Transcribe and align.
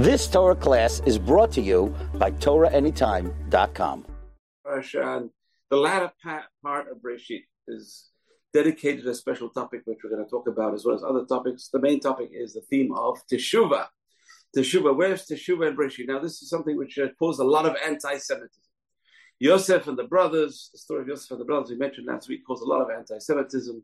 This 0.00 0.26
Torah 0.26 0.56
class 0.56 1.02
is 1.04 1.18
brought 1.18 1.52
to 1.52 1.60
you 1.60 1.94
by 2.14 2.30
TorahAnytime.com. 2.30 4.06
The 5.68 5.76
latter 5.76 6.10
part 6.64 6.90
of 6.90 7.02
Breshit 7.02 7.42
is 7.68 8.08
dedicated 8.54 9.06
a 9.06 9.14
special 9.14 9.50
topic 9.50 9.82
which 9.84 9.98
we're 10.02 10.08
going 10.08 10.24
to 10.24 10.30
talk 10.30 10.48
about 10.48 10.72
as 10.72 10.86
well 10.86 10.94
as 10.94 11.04
other 11.04 11.26
topics. 11.26 11.68
The 11.70 11.80
main 11.80 12.00
topic 12.00 12.30
is 12.32 12.54
the 12.54 12.62
theme 12.62 12.94
of 12.96 13.18
Teshuvah. 13.30 13.88
Teshuvah, 14.56 14.96
where's 14.96 15.26
Teshuvah 15.26 15.68
and 15.68 15.76
Breshit? 15.76 16.06
Now, 16.08 16.18
this 16.18 16.40
is 16.40 16.48
something 16.48 16.78
which 16.78 16.98
uh, 16.98 17.08
caused 17.18 17.38
a 17.38 17.44
lot 17.44 17.66
of 17.66 17.76
anti-Semitism. 17.84 18.62
Yosef 19.38 19.86
and 19.86 19.98
the 19.98 20.04
brothers, 20.04 20.70
the 20.72 20.78
story 20.78 21.02
of 21.02 21.08
Yosef 21.08 21.30
and 21.32 21.40
the 21.40 21.44
brothers 21.44 21.68
we 21.68 21.76
mentioned 21.76 22.06
last 22.06 22.26
week 22.26 22.40
caused 22.46 22.62
a 22.62 22.66
lot 22.66 22.80
of 22.80 22.88
anti-Semitism. 22.88 23.82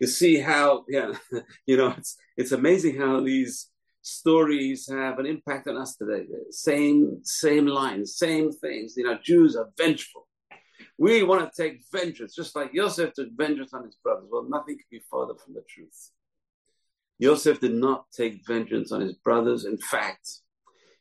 You 0.00 0.06
see 0.06 0.40
how, 0.40 0.86
yeah, 0.88 1.12
you 1.66 1.76
know, 1.76 1.94
it's 1.98 2.16
it's 2.38 2.52
amazing 2.52 2.96
how 2.96 3.20
these 3.20 3.68
stories 4.08 4.88
have 4.90 5.18
an 5.18 5.26
impact 5.26 5.68
on 5.68 5.76
us 5.76 5.96
today. 5.96 6.26
Same, 6.50 7.20
same 7.22 7.66
lines, 7.66 8.16
same 8.16 8.50
things. 8.52 8.94
You 8.96 9.04
know, 9.04 9.18
Jews 9.22 9.56
are 9.56 9.68
vengeful. 9.76 10.26
We 10.96 11.22
want 11.22 11.52
to 11.52 11.62
take 11.62 11.82
vengeance, 11.92 12.34
just 12.34 12.56
like 12.56 12.72
Yosef 12.72 13.12
took 13.14 13.28
vengeance 13.36 13.72
on 13.72 13.84
his 13.84 13.96
brothers. 14.02 14.28
Well, 14.30 14.46
nothing 14.48 14.76
could 14.76 14.90
be 14.90 15.02
farther 15.10 15.34
from 15.34 15.54
the 15.54 15.62
truth. 15.68 16.10
Yosef 17.18 17.60
did 17.60 17.74
not 17.74 18.06
take 18.16 18.46
vengeance 18.46 18.92
on 18.92 19.00
his 19.00 19.14
brothers. 19.14 19.64
In 19.64 19.78
fact, 19.78 20.28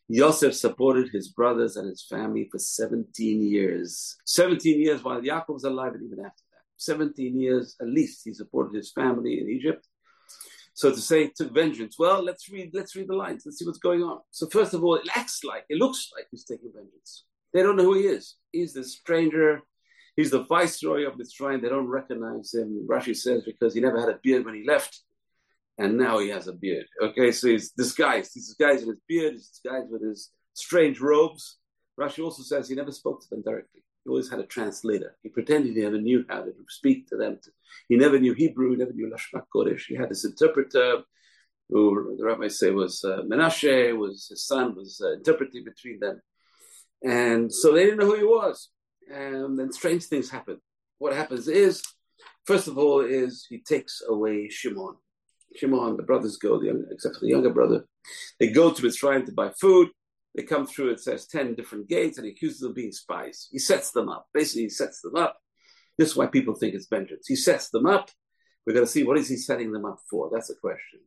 Yosef 0.07 0.55
supported 0.55 1.09
his 1.09 1.29
brothers 1.29 1.75
and 1.77 1.87
his 1.87 2.05
family 2.07 2.47
for 2.51 2.59
17 2.59 3.43
years. 3.43 4.15
17 4.25 4.79
years 4.79 5.03
while 5.03 5.21
Yaakov 5.21 5.49
was 5.49 5.63
alive, 5.63 5.93
and 5.93 6.03
even 6.03 6.19
after 6.19 6.43
that. 6.49 6.57
17 6.77 7.39
years 7.39 7.75
at 7.81 7.87
least 7.87 8.21
he 8.23 8.33
supported 8.33 8.75
his 8.75 8.91
family 8.91 9.39
in 9.39 9.49
Egypt 9.49 9.87
so 10.77 10.91
to 10.91 11.01
say, 11.01 11.31
took 11.35 11.55
vengeance. 11.55 11.95
Well, 11.97 12.23
let's 12.23 12.47
read. 12.49 12.69
Let's 12.71 12.95
read 12.95 13.07
the 13.07 13.15
lines. 13.15 13.41
Let's 13.43 13.57
see 13.57 13.65
what's 13.65 13.79
going 13.79 14.03
on. 14.03 14.19
So 14.29 14.45
first 14.45 14.75
of 14.75 14.83
all, 14.83 14.93
it 14.93 15.07
acts 15.15 15.43
like 15.43 15.65
it 15.69 15.79
looks 15.79 16.11
like 16.15 16.27
he's 16.29 16.43
taking 16.43 16.71
vengeance. 16.71 17.23
They 17.51 17.63
don't 17.63 17.77
know 17.77 17.85
who 17.85 17.95
he 17.95 18.03
is. 18.03 18.35
He's 18.51 18.73
the 18.73 18.83
stranger. 18.83 19.61
He's 20.15 20.29
the 20.29 20.43
viceroy 20.43 21.07
of 21.07 21.17
the 21.17 21.27
shrine. 21.27 21.63
They 21.63 21.69
don't 21.69 21.87
recognize 21.87 22.53
him. 22.53 22.85
Rashi 22.87 23.17
says 23.17 23.41
because 23.43 23.73
he 23.73 23.81
never 23.81 23.99
had 23.99 24.09
a 24.09 24.19
beard 24.21 24.45
when 24.45 24.53
he 24.53 24.67
left, 24.67 25.01
and 25.79 25.97
now 25.97 26.19
he 26.19 26.29
has 26.29 26.47
a 26.47 26.53
beard. 26.53 26.85
Okay, 27.01 27.31
so 27.31 27.47
he's 27.47 27.71
disguised. 27.71 28.33
He's 28.35 28.45
disguised 28.45 28.85
with 28.85 28.97
his 28.97 29.03
beard. 29.07 29.33
He's 29.33 29.47
disguised 29.47 29.89
with 29.89 30.03
his 30.03 30.29
strange 30.53 31.01
robes. 31.01 31.57
Rashi 31.99 32.23
also 32.23 32.43
says 32.43 32.69
he 32.69 32.75
never 32.75 32.91
spoke 32.91 33.23
to 33.23 33.29
them 33.31 33.41
directly. 33.41 33.81
He 34.07 34.09
always 34.09 34.29
had 34.29 34.39
a 34.39 34.45
translator. 34.45 35.17
He 35.21 35.27
pretended 35.27 35.75
he 35.75 35.81
never 35.81 35.99
knew 35.99 36.23
how 36.29 36.43
to 36.43 36.53
speak 36.69 37.09
to 37.09 37.17
them. 37.17 37.39
He 37.89 37.97
never 37.97 38.17
knew 38.17 38.33
Hebrew, 38.33 38.71
he 38.71 38.77
never 38.77 38.93
knew 38.93 39.11
Lashon 39.11 39.43
Kodesh. 39.53 39.81
He 39.89 39.95
had 39.95 40.09
this 40.09 40.23
interpreter 40.23 41.01
who 41.69 42.15
the 42.17 42.23
rabbis 42.23 42.57
say 42.57 42.71
was 42.71 43.03
uh, 43.03 43.23
Menashe, 43.23 43.97
was 43.97 44.27
his 44.29 44.45
son, 44.45 44.75
was 44.77 45.01
uh, 45.03 45.15
interpreting 45.15 45.65
between 45.65 45.99
them. 45.99 46.21
And 47.03 47.53
so 47.53 47.73
they 47.73 47.83
didn't 47.83 47.99
know 47.99 48.05
who 48.05 48.15
he 48.15 48.23
was. 48.23 48.69
And 49.13 49.59
then 49.59 49.73
strange 49.73 50.05
things 50.05 50.29
happen. 50.29 50.61
What 50.99 51.13
happens 51.13 51.49
is, 51.49 51.83
first 52.45 52.69
of 52.69 52.77
all, 52.77 53.01
is 53.01 53.45
he 53.49 53.59
takes 53.59 54.01
away 54.07 54.47
Shimon. 54.47 54.95
Shimon, 55.53 55.97
the 55.97 56.03
brothers 56.03 56.37
go, 56.37 56.57
the 56.61 56.87
except 56.91 57.15
for 57.15 57.25
the 57.25 57.31
younger 57.31 57.49
brother, 57.49 57.85
they 58.39 58.47
go 58.51 58.71
to 58.71 58.81
Mitzrayim 58.81 59.25
to 59.25 59.33
buy 59.33 59.49
food. 59.49 59.89
They 60.35 60.43
come 60.43 60.67
through, 60.67 60.91
it 60.91 60.99
says 60.99 61.27
10 61.27 61.55
different 61.55 61.87
gates, 61.87 62.17
and 62.17 62.25
he 62.25 62.31
accuses 62.31 62.59
them 62.59 62.69
of 62.69 62.75
being 62.75 62.91
spies. 62.91 63.47
He 63.51 63.59
sets 63.59 63.91
them 63.91 64.09
up. 64.09 64.27
Basically, 64.33 64.63
he 64.63 64.69
sets 64.69 65.01
them 65.01 65.15
up. 65.15 65.37
This 65.97 66.09
is 66.09 66.15
why 66.15 66.27
people 66.27 66.53
think 66.53 66.75
it's 66.75 66.87
vengeance. 66.87 67.25
He 67.27 67.35
sets 67.35 67.69
them 67.69 67.87
up. 67.87 68.11
We're 68.65 68.73
going 68.73 68.85
to 68.85 68.91
see 68.91 69.03
what 69.03 69.17
is 69.17 69.29
he 69.29 69.37
setting 69.37 69.71
them 69.71 69.85
up 69.85 69.99
for. 70.09 70.29
That's 70.31 70.49
the 70.49 70.55
question. 70.55 70.99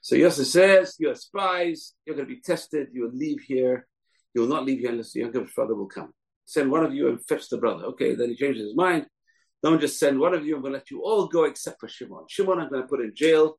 So 0.00 0.14
Yosef 0.14 0.46
says, 0.46 0.96
You're 0.98 1.14
spies. 1.14 1.94
You're 2.06 2.16
going 2.16 2.28
to 2.28 2.34
be 2.34 2.40
tested. 2.40 2.88
You 2.92 3.04
will 3.04 3.14
leave 3.16 3.40
here. 3.40 3.88
You 4.34 4.42
will 4.42 4.48
not 4.48 4.64
leave 4.64 4.80
here 4.80 4.90
unless 4.90 5.12
the 5.12 5.20
younger 5.20 5.46
brother 5.54 5.74
will 5.74 5.86
come. 5.86 6.12
Send 6.44 6.70
one 6.70 6.84
of 6.84 6.94
you 6.94 7.08
and 7.08 7.24
fetch 7.26 7.48
the 7.48 7.58
brother. 7.58 7.84
Okay, 7.86 8.14
then 8.14 8.30
he 8.30 8.36
changes 8.36 8.62
his 8.62 8.76
mind. 8.76 9.06
Don't 9.62 9.80
just 9.80 9.98
send 9.98 10.18
one 10.18 10.34
of 10.34 10.44
you. 10.44 10.56
I'm 10.56 10.62
going 10.62 10.72
to 10.72 10.78
let 10.78 10.90
you 10.90 11.02
all 11.02 11.26
go 11.26 11.44
except 11.44 11.80
for 11.80 11.88
Shimon. 11.88 12.24
Shimon, 12.28 12.58
I'm 12.58 12.68
going 12.68 12.82
to 12.82 12.88
put 12.88 13.00
in 13.00 13.12
jail. 13.14 13.58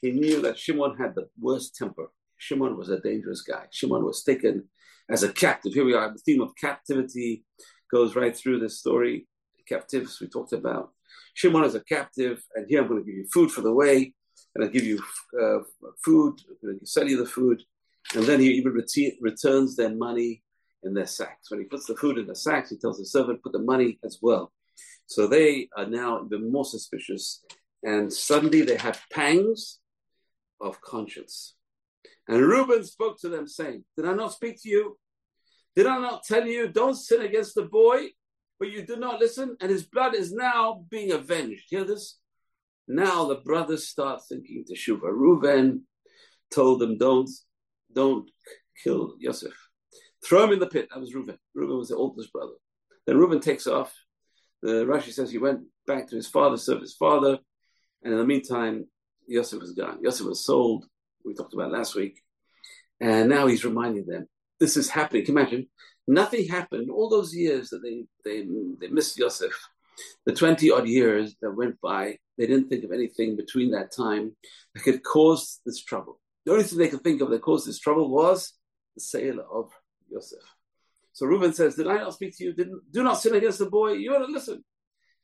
He 0.00 0.10
knew 0.10 0.40
that 0.42 0.58
Shimon 0.58 0.96
had 0.96 1.14
the 1.14 1.28
worst 1.38 1.76
temper. 1.76 2.10
Shimon 2.42 2.76
was 2.76 2.88
a 2.88 2.98
dangerous 2.98 3.42
guy. 3.42 3.66
Shimon 3.70 4.04
was 4.04 4.24
taken 4.24 4.68
as 5.08 5.22
a 5.22 5.32
captive. 5.32 5.74
Here 5.74 5.84
we 5.84 5.94
are. 5.94 6.12
The 6.12 6.18
theme 6.18 6.42
of 6.42 6.56
captivity 6.60 7.44
goes 7.88 8.16
right 8.16 8.36
through 8.36 8.58
this 8.58 8.80
story. 8.80 9.28
captives 9.68 10.20
we 10.20 10.26
talked 10.26 10.52
about. 10.52 10.90
Shimon 11.34 11.62
is 11.62 11.76
a 11.76 11.84
captive, 11.84 12.42
and 12.56 12.66
here 12.68 12.82
I'm 12.82 12.88
going 12.88 13.00
to 13.00 13.06
give 13.06 13.16
you 13.16 13.28
food 13.32 13.52
for 13.52 13.60
the 13.60 13.72
way, 13.72 14.12
and 14.54 14.64
I'll 14.64 14.70
give 14.70 14.82
you 14.82 14.98
uh, 15.40 15.60
food, 16.04 16.40
I'm 16.48 16.56
going 16.60 16.80
to 16.80 16.86
sell 16.86 17.08
you 17.08 17.16
the 17.16 17.30
food, 17.38 17.62
and 18.16 18.24
then 18.24 18.40
he 18.40 18.48
even 18.54 18.72
returns 19.20 19.76
their 19.76 19.94
money 19.94 20.42
in 20.82 20.94
their 20.94 21.06
sacks. 21.06 21.48
When 21.48 21.60
he 21.60 21.66
puts 21.66 21.86
the 21.86 21.96
food 21.96 22.18
in 22.18 22.26
the 22.26 22.34
sacks, 22.34 22.70
he 22.70 22.76
tells 22.76 22.98
the 22.98 23.06
servant, 23.06 23.44
put 23.44 23.52
the 23.52 23.60
money 23.60 24.00
as 24.04 24.18
well. 24.20 24.52
So 25.06 25.28
they 25.28 25.68
are 25.76 25.86
now 25.86 26.24
even 26.26 26.50
more 26.50 26.64
suspicious, 26.64 27.44
and 27.84 28.12
suddenly 28.12 28.62
they 28.62 28.78
have 28.78 29.00
pangs 29.12 29.78
of 30.60 30.80
conscience. 30.80 31.54
And 32.28 32.40
Reuben 32.40 32.84
spoke 32.84 33.20
to 33.20 33.28
them, 33.28 33.46
saying, 33.46 33.84
Did 33.96 34.06
I 34.06 34.14
not 34.14 34.32
speak 34.32 34.62
to 34.62 34.68
you? 34.68 34.98
Did 35.74 35.86
I 35.86 35.98
not 35.98 36.24
tell 36.24 36.46
you, 36.46 36.68
don't 36.68 36.94
sin 36.94 37.22
against 37.22 37.54
the 37.54 37.62
boy? 37.62 38.08
But 38.58 38.70
you 38.70 38.82
did 38.82 39.00
not 39.00 39.18
listen, 39.18 39.56
and 39.60 39.70
his 39.70 39.84
blood 39.84 40.14
is 40.14 40.32
now 40.32 40.84
being 40.88 41.10
avenged. 41.12 41.64
Hear 41.68 41.84
this? 41.84 42.18
Now 42.86 43.26
the 43.26 43.36
brothers 43.36 43.88
start 43.88 44.20
thinking 44.28 44.64
teshuva. 44.64 45.10
Reuben 45.12 45.86
told 46.52 46.80
them, 46.80 46.98
Don't, 46.98 47.30
don't 47.92 48.30
kill 48.82 49.14
Yosef. 49.18 49.54
Throw 50.24 50.44
him 50.44 50.52
in 50.52 50.58
the 50.60 50.66
pit. 50.66 50.88
That 50.90 51.00
was 51.00 51.14
Reuben. 51.14 51.38
Reuben 51.54 51.78
was 51.78 51.88
the 51.88 51.96
oldest 51.96 52.32
brother. 52.32 52.52
Then 53.06 53.18
Reuben 53.18 53.40
takes 53.40 53.66
off. 53.66 53.92
The 54.62 54.84
Rashi 54.84 55.12
says 55.12 55.30
he 55.30 55.38
went 55.38 55.62
back 55.86 56.08
to 56.08 56.16
his 56.16 56.28
father, 56.28 56.56
served 56.56 56.82
his 56.82 56.94
father, 56.94 57.38
and 58.04 58.12
in 58.12 58.18
the 58.18 58.24
meantime, 58.24 58.86
Yosef 59.26 59.60
was 59.60 59.72
gone. 59.72 59.98
Yosef 60.02 60.26
was 60.26 60.44
sold 60.44 60.86
we 61.24 61.34
talked 61.34 61.54
about 61.54 61.72
last 61.72 61.94
week. 61.94 62.20
And 63.00 63.28
now 63.28 63.46
he's 63.46 63.64
reminding 63.64 64.06
them 64.06 64.26
this 64.60 64.76
is 64.76 64.88
happening. 64.88 65.24
Can 65.24 65.34
you 65.34 65.40
imagine? 65.40 65.66
Nothing 66.06 66.46
happened 66.48 66.90
all 66.90 67.08
those 67.08 67.34
years 67.34 67.70
that 67.70 67.82
they, 67.82 68.04
they, 68.24 68.46
they 68.80 68.88
missed 68.88 69.18
Yosef. 69.18 69.52
The 70.24 70.32
20 70.32 70.70
odd 70.70 70.86
years 70.86 71.34
that 71.42 71.56
went 71.56 71.80
by, 71.80 72.16
they 72.38 72.46
didn't 72.46 72.68
think 72.68 72.84
of 72.84 72.92
anything 72.92 73.36
between 73.36 73.72
that 73.72 73.92
time 73.94 74.34
that 74.74 74.82
could 74.82 75.02
cause 75.02 75.60
this 75.66 75.82
trouble. 75.82 76.20
The 76.44 76.52
only 76.52 76.64
thing 76.64 76.78
they 76.78 76.88
could 76.88 77.04
think 77.04 77.20
of 77.20 77.30
that 77.30 77.42
caused 77.42 77.68
this 77.68 77.78
trouble 77.78 78.10
was 78.10 78.52
the 78.94 79.00
sale 79.00 79.40
of 79.52 79.70
Yosef. 80.08 80.40
So 81.12 81.26
Reuben 81.26 81.52
says, 81.52 81.74
Did 81.74 81.88
I 81.88 81.96
not 81.96 82.14
speak 82.14 82.36
to 82.38 82.44
you? 82.44 82.54
Didn't, 82.54 82.80
do 82.90 83.02
not 83.02 83.20
sin 83.20 83.34
against 83.34 83.58
the 83.58 83.66
boy. 83.66 83.92
You 83.92 84.14
ought 84.14 84.26
to 84.26 84.32
listen. 84.32 84.64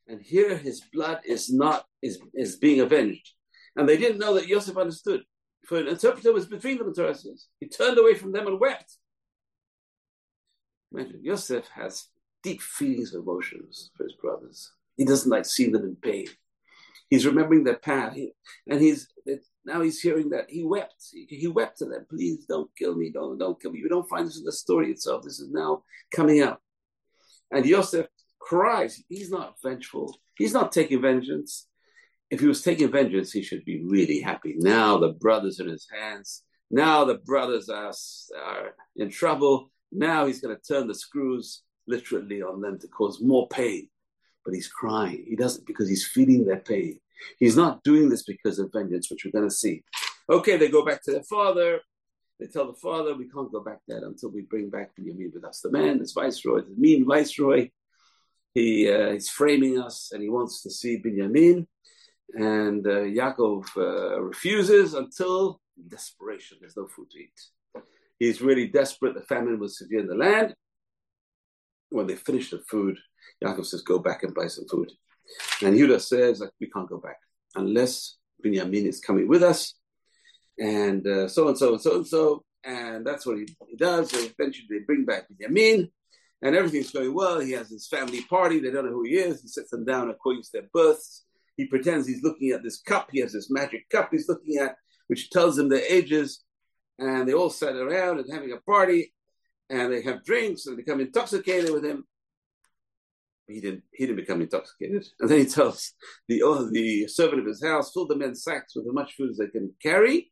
And 0.06 0.20
here 0.22 0.56
his 0.56 0.82
blood 0.92 1.20
is 1.24 1.52
not 1.52 1.84
is, 2.02 2.18
is 2.34 2.56
being 2.56 2.80
avenged. 2.80 3.32
And 3.76 3.88
they 3.88 3.96
didn't 3.96 4.18
know 4.18 4.34
that 4.34 4.48
Yosef 4.48 4.76
understood 4.76 5.22
for 5.68 5.78
an 5.78 5.86
interpreter 5.86 6.32
was 6.32 6.46
between 6.46 6.78
them 6.78 6.86
and 6.96 7.16
He 7.60 7.68
turned 7.68 7.98
away 7.98 8.14
from 8.14 8.32
them 8.32 8.46
and 8.46 8.58
wept. 8.58 8.96
Imagine, 10.90 11.20
Yosef 11.22 11.68
has 11.74 12.06
deep 12.42 12.62
feelings 12.62 13.14
of 13.14 13.22
emotions 13.22 13.90
for 13.94 14.04
his 14.04 14.14
brothers. 14.14 14.72
He 14.96 15.04
doesn't 15.04 15.30
like 15.30 15.44
seeing 15.44 15.72
them 15.72 15.84
in 15.84 15.96
pain. 15.96 16.26
He's 17.10 17.26
remembering 17.26 17.64
their 17.64 17.76
path, 17.76 18.14
he, 18.14 18.32
and 18.66 18.80
he's 18.80 19.08
now 19.64 19.82
he's 19.82 20.00
hearing 20.00 20.30
that 20.30 20.48
he 20.48 20.64
wept. 20.64 21.04
He, 21.12 21.26
he, 21.28 21.46
wept 21.46 21.78
to 21.78 21.84
them. 21.84 22.06
Please 22.08 22.46
don't 22.46 22.70
kill 22.76 22.94
me. 22.96 23.10
Don't 23.10 23.38
don't 23.38 23.60
kill 23.60 23.72
me. 23.72 23.80
You 23.80 23.88
don't 23.90 24.08
find 24.08 24.26
this 24.26 24.38
in 24.38 24.44
the 24.44 24.52
story 24.52 24.90
itself. 24.90 25.22
This 25.22 25.38
is 25.38 25.50
now 25.50 25.84
coming 26.10 26.40
out. 26.40 26.60
And 27.50 27.66
Yosef 27.66 28.06
cries. 28.40 29.02
He's 29.08 29.30
not 29.30 29.56
vengeful. 29.62 30.18
He's 30.36 30.54
not 30.54 30.72
taking 30.72 31.02
vengeance 31.02 31.66
if 32.30 32.40
he 32.40 32.46
was 32.46 32.62
taking 32.62 32.90
vengeance, 32.90 33.32
he 33.32 33.42
should 33.42 33.64
be 33.64 33.82
really 33.82 34.20
happy. 34.20 34.54
Now 34.58 34.98
the 34.98 35.12
brothers 35.12 35.60
in 35.60 35.68
his 35.68 35.86
hands. 35.90 36.42
Now 36.70 37.04
the 37.04 37.18
brothers 37.18 37.68
are, 37.68 37.92
are 38.44 38.74
in 38.96 39.10
trouble. 39.10 39.70
Now 39.90 40.26
he's 40.26 40.40
going 40.40 40.54
to 40.54 40.62
turn 40.62 40.86
the 40.86 40.94
screws 40.94 41.62
literally 41.86 42.42
on 42.42 42.60
them 42.60 42.78
to 42.80 42.88
cause 42.88 43.22
more 43.22 43.48
pain. 43.48 43.88
But 44.44 44.54
he's 44.54 44.68
crying. 44.68 45.24
He 45.26 45.36
doesn't 45.36 45.66
because 45.66 45.88
he's 45.88 46.06
feeling 46.06 46.44
their 46.44 46.60
pain. 46.60 47.00
He's 47.38 47.56
not 47.56 47.82
doing 47.82 48.08
this 48.08 48.22
because 48.22 48.58
of 48.58 48.72
vengeance, 48.72 49.10
which 49.10 49.24
we're 49.24 49.38
going 49.38 49.48
to 49.48 49.54
see. 49.54 49.82
Okay, 50.30 50.56
they 50.56 50.68
go 50.68 50.84
back 50.84 51.02
to 51.04 51.12
their 51.12 51.22
father. 51.22 51.80
They 52.38 52.46
tell 52.46 52.66
the 52.66 52.78
father, 52.78 53.16
we 53.16 53.28
can't 53.28 53.50
go 53.50 53.60
back 53.60 53.78
there 53.88 54.04
until 54.04 54.30
we 54.30 54.42
bring 54.42 54.70
back 54.70 54.94
Benjamin 54.94 55.32
with 55.34 55.44
us. 55.44 55.60
The 55.60 55.72
man, 55.72 55.98
this 55.98 56.12
viceroy, 56.12 56.60
the 56.60 56.74
mean 56.76 57.04
viceroy, 57.04 57.70
he, 58.54 58.90
uh, 58.90 59.12
he's 59.12 59.28
framing 59.28 59.80
us 59.80 60.10
and 60.12 60.22
he 60.22 60.28
wants 60.28 60.62
to 60.62 60.70
see 60.70 60.98
Benjamin. 60.98 61.66
And 62.34 62.86
uh, 62.86 63.00
Yaakov 63.00 63.64
uh, 63.76 64.20
refuses 64.20 64.94
until 64.94 65.60
desperation. 65.88 66.58
There's 66.60 66.76
no 66.76 66.86
food 66.86 67.10
to 67.12 67.18
eat. 67.18 67.84
He's 68.18 68.40
really 68.40 68.66
desperate. 68.66 69.14
The 69.14 69.22
famine 69.22 69.58
was 69.58 69.78
severe 69.78 70.00
in 70.00 70.08
the 70.08 70.14
land. 70.14 70.54
When 71.90 72.06
they 72.06 72.16
finish 72.16 72.50
the 72.50 72.58
food, 72.68 72.98
Yaakov 73.42 73.64
says, 73.64 73.82
Go 73.82 73.98
back 73.98 74.22
and 74.22 74.34
buy 74.34 74.48
some 74.48 74.66
food. 74.68 74.90
And 75.62 75.76
Judah 75.76 76.00
says, 76.00 76.42
We 76.60 76.68
can't 76.70 76.88
go 76.88 76.98
back 76.98 77.18
unless 77.54 78.16
Binyamin 78.44 78.86
is 78.86 79.00
coming 79.00 79.28
with 79.28 79.42
us. 79.42 79.74
And 80.58 81.06
uh, 81.06 81.28
so 81.28 81.48
and 81.48 81.56
so 81.56 81.72
and 81.74 81.80
so 81.80 81.96
and 81.96 82.06
so. 82.06 82.42
and 82.64 83.06
that's 83.06 83.24
what 83.24 83.38
he, 83.38 83.46
he 83.68 83.76
does. 83.76 84.12
Eventually 84.12 84.66
they 84.68 84.78
bring 84.84 85.04
back 85.04 85.26
Yamin, 85.40 85.90
and 86.42 86.56
everything's 86.56 86.90
going 86.90 87.14
well. 87.14 87.38
He 87.40 87.52
has 87.52 87.70
his 87.70 87.86
family 87.86 88.22
party. 88.22 88.58
They 88.58 88.70
don't 88.70 88.86
know 88.86 88.92
who 88.92 89.04
he 89.04 89.14
is. 89.14 89.40
He 89.42 89.48
sits 89.48 89.70
them 89.70 89.84
down 89.84 90.10
according 90.10 90.42
to 90.42 90.48
their 90.52 90.68
births. 90.72 91.24
He 91.58 91.66
pretends 91.66 92.06
he's 92.06 92.22
looking 92.22 92.52
at 92.52 92.62
this 92.62 92.80
cup. 92.80 93.08
He 93.12 93.20
has 93.20 93.32
this 93.32 93.50
magic 93.50 93.90
cup 93.90 94.10
he's 94.12 94.28
looking 94.28 94.58
at, 94.58 94.76
which 95.08 95.28
tells 95.28 95.58
him 95.58 95.68
their 95.68 95.82
ages. 95.82 96.44
And 97.00 97.28
they 97.28 97.34
all 97.34 97.50
sat 97.50 97.74
around 97.74 98.20
and 98.20 98.32
having 98.32 98.52
a 98.52 98.60
party, 98.60 99.12
and 99.68 99.92
they 99.92 100.02
have 100.02 100.24
drinks 100.24 100.66
and 100.66 100.76
become 100.76 101.00
intoxicated 101.00 101.72
with 101.72 101.84
him. 101.84 102.04
He 103.48 103.60
didn't. 103.60 103.82
He 103.92 104.06
didn't 104.06 104.20
become 104.20 104.40
intoxicated. 104.40 105.04
And 105.20 105.28
then 105.28 105.38
he 105.40 105.46
tells 105.46 105.94
the 106.28 106.42
oh, 106.44 106.70
the 106.70 107.08
servant 107.08 107.40
of 107.40 107.46
his 107.46 107.62
house, 107.62 107.92
fill 107.92 108.06
the 108.06 108.16
men's 108.16 108.44
sacks 108.44 108.76
with 108.76 108.86
as 108.86 108.94
much 108.94 109.14
food 109.14 109.30
as 109.30 109.38
they 109.38 109.48
can 109.48 109.74
carry, 109.82 110.30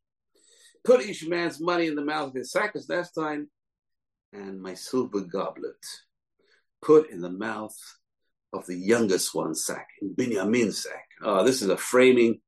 put 0.84 1.04
each 1.04 1.26
man's 1.26 1.60
money 1.60 1.88
in 1.88 1.96
the 1.96 2.04
mouth 2.04 2.28
of 2.28 2.34
his 2.34 2.52
sack 2.52 2.72
as 2.76 2.88
last 2.88 3.12
time, 3.12 3.50
and 4.32 4.62
my 4.62 4.74
silver 4.74 5.22
goblet 5.22 5.84
put 6.82 7.10
in 7.10 7.20
the 7.20 7.30
mouth 7.30 7.76
of 8.52 8.66
the 8.66 8.76
youngest 8.76 9.34
one's 9.34 9.64
sack, 9.64 9.88
in 10.00 10.14
Binyamin's 10.14 10.84
sack. 10.84 11.05
Oh, 11.22 11.44
this 11.44 11.62
is 11.62 11.68
a 11.68 11.76
framing. 11.76 12.40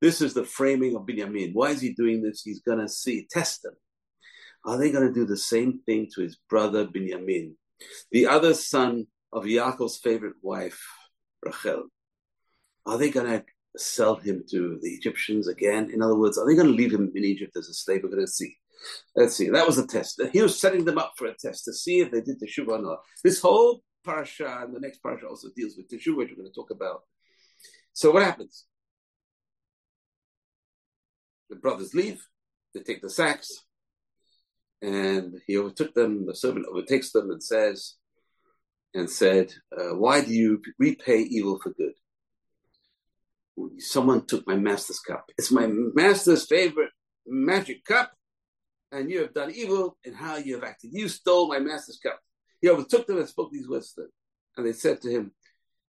This 0.00 0.20
is 0.20 0.34
the 0.34 0.44
framing 0.44 0.94
of 0.96 1.02
Binyamin. 1.02 1.54
Why 1.54 1.70
is 1.70 1.80
he 1.80 1.92
doing 1.92 2.22
this? 2.22 2.42
He's 2.42 2.60
going 2.60 2.78
to 2.78 2.88
see, 2.88 3.26
test 3.30 3.62
them. 3.62 3.74
Are 4.64 4.78
they 4.78 4.92
going 4.92 5.06
to 5.06 5.12
do 5.12 5.24
the 5.24 5.36
same 5.36 5.80
thing 5.86 6.08
to 6.14 6.22
his 6.22 6.36
brother 6.48 6.86
Binyamin, 6.86 7.54
the 8.10 8.26
other 8.26 8.54
son 8.54 9.06
of 9.32 9.44
Yaakov's 9.44 9.98
favorite 9.98 10.36
wife, 10.42 10.84
Rachel? 11.42 11.84
Are 12.86 12.98
they 12.98 13.10
going 13.10 13.26
to 13.26 13.44
sell 13.76 14.16
him 14.16 14.44
to 14.50 14.78
the 14.82 14.90
Egyptians 14.90 15.48
again? 15.48 15.90
In 15.92 16.02
other 16.02 16.16
words, 16.16 16.38
are 16.38 16.46
they 16.46 16.54
going 16.54 16.68
to 16.68 16.72
leave 16.72 16.92
him 16.92 17.12
in 17.14 17.24
Egypt 17.24 17.56
as 17.56 17.68
a 17.68 17.74
slave? 17.74 18.00
We're 18.02 18.10
going 18.10 18.26
to 18.26 18.30
see. 18.30 18.56
Let's 19.16 19.36
see. 19.36 19.48
That 19.50 19.66
was 19.66 19.78
a 19.78 19.86
test. 19.86 20.20
He 20.32 20.42
was 20.42 20.60
setting 20.60 20.84
them 20.84 20.98
up 20.98 21.12
for 21.16 21.26
a 21.26 21.34
test 21.34 21.64
to 21.64 21.72
see 21.72 22.00
if 22.00 22.10
they 22.10 22.20
did 22.20 22.40
teshuva 22.40 22.68
or 22.68 22.82
not. 22.82 22.98
This 23.24 23.40
whole 23.40 23.82
parasha 24.04 24.60
and 24.62 24.74
the 24.74 24.80
next 24.80 25.02
parasha 25.02 25.26
also 25.26 25.48
deals 25.56 25.76
with 25.76 25.88
teshuva, 25.88 26.16
which 26.16 26.30
we're 26.30 26.42
going 26.42 26.52
to 26.52 26.54
talk 26.54 26.70
about. 26.70 27.02
So 27.98 28.12
what 28.12 28.22
happens? 28.22 28.64
The 31.50 31.56
brothers 31.56 31.94
leave. 31.94 32.24
They 32.72 32.82
take 32.82 33.02
the 33.02 33.10
sacks, 33.10 33.64
and 34.80 35.40
he 35.48 35.58
overtook 35.58 35.94
them. 35.94 36.24
The 36.24 36.36
servant 36.36 36.66
overtakes 36.70 37.10
them 37.10 37.32
and 37.32 37.42
says, 37.42 37.94
and 38.94 39.10
said, 39.10 39.52
uh, 39.76 39.96
"Why 39.96 40.20
do 40.20 40.32
you 40.32 40.62
repay 40.78 41.22
evil 41.22 41.58
for 41.60 41.70
good?" 41.70 41.94
Someone 43.78 44.24
took 44.26 44.46
my 44.46 44.54
master's 44.54 45.00
cup. 45.00 45.32
It's 45.36 45.50
my 45.50 45.66
master's 45.66 46.46
favorite 46.46 46.92
magic 47.26 47.84
cup 47.84 48.12
and 48.92 49.10
you 49.10 49.22
have 49.22 49.34
done 49.34 49.50
evil 49.50 49.98
in 50.04 50.14
how 50.14 50.36
you 50.36 50.54
have 50.54 50.62
acted. 50.62 50.90
You 50.92 51.08
stole 51.08 51.48
my 51.48 51.58
master's 51.58 51.98
cup. 51.98 52.20
He 52.60 52.70
overtook 52.70 53.08
them 53.08 53.18
and 53.18 53.28
spoke 53.28 53.50
these 53.50 53.68
words 53.68 53.92
to 53.94 54.02
them. 54.02 54.10
And 54.56 54.64
they 54.64 54.72
said 54.72 55.00
to 55.02 55.10
him, 55.10 55.32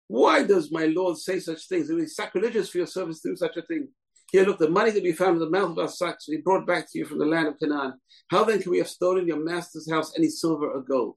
Why 0.08 0.44
does 0.44 0.72
my 0.72 0.86
Lord 0.86 1.18
say 1.18 1.40
such 1.40 1.68
things? 1.68 1.90
It 1.90 1.94
would 1.94 2.02
be 2.02 2.08
sacrilegious 2.08 2.70
for 2.70 2.78
your 2.80 2.88
servants 2.88 3.22
to 3.22 3.30
do 3.30 3.36
such 3.36 3.58
a 3.58 3.62
thing. 3.62 3.90
Here, 4.32 4.46
look, 4.46 4.60
the 4.60 4.70
money 4.70 4.92
that 4.92 5.04
we 5.04 5.14
found 5.14 5.36
in 5.36 5.40
the 5.40 5.50
mouth 5.50 5.72
of 5.72 5.80
our 5.80 5.88
sacks, 5.88 6.28
we 6.28 6.38
brought 6.38 6.68
back 6.68 6.92
to 6.92 7.00
you 7.00 7.06
from 7.06 7.20
the 7.20 7.26
land 7.26 7.48
of 7.48 7.60
Canaan. 7.60 7.94
How 8.30 8.44
then 8.44 8.62
can 8.62 8.72
we 8.72 8.80
have 8.80 8.90
stolen 8.90 9.28
your 9.28 9.44
master's 9.44 9.90
house 9.90 10.14
any 10.18 10.30
silver 10.30 10.70
or 10.70 10.82
gold? 10.82 11.16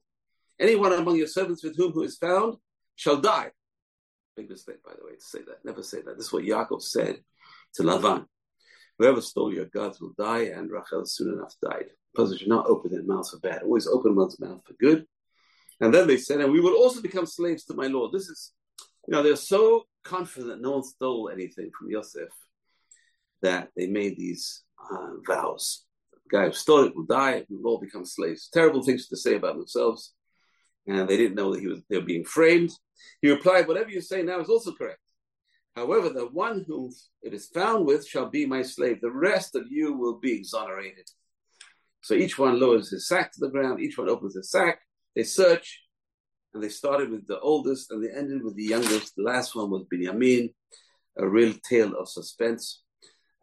Anyone 0.59 0.93
among 0.93 1.17
your 1.17 1.27
servants 1.27 1.63
with 1.63 1.75
whom 1.75 1.91
who 1.91 2.03
is 2.03 2.17
found 2.17 2.55
shall 2.95 3.17
die. 3.17 3.51
Big 4.37 4.49
mistake, 4.49 4.83
by 4.83 4.93
the 4.97 5.05
way, 5.05 5.15
to 5.15 5.21
say 5.21 5.39
that. 5.39 5.65
Never 5.65 5.83
say 5.83 6.01
that. 6.01 6.17
This 6.17 6.27
is 6.27 6.33
what 6.33 6.43
Yaakov 6.43 6.81
said 6.81 7.17
to 7.75 7.83
Lavan. 7.83 8.25
Whoever 8.97 9.21
stole 9.21 9.53
your 9.53 9.65
gods 9.65 9.99
will 9.99 10.13
die, 10.17 10.43
and 10.55 10.69
Rachel 10.69 11.05
soon 11.05 11.33
enough 11.33 11.55
died. 11.61 11.87
Because 12.13 12.37
should 12.37 12.47
not 12.47 12.67
open 12.67 12.91
their 12.91 13.03
mouth 13.03 13.29
for 13.29 13.39
bad, 13.39 13.63
always 13.63 13.87
open 13.87 14.15
one's 14.15 14.39
mouth 14.39 14.61
for 14.65 14.73
good. 14.79 15.05
And 15.79 15.93
then 15.93 16.07
they 16.07 16.17
said, 16.17 16.39
and 16.39 16.51
we 16.51 16.61
will 16.61 16.75
also 16.75 17.01
become 17.01 17.25
slaves 17.25 17.65
to 17.65 17.73
my 17.73 17.87
Lord. 17.87 18.11
This 18.11 18.29
is, 18.29 18.51
you 19.07 19.13
know, 19.13 19.23
they're 19.23 19.35
so 19.35 19.85
confident 20.03 20.49
that 20.51 20.61
no 20.61 20.71
one 20.71 20.83
stole 20.83 21.29
anything 21.29 21.71
from 21.77 21.89
Yosef 21.89 22.29
that 23.41 23.69
they 23.75 23.87
made 23.87 24.17
these 24.17 24.63
uh, 24.91 25.13
vows. 25.27 25.85
The 26.13 26.37
guy 26.37 26.45
who 26.45 26.53
stole 26.53 26.85
it 26.85 26.95
will 26.95 27.05
die, 27.05 27.45
we 27.49 27.57
will 27.57 27.71
all 27.71 27.79
become 27.79 28.05
slaves. 28.05 28.49
Terrible 28.53 28.83
things 28.83 29.07
to 29.07 29.17
say 29.17 29.35
about 29.35 29.57
themselves. 29.57 30.13
And 30.87 31.07
they 31.07 31.17
didn't 31.17 31.35
know 31.35 31.53
that 31.53 31.61
he 31.61 31.67
was 31.67 31.81
they 31.89 31.97
were 31.97 32.05
being 32.05 32.25
framed. 32.25 32.71
He 33.21 33.29
replied, 33.29 33.67
Whatever 33.67 33.89
you 33.89 34.01
say 34.01 34.23
now 34.23 34.39
is 34.39 34.49
also 34.49 34.73
correct. 34.73 34.99
However, 35.75 36.09
the 36.09 36.27
one 36.27 36.65
whom 36.67 36.91
it 37.21 37.33
is 37.33 37.47
found 37.47 37.85
with 37.85 38.05
shall 38.05 38.29
be 38.29 38.45
my 38.45 38.61
slave. 38.61 38.99
The 38.99 39.11
rest 39.11 39.55
of 39.55 39.63
you 39.69 39.93
will 39.93 40.19
be 40.19 40.33
exonerated. 40.33 41.09
So 42.01 42.15
each 42.15 42.37
one 42.37 42.59
lowers 42.59 42.89
his 42.89 43.07
sack 43.07 43.31
to 43.31 43.39
the 43.39 43.49
ground, 43.49 43.79
each 43.79 43.97
one 43.97 44.09
opens 44.09 44.35
his 44.35 44.49
sack, 44.49 44.79
they 45.15 45.23
search, 45.23 45.81
and 46.53 46.63
they 46.63 46.69
started 46.69 47.09
with 47.09 47.27
the 47.27 47.39
oldest 47.39 47.91
and 47.91 48.03
they 48.03 48.11
ended 48.11 48.43
with 48.43 48.55
the 48.55 48.63
youngest. 48.63 49.15
The 49.15 49.23
last 49.23 49.55
one 49.55 49.69
was 49.69 49.85
Binyamin, 49.91 50.53
a 51.17 51.27
real 51.27 51.53
tale 51.67 51.95
of 51.95 52.09
suspense. 52.09 52.81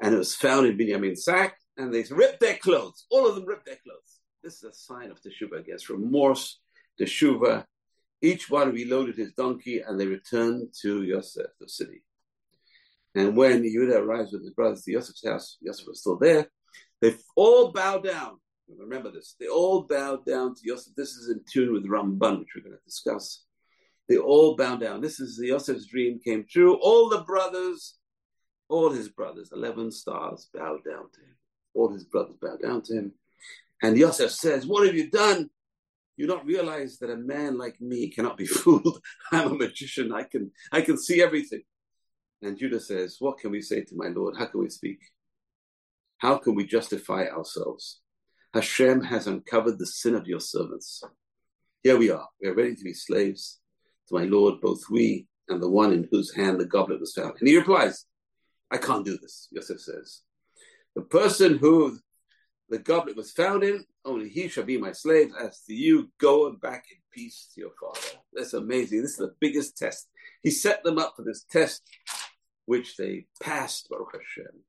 And 0.00 0.14
it 0.14 0.18
was 0.18 0.34
found 0.34 0.66
in 0.66 0.78
Binyamin's 0.78 1.24
sack, 1.24 1.56
and 1.76 1.92
they 1.92 2.04
ripped 2.10 2.40
their 2.40 2.56
clothes. 2.56 3.06
All 3.10 3.28
of 3.28 3.34
them 3.34 3.46
ripped 3.46 3.66
their 3.66 3.78
clothes. 3.82 4.20
This 4.42 4.56
is 4.56 4.64
a 4.64 4.72
sign 4.72 5.10
of 5.10 5.20
Teshuvah, 5.20 5.64
I 5.68 5.92
remorse, 5.92 6.60
Teshuvah. 7.00 7.64
Each 8.20 8.48
one 8.50 8.72
reloaded 8.72 9.16
his 9.16 9.32
donkey, 9.32 9.80
and 9.80 9.98
they 9.98 10.06
returned 10.06 10.72
to 10.82 11.02
Yosef, 11.02 11.46
the 11.60 11.68
city. 11.68 12.02
And 13.14 13.36
when 13.36 13.62
Yehuda 13.62 13.96
arrives 13.96 14.32
with 14.32 14.42
his 14.42 14.52
brothers 14.52 14.82
to 14.82 14.92
Yosef's 14.92 15.26
house, 15.26 15.56
Yosef 15.60 15.86
was 15.86 16.00
still 16.00 16.18
there. 16.18 16.48
They 17.00 17.16
all 17.36 17.72
bow 17.72 17.98
down. 17.98 18.38
Remember 18.76 19.10
this. 19.10 19.34
They 19.38 19.48
all 19.48 19.82
bowed 19.82 20.24
down 20.26 20.54
to 20.54 20.60
Yosef. 20.62 20.94
This 20.96 21.10
is 21.10 21.30
in 21.30 21.40
tune 21.50 21.72
with 21.72 21.86
Ramban, 21.86 22.40
which 22.40 22.48
we're 22.54 22.62
going 22.62 22.76
to 22.76 22.84
discuss. 22.84 23.44
They 24.08 24.16
all 24.16 24.56
bowed 24.56 24.80
down. 24.80 25.00
This 25.00 25.20
is 25.20 25.36
the 25.36 25.48
Yosef's 25.48 25.86
dream 25.86 26.18
came 26.24 26.44
true. 26.48 26.78
All 26.80 27.08
the 27.08 27.20
brothers, 27.20 27.96
all 28.68 28.90
his 28.90 29.08
brothers, 29.08 29.50
11 29.52 29.92
stars, 29.92 30.48
bowed 30.52 30.84
down 30.84 31.10
to 31.12 31.20
him. 31.20 31.36
All 31.74 31.92
his 31.92 32.04
brothers 32.04 32.36
bowed 32.40 32.62
down 32.62 32.82
to 32.82 32.94
him. 32.94 33.12
And 33.82 33.96
Yosef 33.96 34.30
says, 34.30 34.66
What 34.66 34.86
have 34.86 34.94
you 34.94 35.10
done? 35.10 35.50
You 36.16 36.26
don't 36.26 36.46
realize 36.46 36.98
that 36.98 37.10
a 37.10 37.16
man 37.16 37.58
like 37.58 37.80
me 37.80 38.10
cannot 38.10 38.36
be 38.36 38.46
fooled. 38.46 39.00
I'm 39.30 39.52
a 39.52 39.54
magician. 39.54 40.12
I 40.12 40.24
can 40.24 40.50
I 40.72 40.80
can 40.80 40.98
see 40.98 41.22
everything. 41.22 41.62
And 42.42 42.58
Judah 42.58 42.80
says, 42.80 43.16
What 43.18 43.38
can 43.38 43.50
we 43.50 43.60
say 43.60 43.82
to 43.82 43.94
my 43.96 44.08
Lord? 44.08 44.36
How 44.36 44.46
can 44.46 44.60
we 44.60 44.70
speak? 44.70 44.98
How 46.18 46.38
can 46.38 46.54
we 46.54 46.66
justify 46.66 47.26
ourselves? 47.26 48.00
Hashem 48.58 49.04
has 49.04 49.28
uncovered 49.28 49.78
the 49.78 49.86
sin 49.86 50.16
of 50.16 50.26
your 50.26 50.40
servants. 50.40 51.04
Here 51.84 51.96
we 51.96 52.10
are. 52.10 52.26
We 52.42 52.48
are 52.48 52.54
ready 52.54 52.74
to 52.74 52.82
be 52.82 52.92
slaves 52.92 53.60
to 54.08 54.16
my 54.16 54.24
Lord, 54.24 54.60
both 54.60 54.90
we 54.90 55.28
and 55.48 55.62
the 55.62 55.70
one 55.70 55.92
in 55.92 56.08
whose 56.10 56.34
hand 56.34 56.58
the 56.58 56.64
goblet 56.66 56.98
was 56.98 57.12
found. 57.12 57.34
And 57.38 57.48
he 57.48 57.56
replies, 57.56 58.04
I 58.68 58.78
can't 58.78 59.04
do 59.04 59.16
this, 59.16 59.46
Yosef 59.52 59.80
says. 59.80 60.22
The 60.96 61.02
person 61.02 61.58
who 61.58 62.00
the 62.68 62.80
goblet 62.80 63.16
was 63.16 63.30
found 63.30 63.62
in, 63.62 63.84
only 64.04 64.28
he 64.28 64.48
shall 64.48 64.64
be 64.64 64.76
my 64.76 64.90
slave. 64.90 65.30
As 65.40 65.62
to 65.68 65.72
you, 65.72 66.10
go 66.18 66.50
back 66.50 66.86
in 66.90 66.98
peace 67.12 67.52
to 67.54 67.60
your 67.60 67.70
father. 67.80 68.18
That's 68.32 68.54
amazing. 68.54 69.02
This 69.02 69.12
is 69.12 69.18
the 69.18 69.36
biggest 69.38 69.78
test. 69.78 70.08
He 70.42 70.50
set 70.50 70.82
them 70.82 70.98
up 70.98 71.12
for 71.14 71.22
this 71.22 71.44
test 71.44 71.82
which 72.66 72.96
they 72.96 73.26
passed, 73.40 73.88
Baruch 73.88 74.14
Hashem. 74.14 74.64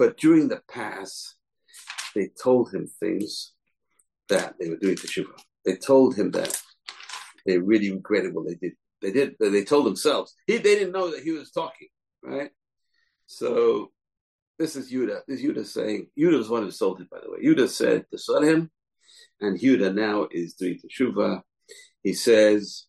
But 0.00 0.16
during 0.16 0.48
the 0.48 0.62
pass, 0.68 1.36
they 2.14 2.30
told 2.42 2.72
him 2.72 2.86
things 2.86 3.52
that 4.28 4.54
they 4.58 4.68
were 4.68 4.76
doing 4.76 4.96
teshuva. 4.96 5.32
They 5.64 5.76
told 5.76 6.16
him 6.16 6.30
that 6.32 6.60
they 7.46 7.58
really 7.58 7.90
regretted 7.90 8.34
what 8.34 8.46
they 8.46 8.54
did. 8.54 8.72
They 9.02 9.12
did. 9.12 9.36
They 9.38 9.64
told 9.64 9.86
themselves. 9.86 10.34
He, 10.46 10.58
they 10.58 10.74
didn't 10.74 10.92
know 10.92 11.10
that 11.10 11.22
he 11.22 11.30
was 11.30 11.50
talking, 11.50 11.88
right? 12.22 12.50
So 13.26 13.90
this 14.58 14.76
is 14.76 14.92
Yudah. 14.92 15.20
This 15.26 15.40
is 15.40 15.46
Yudah 15.46 15.66
saying, 15.66 16.08
Yudah 16.18 16.38
was 16.38 16.50
one 16.50 16.64
who 16.64 16.70
sold 16.70 17.00
it, 17.00 17.08
by 17.10 17.18
the 17.22 17.30
way. 17.30 17.38
Yudah 17.42 17.68
said 17.68 18.04
to 18.10 18.18
sell 18.18 18.42
him, 18.42 18.70
and 19.40 19.58
Yudah 19.58 19.94
now 19.94 20.28
is 20.30 20.54
doing 20.54 20.78
teshuva. 20.78 21.42
He 22.02 22.12
says, 22.12 22.86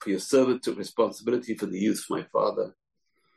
For 0.00 0.10
your 0.10 0.18
servant 0.20 0.62
took 0.62 0.78
responsibility 0.78 1.54
for 1.54 1.66
the 1.66 1.78
youth 1.78 2.04
my 2.08 2.24
father 2.32 2.74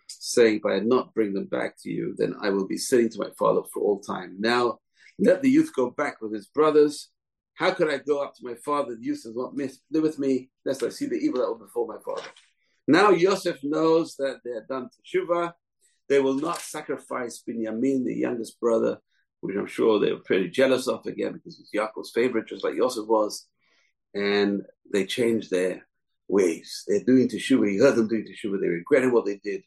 saying, 0.07 0.57
If 0.57 0.65
I 0.65 0.75
had 0.75 0.85
not 0.85 1.13
bring 1.13 1.33
them 1.33 1.45
back 1.45 1.75
to 1.83 1.89
you, 1.89 2.15
then 2.17 2.35
I 2.41 2.49
will 2.49 2.67
be 2.67 2.77
sitting 2.77 3.09
to 3.09 3.19
my 3.19 3.29
father 3.37 3.61
for 3.73 3.81
all 3.81 3.99
time. 3.99 4.37
Now 4.39 4.79
let 5.19 5.41
the 5.41 5.49
youth 5.49 5.71
go 5.75 5.89
back 5.91 6.21
with 6.21 6.33
his 6.33 6.47
brothers. 6.47 7.09
How 7.53 7.71
could 7.71 7.89
I 7.89 7.99
go 7.99 8.21
up 8.21 8.35
to 8.35 8.45
my 8.45 8.55
father? 8.55 8.95
The 8.95 9.03
youth 9.03 9.23
does 9.23 9.35
not 9.35 9.55
live 9.55 10.03
with 10.03 10.19
me, 10.19 10.49
lest 10.65 10.83
I 10.83 10.89
see 10.89 11.05
the 11.05 11.15
evil 11.15 11.39
that 11.39 11.47
will 11.47 11.57
befall 11.57 11.87
my 11.87 11.99
father. 12.03 12.27
Now 12.87 13.11
Yosef 13.11 13.63
knows 13.63 14.15
that 14.17 14.41
they 14.43 14.51
are 14.51 14.65
done 14.67 14.89
teshuva. 14.89 15.53
They 16.07 16.19
will 16.19 16.35
not 16.35 16.59
sacrifice 16.59 17.41
Binyamin, 17.47 18.05
the 18.05 18.13
youngest 18.13 18.59
brother, 18.59 18.99
which 19.39 19.55
I'm 19.55 19.67
sure 19.67 19.99
they 19.99 20.11
were 20.11 20.19
pretty 20.19 20.49
jealous 20.49 20.87
of 20.87 21.05
again 21.05 21.33
because 21.33 21.57
he's 21.57 21.71
Yaakov's 21.73 22.11
favorite, 22.11 22.47
just 22.47 22.63
like 22.63 22.75
Yosef 22.75 23.07
was. 23.07 23.47
And 24.13 24.63
they 24.91 25.05
changed 25.05 25.49
their 25.49 25.87
ways. 26.27 26.83
They're 26.87 27.03
doing 27.03 27.27
teshuva. 27.27 27.69
He 27.69 27.77
heard 27.77 27.95
them 27.95 28.07
doing 28.07 28.25
teshuva. 28.25 28.59
They 28.59 28.67
regretted 28.67 29.11
what 29.11 29.25
they 29.25 29.37
did. 29.43 29.63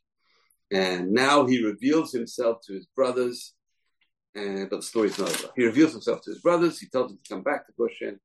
And 0.70 1.12
now 1.12 1.46
he 1.46 1.64
reveals 1.64 2.12
himself 2.12 2.58
to 2.66 2.74
his 2.74 2.86
brothers 2.94 3.54
and 4.34 4.70
but 4.70 4.76
the 4.76 4.82
story's 4.82 5.18
not 5.18 5.30
over. 5.30 5.52
He 5.56 5.64
reveals 5.64 5.92
himself 5.92 6.22
to 6.22 6.30
his 6.30 6.40
brothers. 6.40 6.78
He 6.78 6.86
tells 6.88 7.08
them 7.08 7.18
to 7.22 7.34
come 7.34 7.42
back 7.42 7.66
to 7.66 7.72
Goshen. 7.78 8.20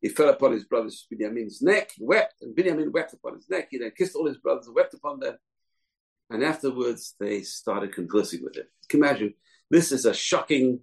He 0.00 0.08
fell 0.08 0.28
upon 0.28 0.52
his 0.52 0.64
brother's 0.64 1.06
Binyamin's 1.12 1.62
neck, 1.62 1.92
he 1.94 2.04
wept, 2.04 2.34
and 2.42 2.56
Binyamin 2.56 2.92
wept 2.92 3.12
upon 3.12 3.36
his 3.36 3.48
neck. 3.48 3.68
He 3.70 3.78
then 3.78 3.92
kissed 3.96 4.16
all 4.16 4.26
his 4.26 4.38
brothers 4.38 4.66
and 4.66 4.74
wept 4.74 4.94
upon 4.94 5.20
them. 5.20 5.36
And 6.28 6.42
afterwards, 6.42 7.14
they 7.20 7.42
started 7.42 7.94
conversing 7.94 8.42
with 8.42 8.56
him. 8.56 8.64
Can 8.88 8.98
you 8.98 9.04
imagine? 9.04 9.34
This 9.70 9.92
is 9.92 10.04
a 10.04 10.14
shocking 10.14 10.80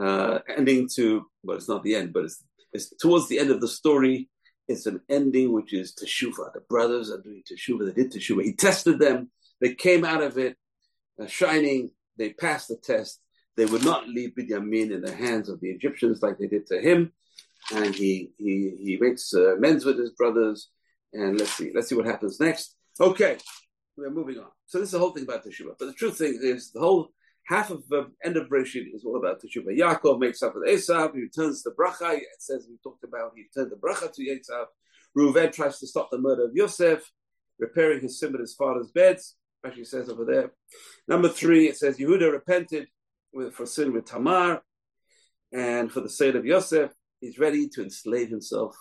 uh, 0.00 0.40
ending 0.54 0.88
to, 0.96 1.26
well, 1.42 1.56
it's 1.56 1.68
not 1.68 1.82
the 1.82 1.94
end, 1.94 2.12
but 2.12 2.24
it's, 2.24 2.44
it's 2.72 2.94
towards 2.96 3.28
the 3.28 3.38
end 3.38 3.50
of 3.50 3.60
the 3.60 3.68
story. 3.68 4.28
It's 4.68 4.86
an 4.86 5.00
ending 5.08 5.52
which 5.52 5.72
is 5.72 5.94
Teshuvah. 5.94 6.52
The 6.52 6.60
brothers 6.68 7.10
are 7.10 7.20
doing 7.20 7.42
Teshuvah. 7.50 7.86
They 7.86 8.02
did 8.02 8.12
Teshuvah. 8.12 8.44
He 8.44 8.52
tested 8.54 8.98
them. 8.98 9.30
They 9.60 9.74
came 9.74 10.04
out 10.04 10.22
of 10.22 10.38
it 10.38 10.56
uh, 11.20 11.26
shining. 11.26 11.90
They 12.16 12.30
passed 12.30 12.68
the 12.68 12.76
test. 12.76 13.20
They 13.56 13.66
would 13.66 13.84
not 13.84 14.08
leave 14.08 14.34
Binyamin 14.38 14.90
in 14.90 15.02
the 15.02 15.14
hands 15.14 15.48
of 15.48 15.60
the 15.60 15.68
Egyptians 15.70 16.22
like 16.22 16.38
they 16.38 16.46
did 16.46 16.66
to 16.68 16.80
him. 16.80 17.12
And 17.74 17.94
he 17.94 18.32
he 18.38 18.76
he 18.82 18.98
makes 19.00 19.34
uh, 19.34 19.56
amends 19.56 19.84
with 19.84 19.98
his 19.98 20.10
brothers. 20.10 20.70
And 21.12 21.38
let's 21.38 21.52
see, 21.52 21.72
let's 21.74 21.88
see 21.88 21.94
what 21.94 22.06
happens 22.06 22.40
next. 22.40 22.76
Okay, 23.00 23.36
we're 23.96 24.10
moving 24.10 24.38
on. 24.38 24.48
So 24.66 24.78
this 24.78 24.88
is 24.88 24.92
the 24.92 24.98
whole 24.98 25.10
thing 25.10 25.24
about 25.24 25.44
Teshuvah. 25.44 25.74
But 25.78 25.86
the 25.86 25.92
truth 25.92 26.18
thing 26.18 26.38
is, 26.42 26.70
the 26.72 26.80
whole 26.80 27.10
half 27.44 27.70
of 27.70 27.86
the 27.88 28.10
end 28.24 28.36
of 28.36 28.48
Bereshit 28.48 28.94
is 28.94 29.04
all 29.04 29.16
about 29.16 29.42
Teshuvah. 29.42 29.76
Yaakov 29.76 30.20
makes 30.20 30.42
up 30.42 30.54
with 30.54 30.68
Esav. 30.68 31.14
He 31.14 31.20
returns 31.20 31.62
the 31.62 31.72
bracha. 31.72 32.16
It 32.16 32.26
says 32.38 32.66
we 32.68 32.76
talked 32.82 33.04
about 33.04 33.32
he 33.34 33.42
returned 33.42 33.72
the 33.72 33.76
bracha 33.76 34.12
to 34.12 34.22
Esav. 34.22 34.66
Reuven 35.16 35.52
tries 35.52 35.78
to 35.80 35.86
stop 35.86 36.10
the 36.10 36.18
murder 36.18 36.44
of 36.44 36.54
Yosef, 36.54 37.10
repairing 37.58 38.00
his 38.00 38.18
sin 38.20 38.32
with 38.32 38.40
his 38.40 38.54
father's 38.54 38.90
beds. 38.90 39.36
Actually 39.64 39.84
says 39.84 40.08
over 40.08 40.24
there. 40.24 40.52
Number 41.06 41.28
three, 41.28 41.68
it 41.68 41.76
says 41.76 41.98
Yehuda 41.98 42.32
repented 42.32 42.88
with, 43.32 43.54
for 43.54 43.66
sin 43.66 43.92
with 43.92 44.06
Tamar, 44.06 44.62
and 45.52 45.90
for 45.92 46.00
the 46.00 46.08
sake 46.08 46.34
of 46.34 46.46
Yosef, 46.46 46.92
he's 47.20 47.38
ready 47.38 47.68
to 47.68 47.82
enslave 47.82 48.30
himself 48.30 48.76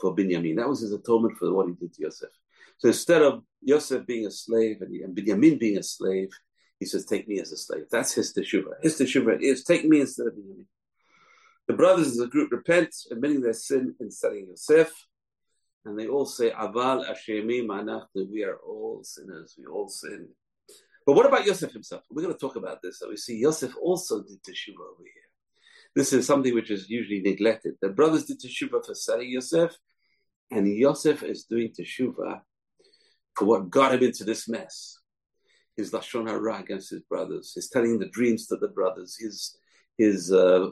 for 0.00 0.14
Binyamin. 0.14 0.56
That 0.56 0.68
was 0.68 0.80
his 0.80 0.92
atonement 0.92 1.36
for 1.38 1.52
what 1.52 1.66
he 1.66 1.74
did 1.74 1.94
to 1.94 2.02
Yosef. 2.02 2.30
So 2.78 2.88
instead 2.88 3.22
of 3.22 3.42
Yosef 3.62 4.06
being 4.06 4.26
a 4.26 4.30
slave 4.30 4.80
and, 4.80 4.94
and 4.94 5.16
Binyamin 5.16 5.58
being 5.58 5.78
a 5.78 5.82
slave, 5.82 6.30
he 6.78 6.86
says, 6.86 7.04
Take 7.04 7.28
me 7.28 7.40
as 7.40 7.52
a 7.52 7.56
slave. 7.56 7.84
That's 7.90 8.12
his 8.12 8.32
teshuvah. 8.32 8.82
His 8.82 8.98
teshuvah 8.98 9.42
is 9.42 9.64
take 9.64 9.84
me 9.84 10.00
instead 10.00 10.28
of 10.28 10.34
Binyamin. 10.34 10.66
The 11.68 11.74
brothers 11.74 12.08
as 12.08 12.20
a 12.20 12.26
group 12.26 12.50
repent, 12.52 12.94
admitting 13.10 13.42
their 13.42 13.52
sin 13.52 13.94
in 14.00 14.10
setting 14.10 14.46
Yosef. 14.48 14.92
And 15.84 15.98
they 15.98 16.08
all 16.08 16.26
say, 16.26 16.50
Aval 16.50 17.04
Ashemim 17.08 17.66
Anachnu, 17.66 18.30
we 18.30 18.44
are 18.44 18.56
all 18.56 19.02
sinners, 19.02 19.54
we 19.58 19.66
all 19.66 19.88
sin. 19.88 20.28
But 21.06 21.14
what 21.14 21.26
about 21.26 21.46
Yosef 21.46 21.72
himself? 21.72 22.02
We're 22.10 22.22
going 22.22 22.34
to 22.34 22.38
talk 22.38 22.56
about 22.56 22.82
this. 22.82 22.98
So 22.98 23.08
we 23.08 23.16
see 23.16 23.38
Yosef 23.38 23.74
also 23.80 24.22
did 24.22 24.42
teshuvah 24.42 24.92
over 24.92 25.02
here. 25.02 25.30
This 25.96 26.12
is 26.12 26.26
something 26.26 26.54
which 26.54 26.70
is 26.70 26.88
usually 26.88 27.20
neglected. 27.20 27.74
The 27.80 27.88
brothers 27.88 28.26
did 28.26 28.40
teshuvah 28.40 28.84
for 28.84 28.94
selling 28.94 29.30
Yosef, 29.30 29.76
and 30.50 30.68
Yosef 30.68 31.22
is 31.22 31.44
doing 31.44 31.72
teshuvah 31.72 32.42
for 33.36 33.44
what 33.46 33.70
got 33.70 33.94
him 33.94 34.02
into 34.02 34.24
this 34.24 34.48
mess. 34.48 34.98
His 35.76 35.92
lashon 35.92 36.28
hara 36.28 36.60
against 36.60 36.90
his 36.90 37.00
brothers, 37.02 37.52
his 37.54 37.68
telling 37.68 37.98
the 37.98 38.08
dreams 38.08 38.46
to 38.48 38.56
the 38.56 38.68
brothers, 38.68 39.16
his 39.18 39.56
his 39.96 40.32
uh, 40.32 40.68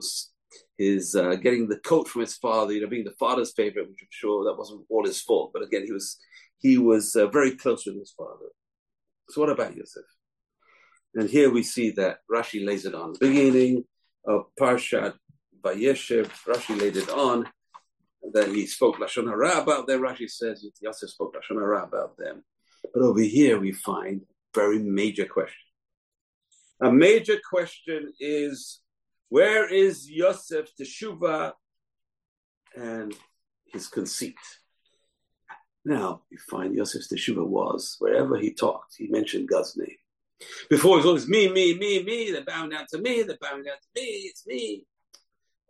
his 0.77 1.15
uh, 1.15 1.35
getting 1.35 1.69
the 1.69 1.79
coat 1.79 2.09
from 2.09 2.23
his 2.23 2.37
father, 2.37 2.73
you 2.73 2.81
know, 2.81 2.89
being 2.89 3.05
the 3.05 3.11
father's 3.19 3.53
favorite, 3.53 3.89
which 3.89 4.03
I'm 4.03 4.09
sure 4.11 4.45
that 4.45 4.59
wasn't 4.59 4.87
all 4.89 5.05
his 5.05 5.21
fault. 5.21 5.51
But 5.53 5.63
again, 5.63 5.85
he 5.85 5.93
was 5.93 6.19
he 6.59 6.79
was 6.79 7.15
uh, 7.17 7.27
very 7.29 7.57
close 7.57 7.87
with 7.87 7.99
his 7.99 8.15
father. 8.17 8.47
So 9.31 9.41
what 9.41 9.51
about 9.51 9.77
Yosef? 9.77 10.05
And 11.15 11.29
here 11.29 11.51
we 11.51 11.63
see 11.63 11.91
that 11.93 12.19
Rashi 12.31 12.65
lays 12.65 12.85
it 12.85 12.95
on. 12.95 13.15
Beginning 13.21 13.85
of 14.27 14.47
Parshat 14.59 15.15
Vayeshev, 15.63 16.31
Rashi 16.47 16.79
laid 16.79 16.97
it 16.97 17.11
on. 17.11 17.49
Then 18.33 18.55
he 18.55 18.67
spoke 18.67 18.99
Lashon 18.99 19.29
Hara 19.29 19.63
about 19.63 19.87
them. 19.87 20.01
Rashi 20.01 20.29
says 20.29 20.65
Yosef 20.81 21.11
spoke 21.11 21.35
Lashon 21.35 21.61
Hara 21.61 21.85
about 21.85 22.17
them. 22.19 22.45
But 22.93 23.03
over 23.03 23.21
here 23.21 23.59
we 23.59 23.73
find 23.73 24.23
very 24.55 24.79
major 24.79 25.25
question. 25.25 25.57
A 26.81 26.93
major 26.93 27.39
question 27.49 28.13
is 28.21 28.81
where 29.29 29.73
is 29.73 30.11
Yosef 30.11 30.71
Teshuvah 30.77 31.53
and 32.77 33.15
his 33.67 33.89
conceit? 33.89 34.37
Now 35.85 36.23
you 36.31 36.39
find 36.51 36.75
Yosef's 36.75 37.13
Teshuvah 37.13 37.47
was 37.47 37.97
wherever 37.99 38.37
he 38.37 38.53
talked, 38.53 38.95
he 38.99 39.09
mentioned 39.09 39.49
God's 39.49 39.77
name. 39.77 39.97
Before 40.71 40.95
it 40.95 40.99
was 40.99 41.07
always 41.07 41.29
me, 41.29 41.51
me, 41.51 41.77
me, 41.77 42.03
me. 42.03 42.31
They're 42.31 42.45
bowing 42.45 42.71
down 42.71 42.87
to 42.91 42.99
me. 42.99 43.23
They're 43.23 43.39
bowing 43.41 43.65
down 43.65 43.77
to 43.77 44.01
me. 44.01 44.31
It's 44.31 44.47
me. 44.47 44.87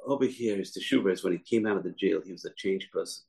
Over 0.04 0.26
here 0.26 0.60
is 0.60 0.76
Teshuvah. 0.76 1.12
Is 1.12 1.24
when 1.24 1.32
he 1.32 1.38
came 1.38 1.66
out 1.66 1.76
of 1.76 1.84
the 1.84 1.92
jail, 1.92 2.20
he 2.24 2.32
was 2.32 2.44
a 2.44 2.50
changed 2.56 2.90
person. 2.92 3.24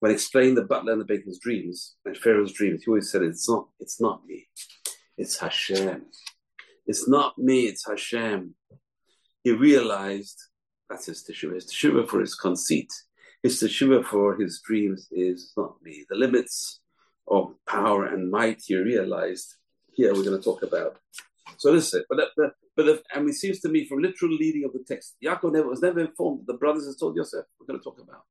When 0.00 0.12
explaining 0.12 0.54
the 0.54 0.62
butler 0.62 0.92
and 0.92 1.00
the 1.00 1.06
baker's 1.06 1.38
dreams 1.38 1.96
and 2.04 2.16
Pharaoh's 2.16 2.52
dreams, 2.52 2.82
he 2.84 2.90
always 2.90 3.10
said, 3.10 3.22
"It's 3.22 3.48
not. 3.48 3.68
It's 3.80 4.00
not 4.00 4.26
me. 4.26 4.48
It's 5.16 5.38
Hashem. 5.38 6.06
It's 6.86 7.08
not 7.08 7.38
me. 7.38 7.66
It's 7.66 7.86
Hashem." 7.86 8.54
He 9.44 9.52
realized 9.52 10.40
that's 10.88 11.06
his 11.06 11.22
teshuvah. 11.22 11.54
His 11.54 11.66
teshuvah 11.66 12.08
for 12.08 12.20
his 12.20 12.34
conceit. 12.34 12.90
His 13.42 13.62
teshuvah 13.62 14.04
for 14.06 14.36
his 14.36 14.60
dreams 14.66 15.06
is 15.12 15.52
not 15.56 15.76
me. 15.82 16.04
The 16.08 16.16
limits 16.16 16.80
of 17.28 17.54
power 17.66 18.06
and 18.06 18.30
might 18.30 18.62
he 18.64 18.74
realized 18.76 19.54
here 19.92 20.12
we're 20.14 20.24
going 20.24 20.38
to 20.38 20.42
talk 20.42 20.62
about. 20.62 20.96
So 21.58 21.74
is. 21.74 21.94
But 22.08 22.18
the, 22.36 22.52
but 22.74 22.86
the, 22.86 23.02
and 23.14 23.28
it 23.28 23.34
seems 23.34 23.60
to 23.60 23.68
me 23.68 23.86
from 23.86 24.00
literal 24.00 24.36
reading 24.38 24.64
of 24.64 24.72
the 24.72 24.84
text, 24.86 25.16
Yaakov 25.22 25.52
never, 25.52 25.68
was 25.68 25.82
never 25.82 26.00
informed 26.00 26.40
that 26.40 26.52
the 26.52 26.58
brothers 26.58 26.86
had 26.86 26.98
told 26.98 27.16
Yosef. 27.16 27.44
We're 27.60 27.66
going 27.66 27.78
to 27.78 27.84
talk 27.84 28.00
about. 28.00 28.22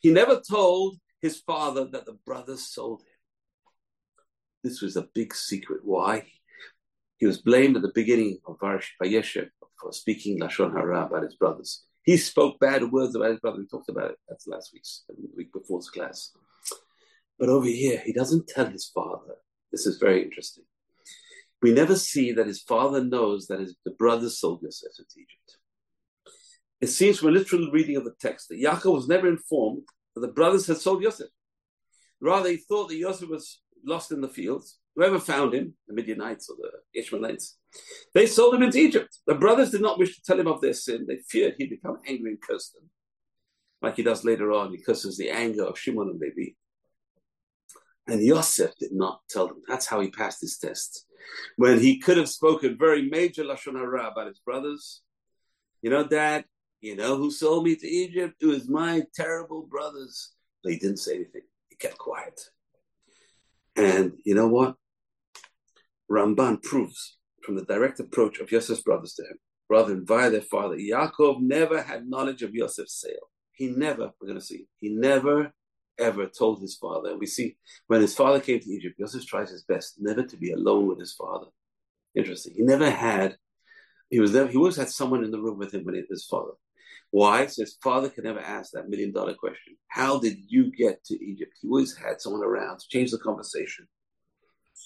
He 0.00 0.10
never 0.10 0.40
told 0.40 0.96
his 1.20 1.38
father 1.40 1.84
that 1.92 2.06
the 2.06 2.18
brothers 2.24 2.62
sold 2.62 3.02
him. 3.02 3.06
This 4.64 4.80
was 4.80 4.96
a 4.96 5.08
big 5.14 5.34
secret. 5.34 5.80
Why? 5.84 6.24
He 7.18 7.26
was 7.26 7.38
blamed 7.38 7.76
at 7.76 7.82
the 7.82 7.92
beginning 7.94 8.38
of 8.46 8.58
Vayeshev 8.58 9.50
for 9.80 9.92
speaking 9.92 10.40
lashon 10.40 10.72
hara 10.72 11.06
about 11.06 11.22
his 11.22 11.36
brothers. 11.36 11.84
He 12.02 12.16
spoke 12.16 12.58
bad 12.58 12.90
words 12.90 13.14
about 13.14 13.30
his 13.30 13.40
brother. 13.40 13.58
We 13.58 13.66
talked 13.66 13.90
about 13.90 14.12
it. 14.12 14.18
That's 14.28 14.46
last 14.46 14.70
week's 14.72 15.04
week 15.36 15.52
before's 15.52 15.90
class. 15.90 16.32
But 17.38 17.48
over 17.48 17.66
here, 17.66 18.02
he 18.04 18.12
doesn't 18.12 18.48
tell 18.48 18.66
his 18.66 18.86
father. 18.86 19.36
This 19.70 19.86
is 19.86 19.98
very 19.98 20.22
interesting 20.22 20.64
we 21.62 21.72
never 21.72 21.96
see 21.96 22.32
that 22.32 22.46
his 22.46 22.60
father 22.60 23.02
knows 23.02 23.46
that 23.48 23.60
his, 23.60 23.74
the 23.84 23.90
brothers 23.92 24.38
sold 24.38 24.62
Yosef 24.62 24.92
to 24.94 25.02
Egypt. 25.20 25.56
It 26.80 26.88
seems 26.88 27.18
from 27.18 27.30
a 27.30 27.32
literal 27.32 27.70
reading 27.72 27.96
of 27.96 28.04
the 28.04 28.14
text 28.20 28.48
that 28.48 28.62
Yaakov 28.62 28.92
was 28.92 29.08
never 29.08 29.26
informed 29.26 29.82
that 30.14 30.20
the 30.20 30.32
brothers 30.32 30.66
had 30.66 30.76
sold 30.76 31.02
Yosef. 31.02 31.28
Rather, 32.20 32.50
he 32.50 32.56
thought 32.56 32.88
that 32.88 32.96
Yosef 32.96 33.28
was 33.28 33.60
lost 33.84 34.12
in 34.12 34.20
the 34.20 34.28
fields. 34.28 34.78
Whoever 34.96 35.18
found 35.18 35.54
him, 35.54 35.74
the 35.86 35.94
Midianites 35.94 36.50
or 36.50 36.56
the 36.56 36.98
Ishmaelites, 36.98 37.56
they 38.14 38.26
sold 38.26 38.54
him 38.54 38.62
into 38.62 38.78
Egypt. 38.78 39.18
The 39.26 39.34
brothers 39.34 39.70
did 39.70 39.80
not 39.80 39.98
wish 39.98 40.16
to 40.16 40.22
tell 40.22 40.40
him 40.40 40.48
of 40.48 40.60
their 40.60 40.72
sin. 40.72 41.06
They 41.06 41.18
feared 41.28 41.54
he'd 41.56 41.70
become 41.70 41.98
angry 42.06 42.30
and 42.30 42.42
curse 42.42 42.70
them. 42.70 42.90
Like 43.80 43.96
he 43.96 44.02
does 44.02 44.24
later 44.24 44.52
on, 44.52 44.72
he 44.72 44.82
curses 44.82 45.16
the 45.16 45.30
anger 45.30 45.64
of 45.64 45.78
Shimon 45.78 46.08
and 46.08 46.20
Levi. 46.20 46.52
And 48.08 48.24
Yosef 48.24 48.72
did 48.80 48.92
not 48.92 49.20
tell 49.30 49.46
them. 49.46 49.62
That's 49.68 49.86
how 49.86 50.00
he 50.00 50.10
passed 50.10 50.40
his 50.40 50.58
test 50.58 51.06
when 51.56 51.78
he 51.78 51.98
could 51.98 52.16
have 52.16 52.28
spoken 52.28 52.78
very 52.78 53.08
major 53.08 53.44
lashon 53.44 53.76
hara 53.76 54.08
about 54.08 54.28
his 54.28 54.38
brothers. 54.40 55.02
You 55.82 55.90
know, 55.90 56.06
Dad. 56.06 56.44
You 56.80 56.94
know 56.94 57.16
who 57.16 57.32
sold 57.32 57.64
me 57.64 57.74
to 57.74 57.88
Egypt? 57.88 58.36
It 58.40 58.46
was 58.46 58.68
my 58.68 59.02
terrible 59.12 59.62
brothers. 59.62 60.32
But 60.62 60.72
he 60.72 60.78
didn't 60.78 60.98
say 60.98 61.16
anything. 61.16 61.42
He 61.68 61.74
kept 61.74 61.98
quiet. 61.98 62.40
And 63.78 64.14
you 64.24 64.34
know 64.34 64.48
what? 64.48 64.74
Ramban 66.10 66.62
proves 66.64 67.16
from 67.44 67.54
the 67.54 67.64
direct 67.64 68.00
approach 68.00 68.40
of 68.40 68.50
Yosef's 68.50 68.82
brothers 68.82 69.14
to 69.14 69.22
him, 69.22 69.38
rather 69.70 69.94
than 69.94 70.04
via 70.04 70.30
their 70.30 70.42
father. 70.42 70.76
Yaakov 70.76 71.40
never 71.40 71.80
had 71.80 72.08
knowledge 72.08 72.42
of 72.42 72.54
Yosef's 72.54 73.00
sale. 73.00 73.30
He 73.52 73.68
never, 73.68 74.10
we're 74.20 74.26
going 74.26 74.40
to 74.40 74.44
see, 74.44 74.66
he 74.80 74.88
never 74.88 75.52
ever 75.96 76.26
told 76.26 76.60
his 76.60 76.76
father. 76.76 77.10
And 77.10 77.20
we 77.20 77.26
see 77.26 77.56
when 77.86 78.00
his 78.00 78.14
father 78.16 78.40
came 78.40 78.58
to 78.58 78.70
Egypt, 78.70 78.98
Yosef 78.98 79.24
tries 79.26 79.50
his 79.50 79.62
best 79.62 79.94
never 79.98 80.24
to 80.24 80.36
be 80.36 80.50
alone 80.50 80.88
with 80.88 80.98
his 80.98 81.12
father. 81.12 81.46
Interesting. 82.16 82.54
He 82.56 82.62
never 82.62 82.90
had, 82.90 83.36
he 84.10 84.18
was 84.18 84.32
there, 84.32 84.48
he 84.48 84.56
always 84.56 84.76
had 84.76 84.90
someone 84.90 85.22
in 85.22 85.30
the 85.30 85.40
room 85.40 85.56
with 85.56 85.72
him 85.72 85.84
when 85.84 85.94
he 85.94 86.02
his 86.08 86.24
father. 86.24 86.52
Why? 87.10 87.46
So 87.46 87.62
his 87.62 87.76
father 87.82 88.10
could 88.10 88.24
never 88.24 88.40
ask 88.40 88.72
that 88.72 88.88
million 88.88 89.12
dollar 89.12 89.34
question. 89.34 89.76
How 89.88 90.18
did 90.18 90.38
you 90.46 90.70
get 90.70 91.04
to 91.04 91.24
Egypt? 91.24 91.54
He 91.60 91.68
always 91.68 91.96
had 91.96 92.20
someone 92.20 92.42
around 92.42 92.80
to 92.80 92.88
change 92.88 93.10
the 93.10 93.18
conversation. 93.18 93.88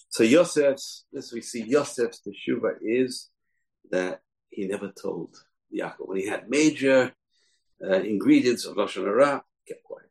So 0.08 0.22
Yosef's, 0.22 1.04
as 1.16 1.32
we 1.32 1.40
see, 1.40 1.64
Yosef's 1.64 2.20
teshuva 2.26 2.74
is 2.80 3.30
that 3.90 4.20
he 4.50 4.66
never 4.66 4.90
told 4.90 5.36
Yaakov. 5.74 6.06
When 6.08 6.18
he 6.18 6.28
had 6.28 6.48
major 6.48 7.12
uh, 7.84 8.00
ingredients 8.00 8.64
of 8.66 8.76
Lashon 8.76 9.04
Hara, 9.04 9.42
kept 9.66 9.82
quiet. 9.84 10.10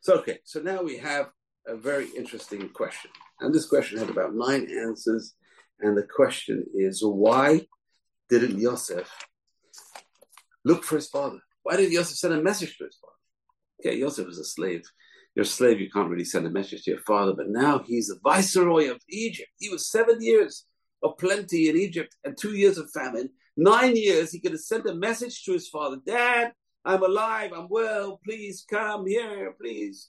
So, 0.00 0.14
okay, 0.18 0.38
so 0.44 0.60
now 0.60 0.82
we 0.82 0.98
have 0.98 1.30
a 1.66 1.76
very 1.76 2.08
interesting 2.16 2.68
question. 2.70 3.10
And 3.40 3.54
this 3.54 3.66
question 3.66 3.98
had 3.98 4.10
about 4.10 4.34
nine 4.34 4.68
answers. 4.70 5.34
And 5.80 5.96
the 5.96 6.06
question 6.06 6.64
is 6.74 7.04
why 7.04 7.66
didn't 8.30 8.58
Yosef 8.58 9.10
look 10.66 10.84
for 10.84 10.96
his 10.96 11.08
father? 11.08 11.38
Why 11.62 11.76
did 11.76 11.92
Yosef 11.92 12.16
send 12.16 12.34
a 12.34 12.42
message 12.42 12.76
to 12.76 12.84
his 12.84 12.96
father? 12.96 13.12
Okay, 13.80 13.98
Yosef 13.98 14.26
was 14.26 14.38
a 14.38 14.44
slave. 14.44 14.82
You're 15.34 15.44
a 15.44 15.46
slave, 15.46 15.80
you 15.80 15.90
can't 15.90 16.08
really 16.08 16.24
send 16.24 16.46
a 16.46 16.50
message 16.50 16.84
to 16.84 16.92
your 16.92 17.00
father, 17.00 17.34
but 17.34 17.48
now 17.48 17.80
he's 17.86 18.08
the 18.08 18.18
viceroy 18.24 18.90
of 18.90 19.00
Egypt. 19.08 19.50
He 19.58 19.68
was 19.68 19.90
seven 19.90 20.22
years 20.22 20.64
of 21.02 21.18
plenty 21.18 21.68
in 21.68 21.76
Egypt 21.76 22.16
and 22.24 22.36
two 22.36 22.56
years 22.56 22.78
of 22.78 22.90
famine. 22.90 23.30
Nine 23.56 23.96
years, 23.96 24.32
he 24.32 24.40
could 24.40 24.52
have 24.52 24.60
sent 24.60 24.86
a 24.86 24.94
message 24.94 25.44
to 25.44 25.52
his 25.52 25.68
father 25.68 25.98
Dad, 26.04 26.52
I'm 26.84 27.02
alive, 27.02 27.52
I'm 27.54 27.68
well, 27.68 28.20
please 28.24 28.64
come 28.68 29.06
here, 29.06 29.54
please. 29.60 30.08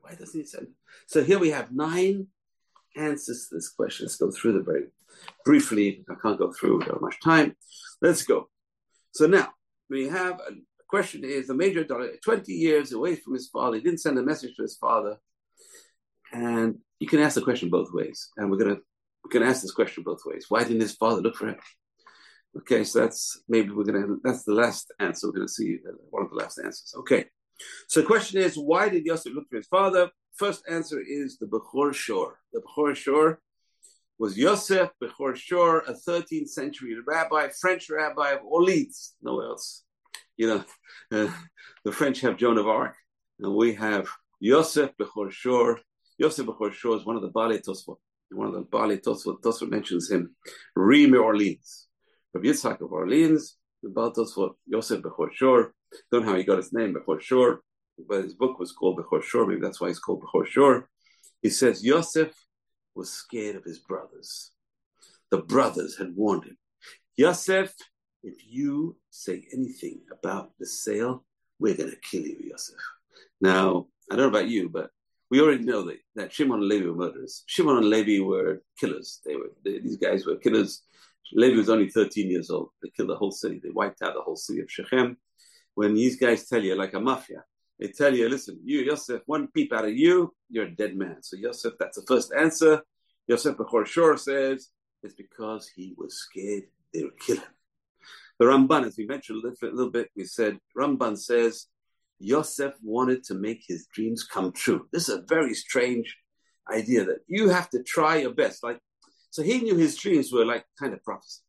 Why 0.00 0.14
doesn't 0.14 0.38
he 0.38 0.46
send? 0.46 0.68
So 1.06 1.24
here 1.24 1.38
we 1.38 1.50
have 1.50 1.72
nine 1.72 2.28
answers 2.96 3.48
to 3.48 3.56
this 3.56 3.70
question. 3.70 4.06
Let's 4.06 4.16
go 4.16 4.30
through 4.30 4.52
them 4.54 4.64
very 4.64 4.84
briefly. 5.44 6.04
I 6.08 6.14
can't 6.22 6.38
go 6.38 6.52
through, 6.52 6.78
we 6.78 6.84
don't 6.84 6.94
have 6.94 7.02
much 7.02 7.20
time. 7.22 7.56
Let's 8.00 8.22
go. 8.22 8.48
So 9.12 9.26
now 9.26 9.48
we 9.90 10.08
have 10.08 10.34
a 10.34 10.52
question 10.88 11.24
is 11.24 11.48
the 11.48 11.54
major 11.54 11.84
daughter, 11.84 12.12
20 12.24 12.52
years 12.52 12.92
away 12.92 13.16
from 13.16 13.34
his 13.34 13.48
father, 13.48 13.76
he 13.76 13.82
didn't 13.82 14.00
send 14.00 14.18
a 14.18 14.22
message 14.22 14.56
to 14.56 14.62
his 14.62 14.76
father. 14.76 15.18
And 16.32 16.78
you 17.00 17.08
can 17.08 17.20
ask 17.20 17.34
the 17.34 17.42
question 17.42 17.70
both 17.70 17.92
ways. 17.92 18.30
And 18.36 18.50
we're 18.50 18.58
gonna 18.58 18.78
we 19.24 19.30
can 19.30 19.42
ask 19.42 19.62
this 19.62 19.72
question 19.72 20.04
both 20.04 20.22
ways. 20.24 20.46
Why 20.48 20.62
didn't 20.62 20.80
his 20.80 20.94
father 20.94 21.20
look 21.20 21.36
for 21.36 21.48
him? 21.48 21.56
Okay, 22.58 22.84
so 22.84 23.00
that's 23.00 23.42
maybe 23.48 23.70
we're 23.70 23.84
gonna 23.84 24.16
that's 24.22 24.44
the 24.44 24.54
last 24.54 24.92
answer. 25.00 25.26
We're 25.26 25.34
gonna 25.34 25.48
see 25.48 25.78
uh, 25.86 25.92
one 26.10 26.24
of 26.24 26.30
the 26.30 26.36
last 26.36 26.58
answers. 26.58 26.94
Okay. 26.98 27.26
So 27.88 28.00
the 28.00 28.06
question 28.06 28.40
is, 28.40 28.56
why 28.56 28.88
did 28.88 29.04
Yosef 29.04 29.34
look 29.34 29.48
for 29.50 29.56
his 29.56 29.66
father? 29.66 30.10
First 30.36 30.62
answer 30.68 31.00
is 31.06 31.36
the 31.36 31.46
Bechor 31.46 31.92
Shor. 31.92 32.38
The 32.52 32.62
Bechor 32.62 32.96
Shor 32.96 33.40
was 34.20 34.36
Yosef 34.36 34.90
Bechor 35.02 35.34
Shor, 35.34 35.78
a 35.88 35.94
13th 35.94 36.50
century 36.50 36.94
rabbi, 37.06 37.48
French 37.58 37.88
rabbi 37.88 38.32
of 38.32 38.40
Orleans, 38.44 39.14
no 39.22 39.40
else. 39.40 39.84
You 40.36 40.46
know, 40.46 40.64
uh, 41.10 41.32
the 41.86 41.90
French 41.90 42.20
have 42.20 42.36
Joan 42.36 42.58
of 42.58 42.68
Arc, 42.68 42.94
and 43.40 43.54
we 43.54 43.72
have 43.74 44.08
Yosef 44.38 44.90
Bechor 45.00 45.32
Shor. 45.32 45.80
Yosef 46.18 46.44
Bechor 46.44 46.70
Shor 46.70 46.96
is 46.96 47.06
one 47.06 47.16
of 47.16 47.22
the 47.22 47.30
Bale 47.34 47.58
Tosfot. 47.58 47.96
One 48.32 48.48
of 48.48 48.52
the 48.52 48.60
Bale 48.60 48.98
Tosfot, 48.98 49.40
Tosfot 49.40 49.70
mentions 49.70 50.10
him, 50.10 50.36
Rime 50.76 51.14
Orleans. 51.14 51.88
Rabbi 52.34 52.48
Yitzhak 52.48 52.82
of 52.82 52.92
Orleans, 52.92 53.56
the 53.82 53.88
Bale 53.88 54.12
Tosfot, 54.12 54.52
Yosef 54.66 55.00
Bechor 55.00 55.32
Shor. 55.32 55.72
Don't 56.12 56.26
know 56.26 56.32
how 56.32 56.36
he 56.36 56.44
got 56.44 56.58
his 56.58 56.74
name, 56.74 56.94
Bechor 56.94 57.22
Shor, 57.22 57.62
but 58.06 58.24
his 58.24 58.34
book 58.34 58.58
was 58.58 58.72
called 58.72 58.98
Bechor 58.98 59.22
Shor. 59.22 59.46
Maybe 59.46 59.62
that's 59.62 59.80
why 59.80 59.88
he's 59.88 59.98
called 59.98 60.22
Bechor 60.22 60.46
Shor. 60.46 60.90
He 61.40 61.48
says 61.48 61.82
Yosef 61.82 62.34
was 62.94 63.10
scared 63.10 63.56
of 63.56 63.64
his 63.64 63.78
brothers. 63.78 64.50
The 65.30 65.38
brothers 65.38 65.96
had 65.96 66.14
warned 66.16 66.44
him. 66.44 66.58
Yosef, 67.16 67.74
if 68.22 68.34
you 68.46 68.96
say 69.10 69.46
anything 69.52 70.00
about 70.12 70.50
the 70.58 70.66
sale, 70.66 71.24
we're 71.58 71.76
going 71.76 71.90
to 71.90 71.96
kill 72.10 72.22
you, 72.22 72.36
Yosef. 72.50 72.76
Now, 73.40 73.86
I 74.10 74.16
don't 74.16 74.32
know 74.32 74.38
about 74.38 74.48
you, 74.48 74.68
but 74.68 74.90
we 75.30 75.40
already 75.40 75.64
know 75.64 75.82
that, 75.82 75.98
that 76.16 76.32
Shimon 76.32 76.60
and 76.60 76.68
Levi 76.68 76.88
were 76.88 76.94
murderers. 76.94 77.44
Shimon 77.46 77.76
and 77.76 77.88
Levi 77.88 78.22
were 78.24 78.62
killers. 78.78 79.20
They 79.24 79.36
were 79.36 79.52
they, 79.64 79.78
these 79.78 79.96
guys 79.96 80.26
were 80.26 80.36
killers. 80.36 80.82
Levi 81.32 81.56
was 81.56 81.70
only 81.70 81.88
13 81.88 82.28
years 82.30 82.50
old. 82.50 82.70
They 82.82 82.90
killed 82.90 83.10
the 83.10 83.16
whole 83.16 83.30
city. 83.30 83.60
They 83.62 83.70
wiped 83.70 84.02
out 84.02 84.14
the 84.14 84.22
whole 84.22 84.36
city 84.36 84.60
of 84.60 84.70
Shechem 84.70 85.16
when 85.74 85.94
these 85.94 86.16
guys 86.16 86.46
tell 86.46 86.62
you, 86.62 86.74
like 86.74 86.94
a 86.94 87.00
mafia, 87.00 87.44
they 87.80 87.88
tell 87.88 88.14
you, 88.14 88.28
listen, 88.28 88.60
you, 88.62 88.80
Yosef, 88.80 89.22
one 89.24 89.48
peep 89.48 89.72
out 89.72 89.86
of 89.86 89.96
you, 89.96 90.34
you're 90.50 90.66
a 90.66 90.74
dead 90.74 90.96
man. 90.96 91.22
So 91.22 91.36
Yosef, 91.36 91.74
that's 91.78 91.98
the 91.98 92.04
first 92.06 92.30
answer. 92.36 92.82
Yosef 93.26 93.56
Bechor 93.56 94.18
says, 94.18 94.68
it's 95.02 95.14
because 95.14 95.66
he 95.74 95.94
was 95.96 96.18
scared 96.18 96.64
they 96.92 97.04
would 97.04 97.18
kill 97.18 97.36
him. 97.36 97.44
The 98.38 98.46
Ramban, 98.46 98.86
as 98.86 98.96
we 98.98 99.06
mentioned 99.06 99.42
a 99.42 99.48
little, 99.48 99.68
a 99.68 99.74
little 99.74 99.90
bit, 99.90 100.10
we 100.14 100.24
said, 100.24 100.58
Ramban 100.76 101.16
says, 101.18 101.66
Yosef 102.18 102.74
wanted 102.82 103.24
to 103.24 103.34
make 103.34 103.64
his 103.66 103.86
dreams 103.94 104.24
come 104.24 104.52
true. 104.52 104.86
This 104.92 105.08
is 105.08 105.16
a 105.16 105.24
very 105.26 105.54
strange 105.54 106.16
idea 106.70 107.04
that 107.06 107.20
you 107.28 107.48
have 107.48 107.70
to 107.70 107.82
try 107.82 108.16
your 108.16 108.34
best. 108.34 108.62
Like, 108.62 108.78
so 109.30 109.42
he 109.42 109.58
knew 109.60 109.76
his 109.76 109.96
dreams 109.96 110.32
were 110.32 110.44
like 110.44 110.64
kind 110.78 110.92
of 110.92 111.02
prophecy. 111.02 111.40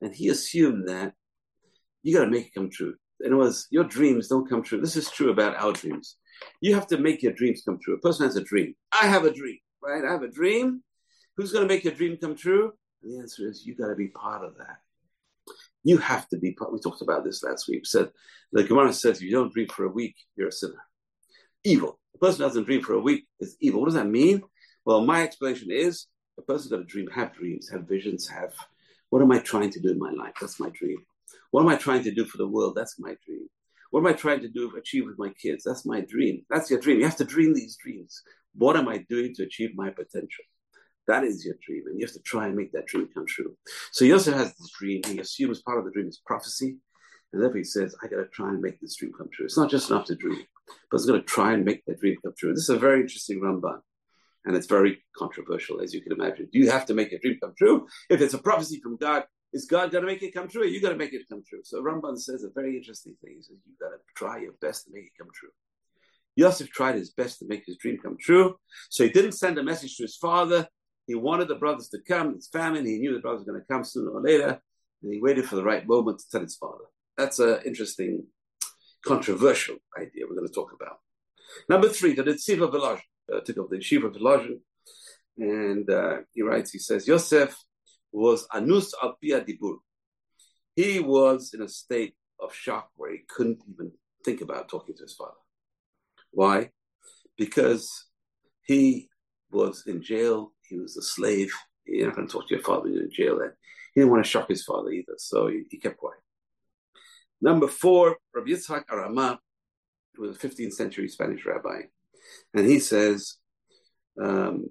And 0.00 0.14
he 0.14 0.28
assumed 0.28 0.88
that 0.88 1.14
you 2.02 2.14
got 2.14 2.24
to 2.24 2.30
make 2.30 2.46
it 2.46 2.54
come 2.54 2.70
true. 2.70 2.94
In 3.24 3.32
other 3.32 3.42
words, 3.42 3.66
your 3.70 3.84
dreams 3.84 4.28
don't 4.28 4.48
come 4.48 4.62
true. 4.62 4.80
This 4.80 4.96
is 4.96 5.10
true 5.10 5.30
about 5.30 5.56
our 5.56 5.72
dreams. 5.72 6.16
You 6.60 6.74
have 6.74 6.86
to 6.88 6.98
make 6.98 7.22
your 7.22 7.32
dreams 7.32 7.62
come 7.64 7.78
true. 7.82 7.94
A 7.94 7.98
person 7.98 8.26
has 8.26 8.36
a 8.36 8.44
dream. 8.44 8.74
I 8.92 9.06
have 9.06 9.24
a 9.24 9.32
dream, 9.32 9.58
right? 9.82 10.04
I 10.04 10.12
have 10.12 10.22
a 10.22 10.30
dream. 10.30 10.82
Who's 11.36 11.52
going 11.52 11.66
to 11.66 11.72
make 11.72 11.84
your 11.84 11.94
dream 11.94 12.16
come 12.16 12.34
true? 12.34 12.72
And 13.02 13.12
the 13.12 13.18
answer 13.18 13.48
is 13.48 13.66
you 13.66 13.74
got 13.74 13.88
to 13.88 13.94
be 13.94 14.08
part 14.08 14.44
of 14.44 14.56
that. 14.58 14.78
You 15.82 15.98
have 15.98 16.28
to 16.28 16.38
be 16.38 16.52
part. 16.52 16.72
We 16.72 16.80
talked 16.80 17.02
about 17.02 17.24
this 17.24 17.42
last 17.42 17.68
week. 17.68 17.80
We 17.80 17.84
Said 17.84 18.10
the 18.52 18.64
Gemara 18.64 18.92
says 18.92 19.18
if 19.18 19.22
you 19.22 19.32
don't 19.32 19.52
dream 19.52 19.68
for 19.68 19.84
a 19.84 19.90
week, 19.90 20.14
you're 20.36 20.48
a 20.48 20.52
sinner. 20.52 20.82
Evil. 21.64 21.98
A 22.14 22.18
person 22.18 22.40
doesn't 22.40 22.64
dream 22.64 22.82
for 22.82 22.94
a 22.94 23.00
week 23.00 23.26
is 23.38 23.56
evil. 23.60 23.80
What 23.80 23.86
does 23.86 23.94
that 23.94 24.06
mean? 24.06 24.42
Well, 24.84 25.04
my 25.04 25.22
explanation 25.22 25.68
is 25.70 26.06
a 26.38 26.42
person's 26.42 26.70
got 26.70 26.78
to 26.78 26.84
dream, 26.84 27.08
have 27.08 27.34
dreams, 27.34 27.68
have 27.70 27.88
visions, 27.88 28.28
have 28.28 28.52
what 29.10 29.22
am 29.22 29.32
I 29.32 29.40
trying 29.40 29.70
to 29.70 29.80
do 29.80 29.90
in 29.90 29.98
my 29.98 30.10
life? 30.10 30.34
That's 30.40 30.60
my 30.60 30.70
dream. 30.70 30.98
What 31.50 31.62
am 31.62 31.68
I 31.68 31.76
trying 31.76 32.04
to 32.04 32.14
do 32.14 32.24
for 32.24 32.38
the 32.38 32.48
world? 32.48 32.74
That's 32.76 32.98
my 32.98 33.16
dream. 33.26 33.48
What 33.90 34.00
am 34.00 34.06
I 34.06 34.12
trying 34.12 34.40
to 34.40 34.48
do, 34.48 34.70
achieve 34.76 35.06
with 35.06 35.18
my 35.18 35.30
kids? 35.30 35.64
That's 35.64 35.84
my 35.84 36.00
dream. 36.00 36.44
That's 36.48 36.70
your 36.70 36.78
dream. 36.78 36.98
You 36.98 37.04
have 37.04 37.16
to 37.16 37.24
dream 37.24 37.54
these 37.54 37.76
dreams. 37.82 38.22
What 38.54 38.76
am 38.76 38.88
I 38.88 38.98
doing 39.08 39.34
to 39.34 39.42
achieve 39.42 39.70
my 39.74 39.90
potential? 39.90 40.44
That 41.08 41.24
is 41.24 41.44
your 41.44 41.56
dream, 41.66 41.84
and 41.86 41.98
you 41.98 42.06
have 42.06 42.14
to 42.14 42.22
try 42.22 42.46
and 42.46 42.54
make 42.54 42.70
that 42.72 42.86
dream 42.86 43.08
come 43.12 43.26
true. 43.26 43.56
So 43.90 44.04
also 44.12 44.32
has 44.32 44.54
this 44.56 44.70
dream. 44.78 45.02
He 45.04 45.18
assumes 45.18 45.62
part 45.62 45.78
of 45.78 45.84
the 45.84 45.90
dream 45.90 46.06
is 46.06 46.20
prophecy, 46.24 46.76
and 47.32 47.42
therefore 47.42 47.58
he 47.58 47.64
says, 47.64 47.96
"I 48.00 48.06
got 48.06 48.18
to 48.18 48.28
try 48.28 48.50
and 48.50 48.60
make 48.60 48.80
this 48.80 48.94
dream 48.96 49.12
come 49.18 49.28
true." 49.32 49.46
It's 49.46 49.56
not 49.56 49.70
just 49.70 49.90
enough 49.90 50.06
to 50.06 50.14
dream, 50.14 50.44
but 50.66 50.96
it's 50.96 51.06
going 51.06 51.20
to 51.20 51.26
try 51.26 51.52
and 51.52 51.64
make 51.64 51.84
that 51.86 51.98
dream 51.98 52.16
come 52.22 52.34
true. 52.38 52.52
This 52.54 52.64
is 52.64 52.70
a 52.70 52.78
very 52.78 53.00
interesting 53.00 53.40
Ramban, 53.40 53.80
and 54.44 54.54
it's 54.54 54.68
very 54.68 55.02
controversial, 55.16 55.80
as 55.80 55.92
you 55.92 56.00
can 56.00 56.12
imagine. 56.12 56.48
Do 56.52 56.60
you 56.60 56.70
have 56.70 56.86
to 56.86 56.94
make 56.94 57.12
a 57.12 57.18
dream 57.18 57.38
come 57.42 57.54
true? 57.58 57.88
If 58.08 58.20
it's 58.20 58.34
a 58.34 58.38
prophecy 58.38 58.78
from 58.80 58.96
God, 58.96 59.24
is 59.52 59.66
God 59.66 59.90
going 59.90 60.02
to 60.02 60.10
make 60.10 60.22
it 60.22 60.32
come 60.32 60.48
true? 60.48 60.62
Or 60.62 60.66
you 60.66 60.80
got 60.80 60.90
to 60.90 60.96
make 60.96 61.12
it 61.12 61.22
come 61.28 61.42
true. 61.48 61.60
So 61.64 61.82
Ramban 61.82 62.18
says 62.18 62.44
a 62.44 62.50
very 62.54 62.76
interesting 62.76 63.16
thing. 63.22 63.34
He 63.36 63.42
says 63.42 63.56
you 63.66 63.74
got 63.80 63.90
to 63.90 63.98
try 64.16 64.40
your 64.40 64.52
best 64.60 64.86
to 64.86 64.92
make 64.92 65.04
it 65.04 65.12
come 65.18 65.28
true. 65.34 65.50
Yosef 66.36 66.70
tried 66.70 66.94
his 66.94 67.10
best 67.10 67.40
to 67.40 67.46
make 67.46 67.64
his 67.66 67.76
dream 67.76 67.98
come 67.98 68.16
true. 68.18 68.56
So 68.88 69.04
he 69.04 69.10
didn't 69.10 69.32
send 69.32 69.58
a 69.58 69.62
message 69.62 69.96
to 69.96 70.04
his 70.04 70.16
father. 70.16 70.68
He 71.06 71.14
wanted 71.14 71.48
the 71.48 71.56
brothers 71.56 71.88
to 71.88 71.98
come. 72.06 72.34
It's 72.36 72.48
famine. 72.48 72.86
He 72.86 72.98
knew 72.98 73.12
the 73.12 73.20
brothers 73.20 73.44
were 73.44 73.52
going 73.52 73.62
to 73.62 73.72
come 73.72 73.84
sooner 73.84 74.10
or 74.10 74.22
later. 74.22 74.60
And 75.02 75.12
he 75.12 75.20
waited 75.20 75.46
for 75.46 75.56
the 75.56 75.64
right 75.64 75.86
moment 75.86 76.20
to 76.20 76.24
tell 76.30 76.42
his 76.42 76.56
father. 76.56 76.84
That's 77.18 77.40
an 77.40 77.60
interesting, 77.66 78.26
controversial 79.04 79.76
idea 79.98 80.24
we're 80.28 80.36
going 80.36 80.46
to 80.46 80.54
talk 80.54 80.72
about. 80.72 80.98
Number 81.68 81.88
three, 81.88 82.14
the 82.14 82.22
Netziv 82.22 82.58
Volozhin 82.58 83.00
uh, 83.34 83.40
took 83.40 83.58
up 83.58 83.70
the 83.70 83.78
Yeshiva 83.78 84.14
Volozhin. 84.14 84.60
And 85.36 85.90
uh, 85.90 86.18
he 86.32 86.42
writes, 86.42 86.70
he 86.70 86.78
says, 86.78 87.08
Yosef 87.08 87.56
was 88.12 88.46
Anus 88.54 88.94
al 89.02 89.16
Dibur. 89.22 89.76
He 90.76 91.00
was 91.00 91.52
in 91.54 91.62
a 91.62 91.68
state 91.68 92.14
of 92.40 92.54
shock 92.54 92.90
where 92.96 93.12
he 93.12 93.20
couldn't 93.28 93.60
even 93.68 93.92
think 94.24 94.40
about 94.40 94.68
talking 94.68 94.94
to 94.96 95.02
his 95.02 95.14
father. 95.14 95.32
Why? 96.30 96.70
Because 97.36 98.06
he 98.62 99.08
was 99.50 99.84
in 99.86 100.02
jail, 100.02 100.52
he 100.62 100.78
was 100.78 100.96
a 100.96 101.02
slave. 101.02 101.52
You're 101.86 102.06
not 102.06 102.16
going 102.16 102.28
to 102.28 102.32
talk 102.32 102.48
to 102.48 102.54
your 102.54 102.64
father 102.64 102.88
in 102.88 103.10
jail. 103.12 103.40
And 103.40 103.52
he 103.94 104.00
didn't 104.00 104.12
want 104.12 104.24
to 104.24 104.30
shock 104.30 104.48
his 104.48 104.64
father 104.64 104.90
either, 104.90 105.14
so 105.18 105.48
he, 105.48 105.64
he 105.70 105.78
kept 105.78 105.96
quiet. 105.96 106.20
Number 107.40 107.66
four, 107.66 108.18
Rabbi 108.34 108.50
Yitzhak 108.50 108.86
Arama 108.86 109.38
who 110.14 110.22
was 110.22 110.36
a 110.36 110.38
15th 110.38 110.72
century 110.72 111.08
Spanish 111.08 111.44
rabbi, 111.46 111.82
and 112.54 112.66
he 112.66 112.78
says, 112.78 113.36
um, 114.20 114.66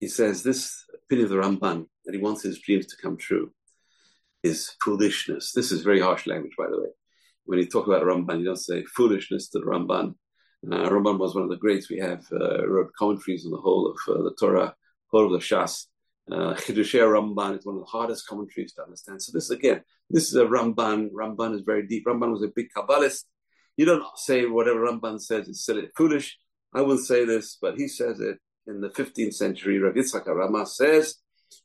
he 0.00 0.08
says 0.08 0.42
this 0.42 0.84
opinion 1.04 1.26
of 1.26 1.30
the 1.30 1.36
Ramban 1.36 1.86
that 2.04 2.14
he 2.14 2.20
wants 2.20 2.42
his 2.42 2.60
dreams 2.60 2.86
to 2.86 2.96
come 2.96 3.16
true 3.16 3.52
is 4.42 4.74
foolishness. 4.82 5.52
This 5.52 5.70
is 5.72 5.82
very 5.82 6.00
harsh 6.00 6.26
language, 6.26 6.54
by 6.58 6.66
the 6.70 6.80
way. 6.80 6.88
When 7.44 7.58
you 7.58 7.66
talk 7.66 7.86
about 7.86 8.02
Ramban, 8.02 8.40
you 8.40 8.44
don't 8.44 8.56
say 8.56 8.84
foolishness 8.84 9.48
to 9.50 9.60
the 9.60 9.66
Ramban. 9.66 10.14
Uh, 10.64 10.88
Ramban 10.88 11.18
was 11.18 11.34
one 11.34 11.44
of 11.44 11.50
the 11.50 11.56
greats. 11.56 11.90
We 11.90 11.98
have 11.98 12.24
uh, 12.32 12.66
wrote 12.66 12.92
commentaries 12.98 13.44
on 13.44 13.52
the 13.52 13.58
whole 13.58 13.90
of 13.90 14.14
uh, 14.14 14.22
the 14.22 14.34
Torah, 14.38 14.74
whole 15.10 15.26
of 15.26 15.32
the 15.32 15.38
Shas. 15.38 15.86
Uh, 16.30 16.54
Ramban 16.54 17.58
is 17.58 17.66
one 17.66 17.76
of 17.76 17.82
the 17.82 17.90
hardest 17.90 18.26
commentaries 18.28 18.72
to 18.74 18.82
understand. 18.82 19.20
So 19.22 19.32
this 19.32 19.50
again, 19.50 19.82
this 20.08 20.28
is 20.28 20.36
a 20.36 20.44
Ramban. 20.44 21.10
Ramban 21.10 21.54
is 21.54 21.62
very 21.62 21.86
deep. 21.86 22.06
Ramban 22.06 22.30
was 22.30 22.44
a 22.44 22.48
big 22.54 22.68
Kabbalist. 22.76 23.24
You 23.76 23.86
don't 23.86 24.04
say 24.16 24.46
whatever 24.46 24.80
Ramban 24.80 25.20
says 25.20 25.48
is 25.48 25.64
silly, 25.64 25.88
foolish. 25.96 26.38
I 26.74 26.82
will 26.82 26.98
say 26.98 27.24
this, 27.24 27.58
but 27.60 27.76
he 27.76 27.88
says 27.88 28.20
it 28.20 28.38
in 28.66 28.80
the 28.80 28.90
15th 28.90 29.34
century. 29.34 29.78
Rav 29.78 29.94
Yitzhak 29.94 30.26
Arama 30.26 30.66
says 30.66 31.16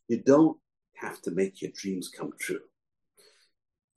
you 0.07 0.21
don't 0.21 0.57
have 0.95 1.21
to 1.23 1.31
make 1.31 1.61
your 1.61 1.71
dreams 1.75 2.09
come 2.09 2.31
true. 2.39 2.61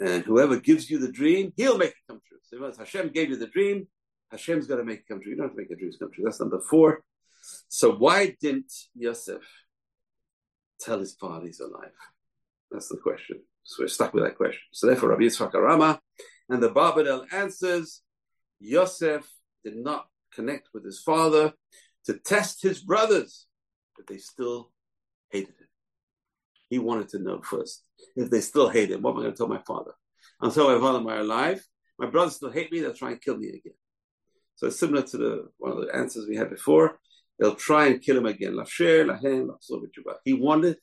And 0.00 0.24
whoever 0.24 0.58
gives 0.58 0.90
you 0.90 0.98
the 0.98 1.12
dream, 1.12 1.52
he'll 1.56 1.78
make 1.78 1.90
it 1.90 2.08
come 2.08 2.20
true. 2.26 2.38
So 2.42 2.64
if 2.64 2.76
Hashem 2.76 3.10
gave 3.10 3.30
you 3.30 3.36
the 3.36 3.46
dream, 3.46 3.86
Hashem's 4.30 4.66
got 4.66 4.76
to 4.76 4.84
make 4.84 5.00
it 5.00 5.08
come 5.08 5.20
true. 5.20 5.30
You 5.30 5.36
don't 5.36 5.46
have 5.46 5.56
to 5.56 5.60
make 5.60 5.68
your 5.68 5.78
dreams 5.78 5.96
come 5.98 6.10
true. 6.12 6.24
That's 6.24 6.40
number 6.40 6.60
four. 6.60 7.02
So 7.68 7.92
why 7.92 8.36
didn't 8.40 8.72
Yosef 8.94 9.42
tell 10.80 10.98
his 10.98 11.14
father 11.14 11.46
he's 11.46 11.60
alive? 11.60 11.92
That's 12.70 12.88
the 12.88 12.96
question. 12.96 13.40
So 13.64 13.82
we're 13.82 13.88
stuck 13.88 14.14
with 14.14 14.24
that 14.24 14.36
question. 14.36 14.62
So 14.72 14.86
therefore, 14.86 15.10
Rabbi 15.10 15.22
Yitzchak 15.22 15.52
Arama 15.52 15.98
and 16.48 16.62
the 16.62 16.70
Abarbanel 16.70 17.32
answers, 17.32 18.02
Yosef 18.58 19.28
did 19.64 19.76
not 19.76 20.06
connect 20.34 20.68
with 20.72 20.84
his 20.84 21.00
father 21.00 21.52
to 22.06 22.14
test 22.14 22.62
his 22.62 22.80
brothers, 22.80 23.46
but 23.96 24.06
they 24.06 24.18
still 24.18 24.70
hated 25.30 25.48
him. 25.48 25.59
He 26.70 26.78
wanted 26.78 27.08
to 27.10 27.18
know 27.18 27.42
first 27.42 27.84
if 28.16 28.30
they 28.30 28.40
still 28.40 28.70
hate 28.70 28.90
him. 28.90 29.02
What 29.02 29.10
am 29.10 29.18
I 29.18 29.22
going 29.22 29.32
to 29.32 29.36
tell 29.36 29.48
my 29.48 29.62
father? 29.66 29.92
I'll 30.40 30.50
tell 30.50 30.72
my 30.72 30.80
father 30.80 31.00
my 31.00 31.18
alive. 31.18 31.62
My 31.98 32.06
brothers 32.06 32.36
still 32.36 32.50
hate 32.50 32.72
me. 32.72 32.80
They'll 32.80 32.94
try 32.94 33.10
and 33.10 33.20
kill 33.20 33.36
me 33.36 33.48
again. 33.48 33.74
So 34.54 34.68
it's 34.68 34.78
similar 34.78 35.02
to 35.02 35.16
the 35.18 35.48
one 35.58 35.72
of 35.72 35.84
the 35.84 35.94
answers 35.94 36.26
we 36.28 36.36
had 36.36 36.48
before. 36.48 36.98
They'll 37.38 37.54
try 37.54 37.86
and 37.86 38.00
kill 38.02 38.18
him 38.18 38.26
again. 38.26 38.56
He 40.24 40.32
wanted 40.32 40.76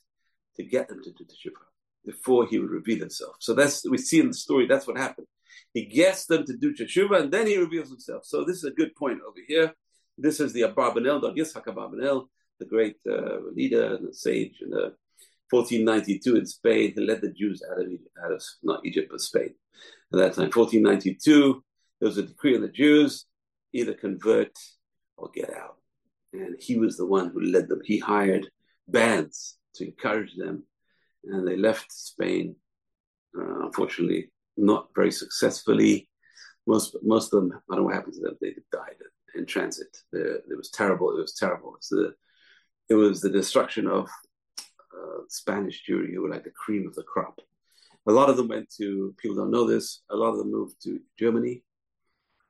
to 0.56 0.64
get 0.64 0.88
them 0.88 1.02
to 1.02 1.10
do 1.12 1.24
the 1.24 1.32
teshuvah 1.32 1.66
before 2.04 2.46
he 2.46 2.58
would 2.58 2.70
reveal 2.70 2.98
himself. 2.98 3.36
So 3.38 3.54
that's 3.54 3.88
we 3.88 3.98
see 3.98 4.20
in 4.20 4.28
the 4.28 4.34
story. 4.34 4.66
That's 4.66 4.86
what 4.86 4.98
happened. 4.98 5.28
He 5.72 5.84
gets 5.86 6.26
them 6.26 6.44
to 6.46 6.56
do 6.56 6.74
teshuvah, 6.74 7.22
and 7.22 7.32
then 7.32 7.46
he 7.46 7.56
reveals 7.56 7.88
himself. 7.88 8.24
So 8.24 8.44
this 8.44 8.56
is 8.56 8.64
a 8.64 8.70
good 8.72 8.94
point 8.96 9.20
over 9.26 9.38
here. 9.46 9.72
This 10.16 10.40
is 10.40 10.52
the 10.52 10.62
Abarbanel, 10.62 11.20
the 11.20 11.32
Yitzhak 11.32 11.66
Abarbanel, 11.66 12.26
the 12.58 12.66
great 12.66 12.96
uh, 13.08 13.38
leader 13.54 13.94
and 13.94 14.08
the 14.08 14.14
sage 14.14 14.56
in 14.60 14.70
the 14.70 14.94
1492 15.50 16.36
in 16.36 16.46
Spain. 16.46 16.92
He 16.94 17.00
led 17.00 17.20
the 17.20 17.32
Jews 17.32 17.62
out 17.70 17.80
of, 17.80 17.86
out 18.24 18.32
of 18.32 18.42
not 18.62 18.84
Egypt 18.84 19.08
but 19.10 19.20
Spain. 19.20 19.54
At 20.12 20.18
that 20.18 20.34
time, 20.34 20.50
1492, 20.50 21.62
there 22.00 22.08
was 22.08 22.18
a 22.18 22.22
decree 22.22 22.54
on 22.56 22.62
the 22.62 22.68
Jews 22.68 23.26
either 23.72 23.94
convert 23.94 24.52
or 25.16 25.30
get 25.34 25.54
out. 25.54 25.76
And 26.32 26.56
he 26.60 26.78
was 26.78 26.96
the 26.96 27.06
one 27.06 27.30
who 27.30 27.40
led 27.40 27.68
them. 27.68 27.80
He 27.84 27.98
hired 27.98 28.48
bands 28.86 29.56
to 29.74 29.86
encourage 29.86 30.34
them, 30.36 30.64
and 31.24 31.46
they 31.46 31.56
left 31.56 31.92
Spain. 31.92 32.56
Uh, 33.38 33.66
unfortunately, 33.66 34.30
not 34.56 34.88
very 34.94 35.12
successfully. 35.12 36.08
Most 36.66 36.96
most 37.02 37.32
of 37.32 37.42
them, 37.42 37.52
I 37.52 37.74
don't 37.74 37.82
know 37.82 37.86
what 37.86 37.94
happened 37.94 38.14
to 38.14 38.20
them. 38.20 38.36
They 38.40 38.54
died 38.72 38.96
in 39.34 39.46
transit. 39.46 39.96
it 40.12 40.56
was 40.56 40.70
terrible. 40.70 41.16
It 41.16 41.20
was 41.20 41.34
terrible. 41.34 41.70
It 41.70 41.78
was 41.78 41.88
the, 41.90 42.14
it 42.88 42.94
was 42.94 43.20
the 43.20 43.30
destruction 43.30 43.86
of 43.86 44.08
Spanish 45.28 45.84
Jewry, 45.88 46.14
who 46.14 46.22
were 46.22 46.30
like 46.30 46.44
the 46.44 46.50
cream 46.50 46.86
of 46.86 46.94
the 46.94 47.02
crop. 47.02 47.40
A 48.06 48.12
lot 48.12 48.30
of 48.30 48.36
them 48.36 48.48
went 48.48 48.72
to. 48.78 49.14
People 49.18 49.36
don't 49.36 49.50
know 49.50 49.66
this. 49.66 50.02
A 50.10 50.16
lot 50.16 50.30
of 50.30 50.38
them 50.38 50.50
moved 50.50 50.82
to 50.84 51.00
Germany. 51.18 51.62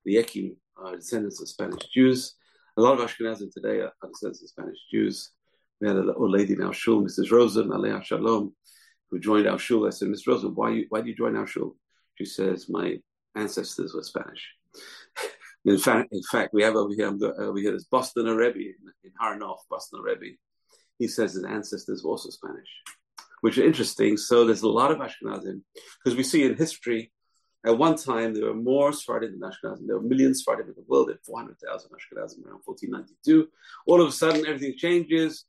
The 0.04 0.16
Yekim 0.16 0.56
are 0.76 0.96
descendants 0.96 1.40
of 1.40 1.48
Spanish 1.48 1.86
Jews. 1.92 2.36
A 2.76 2.80
lot 2.80 2.98
of 2.98 3.04
Ashkenazim 3.04 3.52
today 3.52 3.80
are 3.80 3.92
descendants 4.06 4.42
of 4.42 4.48
Spanish 4.50 4.78
Jews. 4.90 5.32
We 5.80 5.88
had 5.88 5.96
an 5.96 6.12
old 6.16 6.30
lady 6.30 6.54
in 6.54 6.62
our 6.62 6.72
shul, 6.72 7.02
Mrs. 7.02 7.30
Rosen, 7.30 7.72
Alea 7.72 8.00
Shalom, 8.04 8.54
who 9.10 9.18
joined 9.18 9.48
our 9.48 9.58
shul. 9.58 9.86
I 9.86 9.90
said, 9.90 10.08
Miss 10.08 10.26
Rosen, 10.26 10.54
why, 10.54 10.70
you, 10.70 10.86
why 10.88 11.00
did 11.00 11.08
you 11.08 11.16
join 11.16 11.36
our 11.36 11.46
shul? 11.46 11.76
She 12.14 12.24
says, 12.24 12.68
my 12.68 12.96
ancestors 13.36 13.94
were 13.94 14.02
Spanish. 14.02 14.54
in, 15.64 15.78
fact, 15.78 16.12
in 16.12 16.22
fact, 16.30 16.52
we 16.52 16.62
have 16.62 16.76
over 16.76 16.92
here, 16.94 17.16
over 17.38 17.58
here, 17.58 17.72
this 17.72 17.84
Boston 17.84 18.26
Rebbe 18.26 18.58
in, 18.58 18.74
in 19.04 19.12
Har 19.20 19.38
Nof, 19.38 19.58
Boston 19.70 20.00
Rebbe. 20.00 20.36
He 20.98 21.08
says 21.08 21.34
his 21.34 21.44
ancestors 21.44 22.02
were 22.02 22.10
also 22.10 22.30
Spanish, 22.30 22.68
which 23.40 23.58
is 23.58 23.64
interesting. 23.64 24.16
So 24.16 24.44
there's 24.44 24.62
a 24.62 24.68
lot 24.68 24.90
of 24.90 24.98
Ashkenazim, 24.98 25.62
because 25.98 26.16
we 26.16 26.22
see 26.22 26.44
in 26.44 26.56
history, 26.56 27.12
at 27.66 27.76
one 27.76 27.96
time 27.96 28.34
there 28.34 28.46
were 28.46 28.54
more 28.54 28.92
Sephardim 28.92 29.38
than 29.38 29.50
Ashkenazim. 29.50 29.86
There 29.86 29.96
were 29.96 30.02
millions 30.02 30.40
Sephardim 30.40 30.68
in 30.68 30.74
the 30.74 30.84
world. 30.86 31.08
Were 31.08 31.18
400,000 31.24 31.90
Ashkenazim 31.90 32.46
around 32.46 32.60
1492. 32.64 33.48
All 33.86 34.00
of 34.00 34.08
a 34.08 34.12
sudden, 34.12 34.46
everything 34.46 34.76
changes 34.76 35.44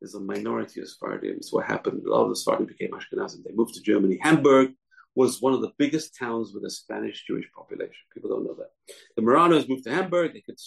there's 0.00 0.14
a 0.14 0.20
minority 0.20 0.80
of 0.80 0.88
Sephardim. 0.88 1.42
So 1.42 1.56
what 1.56 1.66
happened, 1.66 2.04
a 2.04 2.10
lot 2.10 2.22
of 2.22 2.30
the 2.30 2.36
Sephardim 2.36 2.66
became 2.66 2.90
Ashkenazim. 2.90 3.42
They 3.44 3.52
moved 3.52 3.74
to 3.74 3.82
Germany. 3.82 4.18
Hamburg 4.22 4.72
was 5.14 5.42
one 5.42 5.52
of 5.52 5.60
the 5.60 5.72
biggest 5.78 6.16
towns 6.16 6.52
with 6.54 6.64
a 6.64 6.70
Spanish 6.70 7.24
Jewish 7.26 7.46
population. 7.54 7.94
People 8.14 8.30
don't 8.30 8.44
know 8.44 8.54
that. 8.54 8.70
The 9.16 9.22
Marranos 9.22 9.68
moved 9.68 9.84
to 9.84 9.90
Hamburg. 9.90 10.34
They 10.34 10.40
could, 10.40 10.58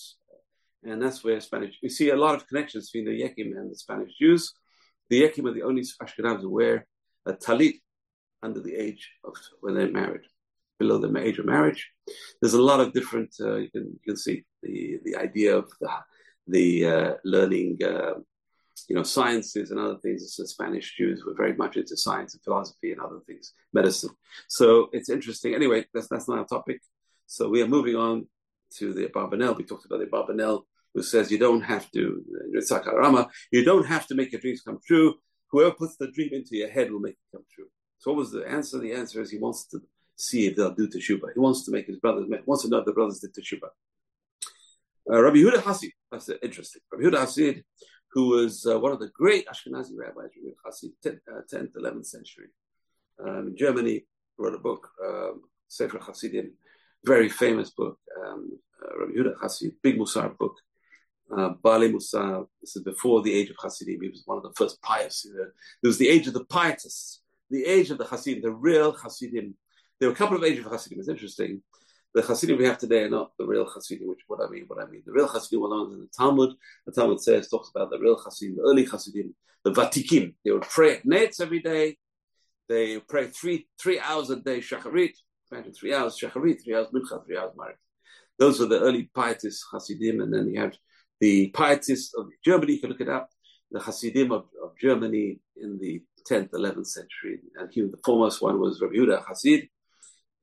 and 0.83 1.01
that's 1.01 1.23
where 1.23 1.39
Spanish. 1.39 1.77
We 1.81 1.89
see 1.89 2.09
a 2.09 2.15
lot 2.15 2.35
of 2.35 2.47
connections 2.47 2.89
between 2.89 3.05
the 3.05 3.21
Yekim 3.21 3.57
and 3.57 3.71
the 3.71 3.75
Spanish 3.75 4.17
Jews. 4.17 4.53
The 5.09 5.21
Yekim 5.21 5.47
are 5.47 5.53
the 5.53 5.63
only 5.63 5.83
Ashkenazim 5.83 6.41
who 6.41 6.49
wear 6.49 6.87
a 7.25 7.33
talit 7.33 7.79
under 8.41 8.59
the 8.59 8.75
age 8.75 9.11
of 9.23 9.35
when 9.59 9.75
they're 9.75 9.91
married, 9.91 10.21
below 10.79 10.97
the 10.97 11.15
age 11.19 11.37
of 11.37 11.45
marriage. 11.45 11.89
There's 12.41 12.55
a 12.55 12.61
lot 12.61 12.79
of 12.79 12.93
different. 12.93 13.35
Uh, 13.39 13.57
you 13.57 13.69
can 13.69 13.83
you 13.83 13.99
can 14.05 14.17
see 14.17 14.45
the 14.63 14.99
the 15.03 15.15
idea 15.15 15.55
of 15.57 15.69
the 15.79 15.89
the 16.47 16.85
uh, 16.85 17.13
learning. 17.23 17.79
Uh, 17.83 18.13
you 18.89 18.95
know, 18.95 19.03
sciences 19.03 19.71
and 19.71 19.79
other 19.79 19.97
things. 19.97 20.35
The 20.35 20.47
Spanish 20.47 20.97
Jews 20.97 21.23
were 21.23 21.35
very 21.35 21.53
much 21.55 21.77
into 21.77 21.95
science 21.95 22.33
and 22.33 22.43
philosophy 22.43 22.91
and 22.91 22.99
other 22.99 23.19
things, 23.27 23.53
medicine. 23.73 24.09
So 24.47 24.89
it's 24.91 25.09
interesting. 25.09 25.53
Anyway, 25.53 25.85
that's 25.93 26.07
that's 26.07 26.27
not 26.27 26.39
our 26.39 26.45
topic. 26.45 26.81
So 27.27 27.47
we 27.47 27.61
are 27.61 27.67
moving 27.67 27.95
on 27.95 28.27
to 28.77 28.93
the 28.93 29.05
Abarbanel. 29.05 29.55
We 29.55 29.63
talked 29.63 29.85
about 29.85 29.99
the 29.99 30.07
Abarbanel 30.07 30.63
who 30.93 31.03
says 31.03 31.31
you 31.31 31.37
don't 31.37 31.61
have 31.61 31.89
to, 31.91 32.23
Rama, 32.85 33.29
you 33.51 33.63
don't 33.63 33.85
have 33.85 34.07
to 34.07 34.15
make 34.15 34.31
your 34.31 34.41
dreams 34.41 34.61
come 34.61 34.79
true. 34.85 35.15
Whoever 35.51 35.71
puts 35.71 35.97
the 35.97 36.11
dream 36.11 36.29
into 36.33 36.57
your 36.57 36.69
head 36.69 36.91
will 36.91 36.99
make 36.99 37.13
it 37.13 37.35
come 37.35 37.45
true. 37.53 37.67
So 37.99 38.11
what 38.11 38.17
was 38.17 38.31
the 38.31 38.47
answer? 38.47 38.79
The 38.79 38.93
answer 38.93 39.21
is 39.21 39.31
he 39.31 39.37
wants 39.37 39.65
to 39.67 39.81
see 40.15 40.47
if 40.47 40.55
they'll 40.55 40.73
do 40.73 40.87
teshuvah. 40.87 41.33
He 41.33 41.39
wants 41.39 41.65
to 41.65 41.71
make 41.71 41.87
his 41.87 41.97
brothers, 41.97 42.27
wants 42.45 42.63
to 42.63 42.69
know 42.69 42.79
if 42.79 42.85
the 42.85 42.93
brothers 42.93 43.19
did 43.19 43.33
teshuvah. 43.33 43.69
Uh, 45.11 45.21
Rabbi 45.21 45.37
Huda 45.37 45.61
Hasid, 45.63 45.91
that's 46.11 46.29
interesting. 46.41 46.81
Rabbi 46.91 47.03
Huda 47.03 47.21
Hasid 47.23 47.63
who 48.13 48.27
was 48.27 48.65
uh, 48.65 48.79
one 48.79 48.91
of 48.91 48.99
the 48.99 49.09
great 49.09 49.47
Ashkenazi 49.47 49.95
rabbis, 49.95 50.31
Rabbi 50.35 50.55
Hasid, 50.65 50.91
10th, 51.03 51.19
uh, 51.31 51.41
10th 51.51 51.71
11th 51.73 52.05
century. 52.05 52.47
Um, 53.25 53.49
in 53.49 53.57
Germany, 53.57 54.05
wrote 54.37 54.55
a 54.55 54.59
book, 54.59 54.89
um, 55.05 55.43
Sefer 55.67 55.99
Hasidim, 55.99 56.51
very 57.05 57.29
famous 57.29 57.69
book, 57.69 57.97
um, 58.21 58.59
uh, 58.83 58.99
Rabbi 58.99 59.13
Yehuda 59.13 59.35
Hasid, 59.37 59.73
big 59.81 59.97
Musar 59.97 60.37
book. 60.37 60.55
Bali 61.31 61.91
Musar, 61.91 62.45
this 62.59 62.75
is 62.75 62.83
before 62.83 63.21
the 63.21 63.33
age 63.33 63.49
of 63.49 63.55
Hasidim. 63.61 64.01
He 64.01 64.09
was 64.09 64.23
one 64.25 64.37
of 64.37 64.43
the 64.43 64.53
first 64.55 64.81
pious. 64.81 65.25
Uh, 65.29 65.45
there 65.81 65.89
was 65.89 65.97
the 65.97 66.09
age 66.09 66.27
of 66.27 66.33
the 66.33 66.45
pietists, 66.45 67.21
the 67.49 67.65
age 67.65 67.89
of 67.89 67.97
the 67.97 68.05
Hasidim, 68.05 68.41
the 68.41 68.51
real 68.51 68.91
Hasidim. 68.91 69.55
There 69.99 70.09
were 70.09 70.13
a 70.13 70.17
couple 70.17 70.37
of 70.37 70.43
ages 70.43 70.65
of 70.65 70.71
Hasidim. 70.71 70.99
It's 70.99 71.09
interesting 71.09 71.61
the 72.13 72.21
Hasidim 72.21 72.57
we 72.57 72.65
have 72.65 72.77
today 72.77 73.03
are 73.03 73.09
not 73.09 73.31
the 73.37 73.45
real 73.45 73.65
Hasidim, 73.65 74.07
which 74.07 74.21
what 74.27 74.41
I 74.41 74.49
mean, 74.49 74.65
what 74.67 74.83
I 74.83 74.89
mean. 74.89 75.03
The 75.05 75.13
real 75.13 75.27
Hasidim 75.27 75.61
belongs 75.61 75.93
in 75.93 76.01
the 76.01 76.07
Talmud. 76.07 76.53
The 76.85 76.91
Talmud 76.91 77.21
says, 77.21 77.47
talks 77.47 77.69
about 77.69 77.89
the 77.89 77.99
real 77.99 78.17
Hasidim, 78.21 78.57
the 78.57 78.63
early 78.63 78.85
Hasidim, 78.85 79.33
the 79.63 79.71
Vatikim. 79.71 80.33
They 80.43 80.51
would 80.51 80.63
pray 80.63 80.97
at 80.97 81.05
Netz 81.05 81.39
every 81.39 81.61
day. 81.61 81.97
They 82.67 82.99
pray 82.99 83.27
three 83.27 83.67
three 83.81 83.99
hours 83.99 84.29
a 84.29 84.37
day, 84.37 84.59
Shacharit. 84.59 85.13
Imagine 85.51 85.73
three 85.73 85.93
hours 85.93 86.17
Shacharit, 86.17 86.63
three 86.63 86.75
hours 86.75 86.87
Mincha, 86.93 87.25
three 87.25 87.37
hours 87.37 87.53
Marit. 87.55 87.77
Those 88.37 88.61
are 88.61 88.65
the 88.65 88.79
early 88.79 89.09
pietist 89.15 89.63
Hasidim. 89.71 90.21
And 90.21 90.33
then 90.33 90.49
you 90.49 90.59
have 90.59 90.73
the 91.21 91.47
pietists 91.55 92.13
of 92.15 92.27
Germany, 92.43 92.73
you 92.73 92.79
can 92.81 92.89
look 92.89 92.99
it 92.99 93.07
up, 93.07 93.29
the 93.71 93.79
Hasidim 93.79 94.31
of, 94.33 94.45
of 94.61 94.77
Germany 94.77 95.39
in 95.55 95.79
the 95.79 96.01
10th, 96.29 96.49
11th 96.49 96.87
century. 96.87 97.39
And 97.55 97.69
he, 97.71 97.81
the 97.81 97.99
foremost 98.03 98.41
one 98.41 98.59
was 98.59 98.81
Rabbi 98.81 98.95
Yehuda 98.95 99.25
Hasid. 99.25 99.69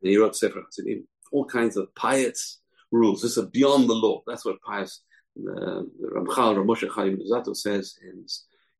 And 0.00 0.10
he 0.10 0.16
wrote 0.16 0.36
Sefer 0.36 0.62
Hasidim 0.64 1.06
all 1.32 1.44
kinds 1.44 1.76
of 1.76 1.94
pious 1.94 2.60
rules. 2.90 3.22
This 3.22 3.36
is 3.36 3.46
beyond 3.46 3.88
the 3.88 3.94
law. 3.94 4.22
That's 4.26 4.44
what 4.44 4.60
pious 4.62 5.02
uh, 5.38 5.82
Ramchal 6.02 6.56
Ramosha 6.56 6.90
Chaim 6.90 7.18
Luzzatto 7.18 7.56
says 7.56 7.96
in 8.02 8.24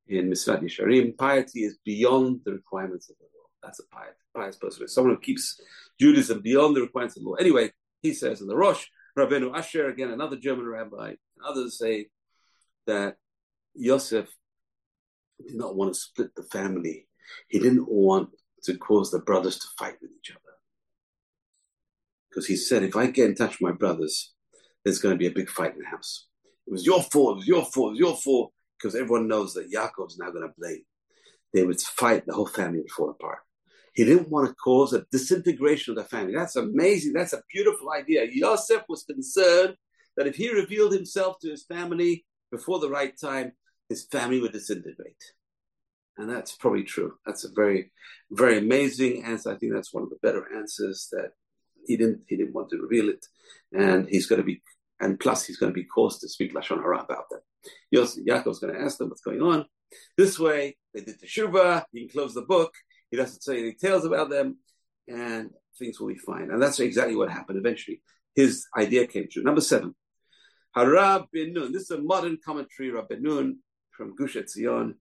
in 0.08 0.30
Mesillat 0.30 0.62
Yesharim. 0.62 1.16
Piety 1.16 1.64
is 1.64 1.78
beyond 1.84 2.40
the 2.44 2.52
requirements 2.52 3.10
of 3.10 3.16
the 3.18 3.24
law. 3.24 3.46
That's 3.62 3.80
a 3.80 3.86
pious, 3.94 4.16
pious 4.34 4.56
person. 4.56 4.88
Someone 4.88 5.14
who 5.14 5.20
keeps 5.20 5.60
Judaism 6.00 6.40
beyond 6.40 6.76
the 6.76 6.80
requirements 6.80 7.16
of 7.16 7.22
the 7.22 7.28
law. 7.28 7.34
Anyway, 7.34 7.72
he 8.00 8.14
says 8.14 8.40
in 8.40 8.46
the 8.46 8.56
Rosh, 8.56 8.86
Rabbeinu 9.18 9.54
Asher, 9.54 9.88
again 9.88 10.10
another 10.10 10.36
German 10.36 10.66
rabbi, 10.66 11.14
others 11.46 11.78
say 11.78 12.08
that 12.86 13.16
Yosef 13.74 14.28
did 15.46 15.56
not 15.56 15.76
want 15.76 15.94
to 15.94 16.00
split 16.00 16.34
the 16.34 16.42
family. 16.42 17.06
He 17.48 17.58
didn't 17.58 17.88
want 17.88 18.30
to 18.64 18.76
cause 18.76 19.10
the 19.10 19.20
brothers 19.20 19.58
to 19.58 19.68
fight 19.78 19.96
with 20.00 20.10
each 20.18 20.30
other 20.30 20.40
because 22.28 22.46
he 22.46 22.56
said, 22.56 22.82
if 22.82 22.96
I 22.96 23.06
get 23.06 23.28
in 23.28 23.34
touch 23.34 23.60
with 23.60 23.72
my 23.72 23.72
brothers, 23.72 24.32
there's 24.84 24.98
going 24.98 25.14
to 25.14 25.18
be 25.18 25.26
a 25.26 25.32
big 25.32 25.48
fight 25.48 25.74
in 25.74 25.80
the 25.80 25.86
house. 25.86 26.26
It 26.66 26.70
was 26.70 26.86
your 26.86 27.02
fault, 27.02 27.32
it 27.32 27.36
was 27.38 27.48
your 27.48 27.64
fault, 27.64 27.88
it 27.88 27.90
was 27.90 27.98
your 27.98 28.16
fault, 28.16 28.52
because 28.78 28.94
everyone 28.94 29.28
knows 29.28 29.54
that 29.54 29.72
Yaakov's 29.72 30.18
now 30.18 30.30
going 30.30 30.46
to 30.46 30.54
blame. 30.56 30.82
They 31.52 31.64
would 31.64 31.80
fight, 31.80 32.26
the 32.26 32.34
whole 32.34 32.46
family 32.46 32.78
would 32.78 32.90
fall 32.90 33.10
apart. 33.10 33.38
He 33.94 34.04
didn't 34.04 34.28
want 34.28 34.48
to 34.48 34.54
cause 34.54 34.92
a 34.92 35.04
disintegration 35.10 35.92
of 35.92 35.96
the 35.96 36.08
family. 36.08 36.34
That's 36.34 36.56
amazing. 36.56 37.14
That's 37.14 37.32
a 37.32 37.42
beautiful 37.52 37.90
idea. 37.90 38.28
Yosef 38.30 38.82
was 38.88 39.02
concerned 39.02 39.74
that 40.18 40.26
if 40.26 40.34
he 40.34 40.52
revealed 40.52 40.92
himself 40.92 41.38
to 41.38 41.48
his 41.48 41.64
family 41.64 42.26
before 42.50 42.80
the 42.80 42.90
right 42.90 43.14
time, 43.18 43.52
his 43.88 44.04
family 44.10 44.40
would 44.40 44.52
disintegrate. 44.52 45.22
And 46.18 46.28
that's 46.28 46.56
probably 46.56 46.82
true. 46.82 47.14
That's 47.24 47.44
a 47.44 47.52
very, 47.54 47.92
very 48.32 48.58
amazing 48.58 49.24
answer. 49.24 49.52
I 49.52 49.56
think 49.56 49.72
that's 49.72 49.94
one 49.94 50.02
of 50.02 50.10
the 50.10 50.18
better 50.20 50.44
answers 50.56 51.08
that 51.12 51.30
he 51.86 51.96
didn't 51.96 52.22
he 52.26 52.36
didn't 52.36 52.52
want 52.52 52.68
to 52.70 52.78
reveal 52.78 53.08
it, 53.08 53.24
and 53.72 54.08
he's 54.08 54.26
to 54.26 54.42
be 54.42 54.60
and 55.00 55.20
plus 55.20 55.46
he's 55.46 55.58
going 55.58 55.72
to 55.72 55.80
be 55.80 55.84
caused 55.84 56.20
to 56.20 56.28
speak 56.28 56.52
lashon 56.52 56.82
hara 56.82 56.98
about 56.98 57.26
that. 57.30 57.42
Yaakov's 57.94 58.58
going 58.58 58.74
to 58.74 58.80
ask 58.80 58.98
them 58.98 59.10
what's 59.10 59.22
going 59.22 59.40
on. 59.40 59.64
This 60.16 60.36
way, 60.38 60.76
they 60.92 61.02
did 61.02 61.20
teshuva. 61.20 61.84
He 61.92 62.00
can 62.00 62.08
close 62.08 62.34
the 62.34 62.42
book. 62.42 62.74
He 63.12 63.16
doesn't 63.16 63.42
say 63.42 63.60
any 63.60 63.74
tales 63.74 64.04
about 64.04 64.30
them, 64.30 64.58
and 65.06 65.50
things 65.78 66.00
will 66.00 66.08
be 66.08 66.18
fine. 66.18 66.50
And 66.50 66.60
that's 66.60 66.80
exactly 66.80 67.14
what 67.14 67.30
happened 67.30 67.58
eventually. 67.58 68.02
His 68.34 68.66
idea 68.76 69.06
came 69.06 69.28
true. 69.30 69.44
Number 69.44 69.60
seven, 69.60 69.94
HaRav 70.76 71.26
Nun. 71.32 71.72
This 71.72 71.82
is 71.82 71.90
a 71.90 71.98
modern 72.00 72.38
commentary, 72.44 72.90
Rabbi 72.90 73.16
Nun 73.20 73.58
from 73.90 74.14
Gush 74.14 74.36
Etzion. 74.36 74.94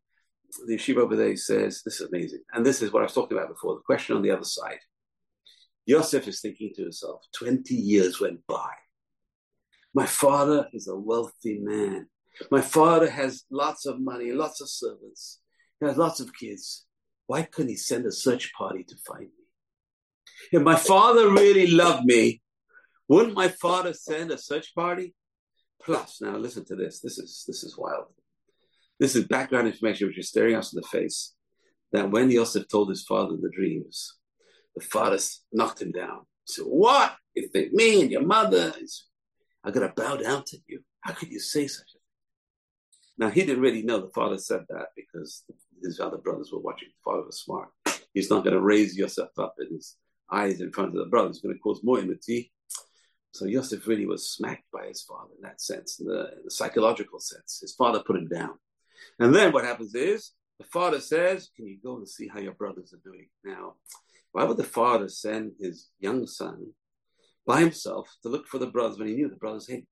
The 0.66 0.78
yeshiva 0.78 0.98
over 0.98 1.16
there 1.16 1.36
says, 1.36 1.82
this 1.84 2.00
is 2.00 2.08
amazing. 2.08 2.42
And 2.54 2.66
this 2.66 2.82
is 2.82 2.92
what 2.92 3.02
I 3.02 3.04
was 3.04 3.14
talking 3.14 3.38
about 3.38 3.50
before, 3.50 3.76
the 3.76 3.82
question 3.82 4.16
on 4.16 4.22
the 4.22 4.32
other 4.32 4.46
side. 4.46 4.80
Yosef 5.86 6.28
is 6.28 6.42
thinking 6.42 6.72
to 6.76 6.84
himself, 6.84 7.22
20 7.36 7.74
years 7.74 8.20
went 8.20 8.46
by. 8.48 8.72
My 9.94 10.06
father 10.06 10.68
is 10.74 10.88
a 10.88 10.96
wealthy 10.96 11.60
man. 11.60 12.08
My 12.52 12.62
father 12.62 13.10
has 13.10 13.44
lots 13.50 13.86
of 13.86 14.00
money, 14.00 14.32
lots 14.32 14.62
of 14.62 14.70
servants. 14.70 15.40
He 15.80 15.86
has 15.86 15.98
lots 15.98 16.20
of 16.20 16.34
kids. 16.34 16.86
Why 17.26 17.44
couldn't 17.44 17.70
he 17.70 17.76
send 17.78 18.06
a 18.06 18.12
search 18.12 18.54
party 18.54 18.84
to 18.84 18.96
find 19.06 19.26
me? 19.26 19.46
If 20.52 20.62
my 20.62 20.76
father 20.76 21.30
really 21.30 21.68
loved 21.68 22.06
me, 22.06 22.42
wouldn't 23.08 23.36
my 23.36 23.48
father 23.48 23.94
send 23.94 24.32
a 24.32 24.38
search 24.38 24.76
party? 24.76 25.16
Plus, 25.88 26.20
now 26.20 26.36
listen 26.36 26.66
to 26.66 26.76
this. 26.76 27.00
This 27.00 27.18
is 27.18 27.46
this 27.48 27.64
is 27.64 27.78
wild. 27.78 28.08
This 29.00 29.16
is 29.16 29.24
background 29.26 29.68
information 29.68 30.08
which 30.08 30.18
is 30.18 30.28
staring 30.28 30.56
us 30.56 30.74
in 30.74 30.82
the 30.82 30.88
face. 30.88 31.34
That 31.94 32.12
when 32.12 32.30
Yosef 32.30 32.68
told 32.68 32.90
his 32.90 33.06
father 33.06 33.38
the 33.38 33.50
dreams, 33.50 34.18
the 34.76 34.84
father 34.84 35.18
knocked 35.54 35.82
him 35.82 35.94
down. 35.94 36.26
Said, 36.46 36.66
What? 36.66 37.16
You 37.36 37.48
think 37.48 37.72
me 37.72 38.02
and 38.02 38.12
your 38.12 38.26
mother 38.26 38.74
I'm 39.64 39.72
gonna 39.72 39.94
bow 39.96 40.18
down 40.18 40.44
to 40.48 40.58
you. 40.68 40.82
How 41.00 41.14
could 41.14 41.32
you 41.32 41.40
say 41.40 41.68
such 41.68 41.88
a 41.88 41.94
thing? 41.94 42.02
Now 43.18 43.30
he 43.30 43.46
didn't 43.46 43.64
really 43.64 43.84
know 43.84 44.02
the 44.02 44.10
father 44.10 44.38
said 44.38 44.66
that 44.68 44.88
because 44.94 45.46
his 45.82 46.02
other 46.02 46.18
brothers 46.18 46.52
were 46.52 46.60
watching. 46.60 46.90
The 46.90 47.12
father 47.12 47.26
was 47.26 47.40
smart. 47.40 47.70
He's 48.14 48.30
not 48.30 48.44
gonna 48.44 48.60
raise 48.60 48.98
Yosef 48.98 49.30
up 49.38 49.56
in 49.62 49.74
his 49.74 49.96
eyes 50.30 50.60
in 50.60 50.74
front 50.74 50.90
of 50.90 50.98
the 50.98 51.06
brothers, 51.06 51.38
it's 51.38 51.46
gonna 51.46 51.58
cause 51.60 51.80
more 51.82 52.00
enmity. 52.00 52.52
So 53.32 53.46
Yosef 53.46 53.86
really 53.88 54.06
was 54.06 54.30
smacked 54.30 54.66
by 54.72 54.88
his 54.88 55.04
father 55.04 55.34
in 55.36 55.44
that 55.44 55.62
sense, 55.62 56.00
in 56.00 56.08
the, 56.08 56.32
in 56.38 56.46
the 56.46 56.52
psychological 56.52 57.20
sense. 57.20 57.60
His 57.62 57.74
father 57.76 58.02
put 58.06 58.16
him 58.16 58.28
down. 58.28 58.56
And 59.20 59.34
then 59.34 59.52
what 59.52 59.66
happens 59.66 59.94
is 59.94 60.32
the 60.60 60.66
father 60.66 61.00
says, 61.00 61.50
Can 61.56 61.68
you 61.68 61.78
go 61.84 61.98
and 61.98 62.08
see 62.08 62.28
how 62.28 62.40
your 62.40 62.54
brothers 62.54 62.94
are 62.94 63.10
doing? 63.10 63.28
Now, 63.44 63.76
why 64.32 64.44
would 64.44 64.58
the 64.58 64.64
father 64.64 65.10
send 65.10 65.54
his 65.60 65.90
young 66.00 66.28
son 66.28 66.74
by 67.46 67.60
himself 67.60 68.10
to 68.24 68.30
look 68.30 68.48
for 68.48 68.58
the 68.58 68.68
brothers 68.68 68.98
when 68.98 69.08
he 69.08 69.16
knew 69.16 69.30
the 69.30 69.36
brothers 69.36 69.68
hated 69.68 69.82
him? 69.82 69.88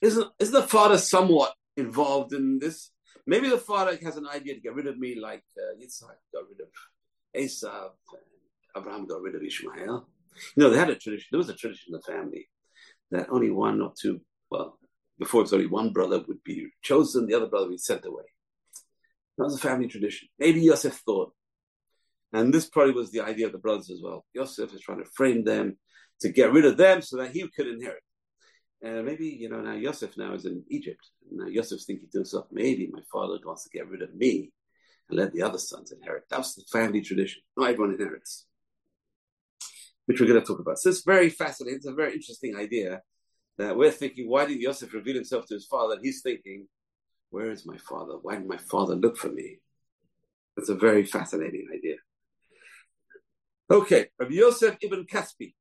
Isn't, 0.00 0.28
isn't 0.40 0.54
the 0.54 0.62
father 0.62 0.98
somewhat 0.98 1.54
involved 1.76 2.32
in 2.32 2.58
this? 2.58 2.90
Maybe 3.26 3.48
the 3.48 3.58
father 3.58 3.96
has 4.02 4.16
an 4.16 4.26
idea 4.26 4.54
to 4.54 4.60
get 4.60 4.74
rid 4.74 4.88
of 4.88 4.98
me 4.98 5.18
like 5.20 5.44
uh, 5.56 5.76
Yitzhak 5.80 6.16
got 6.34 6.44
rid 6.48 6.60
of 6.60 6.68
Esav 7.36 7.90
and 8.12 8.76
Abraham 8.76 9.06
got 9.06 9.22
rid 9.22 9.36
of 9.36 9.42
Ishmael. 9.42 10.08
You 10.56 10.62
know, 10.62 10.70
they 10.70 10.78
had 10.78 10.90
a 10.90 10.96
tradition, 10.96 11.26
there 11.30 11.38
was 11.38 11.48
a 11.48 11.54
tradition 11.54 11.92
in 11.92 11.92
the 11.92 12.12
family 12.12 12.48
that 13.10 13.28
only 13.30 13.50
one 13.50 13.80
or 13.80 13.92
two, 14.00 14.20
well, 14.50 14.78
before 15.18 15.40
it 15.40 15.44
was 15.44 15.52
only 15.52 15.66
one 15.66 15.92
brother 15.92 16.22
would 16.26 16.42
be 16.44 16.68
chosen, 16.82 17.26
the 17.26 17.34
other 17.34 17.46
brother 17.46 17.66
would 17.66 17.74
be 17.74 17.78
sent 17.78 18.04
away. 18.04 18.24
That 19.38 19.44
was 19.44 19.56
a 19.56 19.60
family 19.60 19.88
tradition. 19.88 20.28
Maybe 20.38 20.60
Yosef 20.60 20.94
thought. 21.06 21.32
And 22.32 22.52
this 22.52 22.68
probably 22.68 22.94
was 22.94 23.10
the 23.10 23.20
idea 23.20 23.46
of 23.46 23.52
the 23.52 23.58
brothers 23.58 23.90
as 23.90 24.00
well. 24.02 24.24
Yosef 24.34 24.72
is 24.74 24.80
trying 24.80 25.02
to 25.02 25.10
frame 25.14 25.44
them 25.44 25.78
to 26.20 26.30
get 26.30 26.52
rid 26.52 26.64
of 26.64 26.76
them 26.76 27.02
so 27.02 27.18
that 27.18 27.32
he 27.32 27.46
could 27.48 27.66
inherit. 27.66 28.02
And 28.82 29.04
maybe, 29.06 29.26
you 29.26 29.48
know, 29.48 29.60
now 29.60 29.74
Yosef 29.74 30.16
now 30.16 30.32
is 30.34 30.44
in 30.44 30.64
Egypt. 30.68 31.06
Now 31.30 31.46
Yosef's 31.46 31.84
thinking 31.84 32.08
to 32.10 32.18
himself, 32.18 32.46
maybe 32.50 32.90
my 32.90 33.02
father 33.12 33.38
wants 33.44 33.64
to 33.64 33.70
get 33.70 33.88
rid 33.88 34.02
of 34.02 34.14
me 34.14 34.50
and 35.08 35.18
let 35.18 35.32
the 35.32 35.42
other 35.42 35.58
sons 35.58 35.92
inherit. 35.92 36.24
That's 36.30 36.54
the 36.54 36.64
family 36.72 37.00
tradition. 37.00 37.42
Not 37.56 37.70
everyone 37.70 37.94
inherits, 37.94 38.46
which 40.06 40.20
we're 40.20 40.26
going 40.26 40.40
to 40.40 40.46
talk 40.46 40.58
about. 40.58 40.78
So 40.78 40.90
it's 40.90 41.04
very 41.04 41.30
fascinating. 41.30 41.76
It's 41.76 41.86
a 41.86 41.94
very 41.94 42.12
interesting 42.12 42.56
idea 42.56 43.02
that 43.58 43.76
we're 43.76 43.90
thinking, 43.90 44.28
why 44.28 44.46
did 44.46 44.60
Yosef 44.60 44.92
reveal 44.92 45.14
himself 45.14 45.46
to 45.46 45.54
his 45.54 45.66
father? 45.66 45.94
And 45.94 46.04
he's 46.04 46.22
thinking, 46.22 46.66
where 47.30 47.50
is 47.50 47.66
my 47.66 47.76
father? 47.78 48.14
Why 48.20 48.36
did 48.36 48.46
my 48.46 48.56
father 48.56 48.94
look 48.94 49.16
for 49.16 49.28
me? 49.28 49.58
That's 50.56 50.68
a 50.68 50.74
very 50.74 51.04
fascinating 51.04 51.66
idea. 51.72 51.96
Okay, 53.70 54.08
Rabbi 54.18 54.34
Yosef 54.34 54.76
ibn 54.82 55.06
Kaspi. 55.06 55.54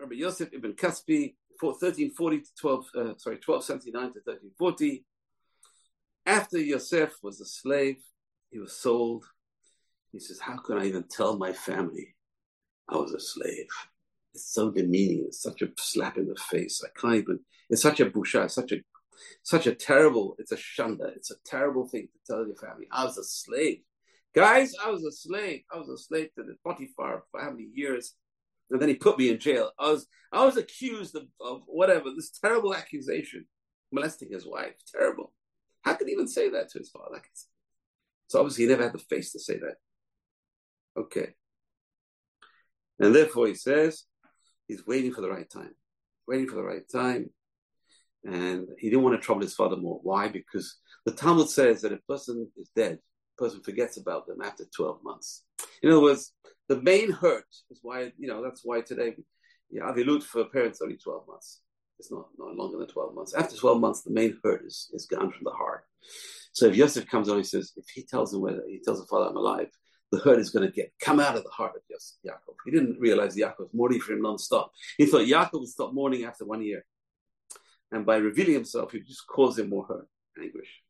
Rabbi 0.00 0.14
Yosef 0.14 0.48
ibn 0.52 0.72
Kaspi, 0.72 1.34
1340 1.60 2.40
to 2.40 2.46
12, 2.60 2.78
uh, 2.78 3.18
sorry, 3.18 3.38
1279 3.44 4.02
to 4.02 4.20
1340. 4.24 5.04
After 6.26 6.58
Yosef 6.58 7.14
was 7.22 7.40
a 7.40 7.46
slave, 7.46 7.98
he 8.50 8.58
was 8.58 8.72
sold. 8.72 9.24
He 10.12 10.18
says, 10.18 10.40
How 10.40 10.56
can 10.58 10.78
I 10.78 10.86
even 10.86 11.04
tell 11.04 11.36
my 11.36 11.52
family 11.52 12.14
I 12.88 12.96
was 12.96 13.12
a 13.12 13.20
slave? 13.20 13.68
It's 14.34 14.52
so 14.52 14.70
demeaning. 14.70 15.24
It's 15.26 15.42
such 15.42 15.62
a 15.62 15.68
slap 15.78 16.16
in 16.16 16.28
the 16.28 16.36
face. 16.50 16.82
I 16.84 16.88
can't 16.98 17.16
even. 17.16 17.40
It's 17.70 17.82
such 17.82 18.00
a 18.00 18.06
busha. 18.06 18.44
It's 18.44 18.54
such 18.54 18.72
a, 18.72 18.78
such 19.42 19.66
a 19.66 19.74
terrible. 19.74 20.36
It's 20.38 20.52
a 20.52 20.56
shanda. 20.56 21.14
It's 21.16 21.30
a 21.30 21.36
terrible 21.44 21.86
thing 21.86 22.08
to 22.12 22.32
tell 22.32 22.46
your 22.46 22.56
family. 22.56 22.86
I 22.90 23.04
was 23.04 23.18
a 23.18 23.24
slave, 23.24 23.80
guys. 24.34 24.74
I 24.82 24.90
was 24.90 25.04
a 25.04 25.12
slave. 25.12 25.62
I 25.72 25.78
was 25.78 25.88
a 25.88 25.98
slave 25.98 26.30
to 26.36 26.44
the 26.44 26.56
Potiphar 26.64 27.24
many 27.34 27.68
years? 27.74 28.14
And 28.70 28.80
then 28.80 28.88
he 28.88 28.94
put 28.94 29.18
me 29.18 29.30
in 29.30 29.38
jail. 29.38 29.70
I 29.78 29.90
was 29.90 30.06
I 30.32 30.44
was 30.44 30.56
accused 30.56 31.16
of, 31.16 31.24
of 31.40 31.62
whatever 31.66 32.10
this 32.14 32.30
terrible 32.30 32.74
accusation, 32.74 33.46
molesting 33.90 34.30
his 34.30 34.46
wife. 34.46 34.74
Terrible. 34.92 35.32
How 35.82 35.94
could 35.94 36.06
he 36.06 36.12
even 36.12 36.28
say 36.28 36.50
that 36.50 36.70
to 36.70 36.78
his 36.78 36.90
father? 36.90 37.22
So 38.28 38.40
obviously 38.40 38.64
he 38.64 38.70
never 38.70 38.82
had 38.82 38.92
the 38.92 38.98
face 38.98 39.32
to 39.32 39.40
say 39.40 39.58
that. 39.58 39.76
Okay. 40.98 41.34
And 43.00 43.14
therefore 43.14 43.46
he 43.46 43.54
says, 43.54 44.04
he's 44.66 44.86
waiting 44.86 45.12
for 45.12 45.20
the 45.20 45.30
right 45.30 45.48
time, 45.48 45.74
waiting 46.26 46.48
for 46.48 46.56
the 46.56 46.64
right 46.64 46.82
time. 46.90 47.30
And 48.24 48.68
he 48.78 48.90
didn't 48.90 49.04
want 49.04 49.20
to 49.20 49.24
trouble 49.24 49.42
his 49.42 49.54
father 49.54 49.76
more. 49.76 50.00
Why? 50.02 50.28
Because 50.28 50.78
the 51.06 51.12
Talmud 51.12 51.48
says 51.48 51.82
that 51.82 51.92
a 51.92 51.98
person 52.08 52.50
is 52.56 52.70
dead, 52.74 52.98
a 53.38 53.42
person 53.42 53.62
forgets 53.62 53.96
about 53.96 54.26
them 54.26 54.42
after 54.42 54.64
12 54.76 54.98
months. 55.04 55.44
In 55.82 55.90
other 55.90 56.02
words, 56.02 56.32
the 56.68 56.82
main 56.82 57.10
hurt 57.10 57.46
is 57.70 57.78
why, 57.82 58.12
you 58.18 58.28
know, 58.28 58.42
that's 58.42 58.62
why 58.64 58.80
today, 58.80 59.14
yeah, 59.70 59.82
Avilut 59.82 60.22
for 60.22 60.44
parents 60.46 60.80
only 60.82 60.96
12 60.96 61.26
months. 61.28 61.60
It's 61.98 62.12
not, 62.12 62.26
not 62.38 62.54
longer 62.54 62.78
than 62.78 62.88
12 62.88 63.14
months. 63.14 63.34
After 63.34 63.56
12 63.56 63.80
months, 63.80 64.02
the 64.02 64.12
main 64.12 64.38
hurt 64.44 64.64
is, 64.64 64.90
is 64.92 65.06
gone 65.06 65.32
from 65.32 65.44
the 65.44 65.50
heart. 65.50 65.84
So 66.52 66.66
if 66.66 66.76
Yosef 66.76 67.06
comes 67.08 67.28
on, 67.28 67.38
he 67.38 67.44
says, 67.44 67.72
if 67.76 67.88
he 67.88 68.04
tells 68.04 68.32
him 68.32 68.40
whether 68.40 68.62
he 68.68 68.80
tells 68.84 69.00
the 69.00 69.06
father 69.06 69.30
I'm 69.30 69.36
alive, 69.36 69.68
the 70.10 70.18
hurt 70.18 70.38
is 70.38 70.50
going 70.50 70.66
to 70.66 70.72
get 70.72 70.92
come 71.00 71.20
out 71.20 71.36
of 71.36 71.44
the 71.44 71.50
heart 71.50 71.72
of 71.76 71.82
Yaakov. 72.26 72.54
He 72.64 72.70
didn't 72.70 72.98
realize 72.98 73.36
Yaakov 73.36 73.58
was 73.58 73.74
mourning 73.74 74.00
for 74.00 74.12
him 74.12 74.22
non-stop. 74.22 74.72
He 74.96 75.06
thought 75.06 75.26
Yaakov 75.26 75.60
would 75.60 75.68
stop 75.68 75.92
mourning 75.92 76.24
after 76.24 76.44
one 76.44 76.62
year. 76.62 76.84
And 77.90 78.04
by 78.04 78.16
revealing 78.16 78.54
himself, 78.54 78.92
he 78.92 79.00
just 79.00 79.26
caused 79.26 79.58
him 79.58 79.70
more 79.70 79.84
hurt 79.86 80.06
and 80.36 80.44
anguish. 80.44 80.82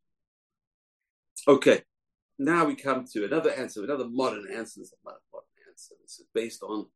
Okay, 1.46 1.82
now 2.38 2.64
we 2.64 2.74
come 2.74 3.04
to 3.12 3.24
another 3.24 3.50
answer, 3.50 3.82
another 3.84 4.08
modern 4.08 4.46
answer. 4.52 4.80
This 4.80 4.88
is 4.88 4.94
modern 5.04 5.18
answer. 5.68 5.94
This 6.02 6.18
is 6.18 6.26
based 6.34 6.62
on 6.62 6.86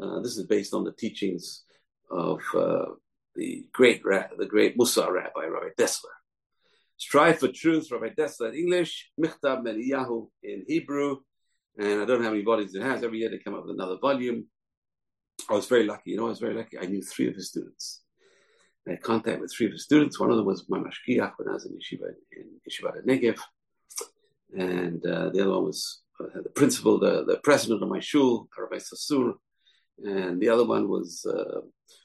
uh, 0.00 0.20
this 0.20 0.36
is 0.36 0.46
based 0.46 0.74
on 0.74 0.84
the 0.84 0.92
teachings 0.92 1.64
of 2.10 2.40
uh, 2.56 2.86
the 3.34 3.66
great 3.72 4.02
the 4.02 4.46
great 4.46 4.78
Mussar 4.78 5.12
rabbi 5.12 5.46
Rabbi 5.46 5.70
Dessler. 5.78 6.14
Strive 6.96 7.38
for 7.38 7.48
truth, 7.48 7.90
Rabbi 7.92 8.10
Dessler 8.10 8.48
in 8.48 8.56
English, 8.56 9.10
Michtav 9.20 9.62
MeEliyahu 9.62 10.28
in 10.42 10.64
Hebrew, 10.66 11.18
and 11.78 12.02
I 12.02 12.04
don't 12.04 12.18
know 12.18 12.24
how 12.24 12.30
many 12.30 12.42
volumes 12.42 12.74
it 12.74 12.82
has. 12.82 13.02
Every 13.02 13.18
year 13.18 13.30
they 13.30 13.38
come 13.38 13.54
up 13.54 13.64
with 13.64 13.74
another 13.74 13.98
volume. 14.00 14.46
I 15.48 15.54
was 15.54 15.66
very 15.66 15.84
lucky. 15.84 16.10
You 16.10 16.16
know, 16.16 16.26
I 16.26 16.30
was 16.30 16.40
very 16.40 16.54
lucky. 16.54 16.78
I 16.78 16.86
knew 16.86 17.02
three 17.02 17.28
of 17.28 17.34
his 17.34 17.48
students. 17.48 18.02
I 18.86 18.92
had 18.92 19.02
contact 19.02 19.40
with 19.40 19.52
three 19.54 19.66
of 19.66 19.72
his 19.72 19.84
students. 19.84 20.18
One 20.18 20.30
of 20.30 20.36
them 20.36 20.46
was 20.46 20.64
my 20.68 20.78
mashgiach 20.78 21.32
when 21.36 21.48
I 21.48 21.52
was 21.52 21.66
in 21.66 21.72
yeshiva 21.72 22.08
in 22.32 22.46
yeshiva 22.68 23.04
Negev, 23.06 23.38
and 24.56 25.04
uh, 25.06 25.30
the 25.30 25.40
other 25.42 25.50
one 25.50 25.64
was 25.64 26.02
uh, 26.20 26.40
the 26.42 26.50
principal, 26.50 26.98
the, 26.98 27.24
the 27.24 27.38
president 27.44 27.82
of 27.82 27.88
my 27.88 28.00
shul, 28.00 28.48
Rabbi 28.58 28.76
Sasur, 28.76 29.34
and 30.04 30.40
the 30.40 30.48
other 30.48 30.66
one 30.66 30.88
was 30.88 31.24
uh, 31.26 31.60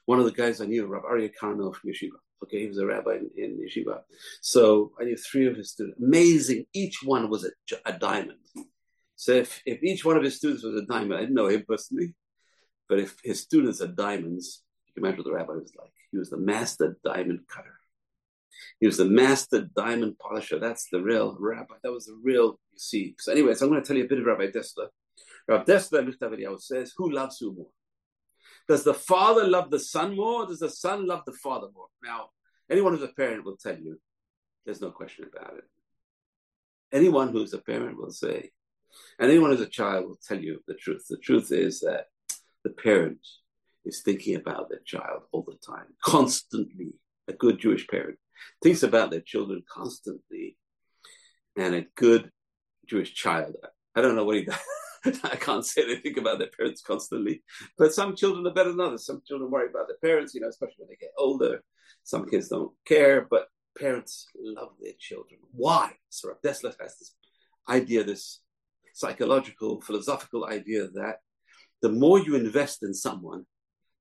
one 0.05 0.19
of 0.19 0.25
the 0.25 0.31
guys 0.31 0.61
I 0.61 0.65
knew, 0.65 0.85
Rabbi 0.85 1.07
Aryeh 1.07 1.31
Karno 1.39 1.73
from 1.73 1.89
yeshiva. 1.89 2.19
Okay, 2.43 2.59
he 2.59 2.67
was 2.67 2.77
a 2.77 2.85
rabbi 2.85 3.15
in, 3.15 3.29
in 3.37 3.59
yeshiva. 3.59 4.01
So 4.41 4.91
I 4.99 5.05
knew 5.05 5.15
three 5.15 5.47
of 5.47 5.55
his 5.55 5.71
students. 5.71 5.99
Amazing. 6.01 6.65
Each 6.73 6.99
one 7.01 7.29
was 7.29 7.45
a, 7.45 7.51
a 7.85 7.97
diamond. 7.97 8.39
So 9.23 9.31
if, 9.31 9.61
if 9.65 9.81
each 9.81 10.03
one 10.03 10.17
of 10.17 10.23
his 10.23 10.35
students 10.35 10.65
was 10.65 10.75
a 10.75 10.85
diamond, 10.85 11.13
I 11.13 11.21
didn't 11.21 11.35
know 11.35 11.47
him 11.47 11.63
personally, 11.65 12.13
but 12.89 12.99
if 12.99 13.15
his 13.23 13.39
students 13.39 13.79
are 13.79 13.87
diamonds, 13.87 14.63
you 14.85 14.93
can 14.93 15.05
imagine 15.05 15.19
what 15.19 15.27
the 15.27 15.33
rabbi 15.33 15.53
was 15.53 15.71
like. 15.79 15.93
He 16.11 16.17
was 16.17 16.29
the 16.29 16.37
master 16.37 16.97
diamond 17.05 17.39
cutter. 17.47 17.79
He 18.81 18.85
was 18.85 18.97
the 18.97 19.05
master 19.05 19.69
diamond 19.77 20.19
polisher. 20.19 20.59
That's 20.59 20.89
the 20.91 20.99
real 20.99 21.37
rabbi. 21.39 21.75
That 21.83 21.93
was 21.93 22.07
the 22.07 22.19
real, 22.21 22.59
you 22.73 22.77
see. 22.77 23.15
So 23.17 23.31
anyway, 23.31 23.53
so 23.53 23.65
I'm 23.65 23.71
going 23.71 23.81
to 23.81 23.87
tell 23.87 23.95
you 23.95 24.03
a 24.03 24.09
bit 24.09 24.19
of 24.19 24.25
Rabbi 24.25 24.47
Dessler. 24.47 24.87
Rabbi 25.47 25.63
Dessler, 25.71 26.61
says, 26.61 26.91
who 26.97 27.09
loves 27.09 27.37
who 27.39 27.55
more? 27.55 27.71
Does 28.67 28.83
the 28.83 28.93
father 28.93 29.47
love 29.47 29.71
the 29.71 29.79
son 29.79 30.17
more? 30.17 30.47
does 30.47 30.59
the 30.59 30.69
son 30.69 31.07
love 31.07 31.21
the 31.25 31.31
father 31.31 31.67
more? 31.73 31.87
Now, 32.03 32.25
anyone 32.69 32.91
who's 32.91 33.09
a 33.09 33.13
parent 33.13 33.45
will 33.45 33.55
tell 33.55 33.77
you, 33.77 34.01
there's 34.65 34.81
no 34.81 34.91
question 34.91 35.27
about 35.33 35.59
it. 35.59 35.63
Anyone 36.91 37.29
who's 37.29 37.53
a 37.53 37.59
parent 37.59 37.97
will 37.97 38.11
say, 38.11 38.49
And 39.19 39.29
anyone 39.29 39.51
who's 39.51 39.61
a 39.61 39.67
child 39.67 40.05
will 40.05 40.19
tell 40.27 40.39
you 40.39 40.59
the 40.67 40.73
truth. 40.73 41.05
The 41.09 41.17
truth 41.17 41.51
is 41.51 41.81
that 41.81 42.07
the 42.63 42.71
parent 42.71 43.19
is 43.85 44.01
thinking 44.01 44.35
about 44.35 44.69
their 44.69 44.81
child 44.85 45.23
all 45.31 45.43
the 45.43 45.57
time, 45.65 45.87
constantly. 46.03 46.93
A 47.27 47.33
good 47.33 47.59
Jewish 47.59 47.87
parent 47.87 48.17
thinks 48.61 48.83
about 48.83 49.11
their 49.11 49.21
children 49.21 49.63
constantly. 49.71 50.57
And 51.55 51.75
a 51.75 51.85
good 51.95 52.31
Jewish 52.87 53.13
child, 53.13 53.55
I 53.95 54.01
don't 54.01 54.15
know 54.15 54.25
what 54.25 54.37
he 54.37 54.45
does. 54.45 54.59
I 55.23 55.35
can't 55.35 55.65
say 55.65 55.85
they 55.85 55.97
think 55.97 56.17
about 56.17 56.39
their 56.39 56.49
parents 56.57 56.81
constantly, 56.81 57.43
but 57.77 57.93
some 57.93 58.15
children 58.15 58.47
are 58.47 58.53
better 58.53 58.71
than 58.71 58.79
others. 58.79 59.05
Some 59.05 59.21
children 59.27 59.51
worry 59.51 59.69
about 59.69 59.87
their 59.87 59.97
parents, 60.01 60.33
you 60.33 60.41
know, 60.41 60.47
especially 60.47 60.75
when 60.79 60.89
they 60.89 60.95
get 60.95 61.11
older. 61.17 61.61
Some 62.03 62.27
kids 62.29 62.49
don't 62.49 62.71
care, 62.85 63.27
but 63.29 63.47
parents 63.77 64.27
love 64.35 64.69
their 64.81 64.93
children. 64.97 65.39
Why? 65.51 65.91
So 66.09 66.29
Rav 66.29 66.37
has 66.43 66.61
this 66.61 67.15
idea, 67.67 68.03
this 68.03 68.39
psychological, 68.93 69.81
philosophical 69.81 70.45
idea 70.45 70.87
that 70.93 71.17
the 71.81 71.89
more 71.89 72.19
you 72.19 72.35
invest 72.35 72.83
in 72.83 72.93
someone, 72.93 73.45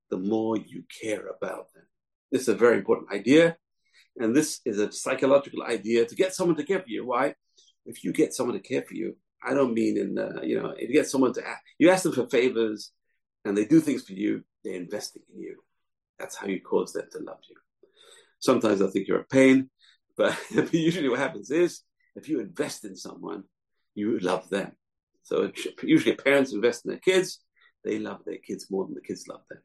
the 0.09 0.17
more 0.17 0.55
you 0.57 0.83
care 1.01 1.27
about 1.27 1.73
them. 1.73 1.83
This 2.31 2.43
is 2.43 2.47
a 2.47 2.55
very 2.55 2.77
important 2.77 3.11
idea. 3.11 3.57
And 4.17 4.35
this 4.35 4.61
is 4.63 4.79
a 4.79 4.91
psychological 4.91 5.63
idea 5.63 6.05
to 6.05 6.15
get 6.15 6.33
someone 6.33 6.55
to 6.57 6.63
care 6.63 6.79
for 6.79 6.89
you. 6.89 7.05
Why? 7.05 7.33
If 7.85 8.03
you 8.03 8.13
get 8.13 8.33
someone 8.33 8.55
to 8.55 8.61
care 8.61 8.83
for 8.83 8.93
you, 8.93 9.17
I 9.43 9.53
don't 9.53 9.73
mean 9.73 9.97
in, 9.97 10.17
uh, 10.17 10.41
you 10.43 10.61
know, 10.61 10.73
if 10.77 10.87
you 10.87 10.93
get 10.93 11.09
someone 11.09 11.33
to, 11.33 11.45
ask, 11.45 11.61
you 11.77 11.89
ask 11.89 12.03
them 12.03 12.13
for 12.13 12.29
favors 12.29 12.91
and 13.43 13.57
they 13.57 13.65
do 13.65 13.81
things 13.81 14.03
for 14.03 14.13
you, 14.13 14.43
they're 14.63 14.75
investing 14.75 15.23
in 15.33 15.41
you. 15.41 15.57
That's 16.19 16.35
how 16.35 16.47
you 16.47 16.61
cause 16.61 16.93
them 16.93 17.07
to 17.11 17.19
love 17.19 17.39
you. 17.49 17.55
Sometimes 18.39 18.81
I 18.81 18.87
think 18.87 19.07
you're 19.07 19.21
a 19.21 19.25
pain, 19.25 19.69
but 20.15 20.37
usually 20.71 21.09
what 21.09 21.19
happens 21.19 21.49
is 21.51 21.81
if 22.15 22.29
you 22.29 22.39
invest 22.39 22.85
in 22.85 22.95
someone, 22.95 23.43
you 23.95 24.19
love 24.19 24.49
them. 24.49 24.71
So 25.23 25.51
usually 25.81 26.15
parents 26.15 26.53
invest 26.53 26.85
in 26.85 26.91
their 26.91 26.99
kids, 26.99 27.39
they 27.83 27.99
love 27.99 28.21
their 28.25 28.37
kids 28.37 28.69
more 28.69 28.85
than 28.85 28.95
the 28.95 29.01
kids 29.01 29.27
love 29.27 29.41
them. 29.49 29.61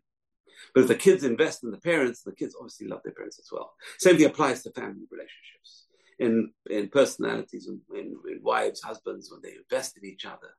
But 0.74 0.82
if 0.82 0.88
the 0.88 0.94
kids 0.94 1.24
invest 1.24 1.62
in 1.62 1.70
the 1.70 1.78
parents, 1.78 2.22
the 2.22 2.34
kids 2.34 2.54
obviously 2.58 2.88
love 2.88 3.00
their 3.04 3.12
parents 3.12 3.38
as 3.38 3.48
well. 3.52 3.74
Same 3.98 4.16
thing 4.16 4.26
applies 4.26 4.62
to 4.62 4.70
family 4.72 5.06
relationships, 5.10 5.86
in 6.18 6.52
in 6.68 6.88
personalities, 6.88 7.68
in, 7.68 7.80
in, 7.96 8.16
in 8.28 8.40
wives, 8.42 8.82
husbands, 8.82 9.30
when 9.30 9.40
they 9.42 9.56
invest 9.56 9.96
in 9.96 10.04
each 10.04 10.24
other. 10.24 10.50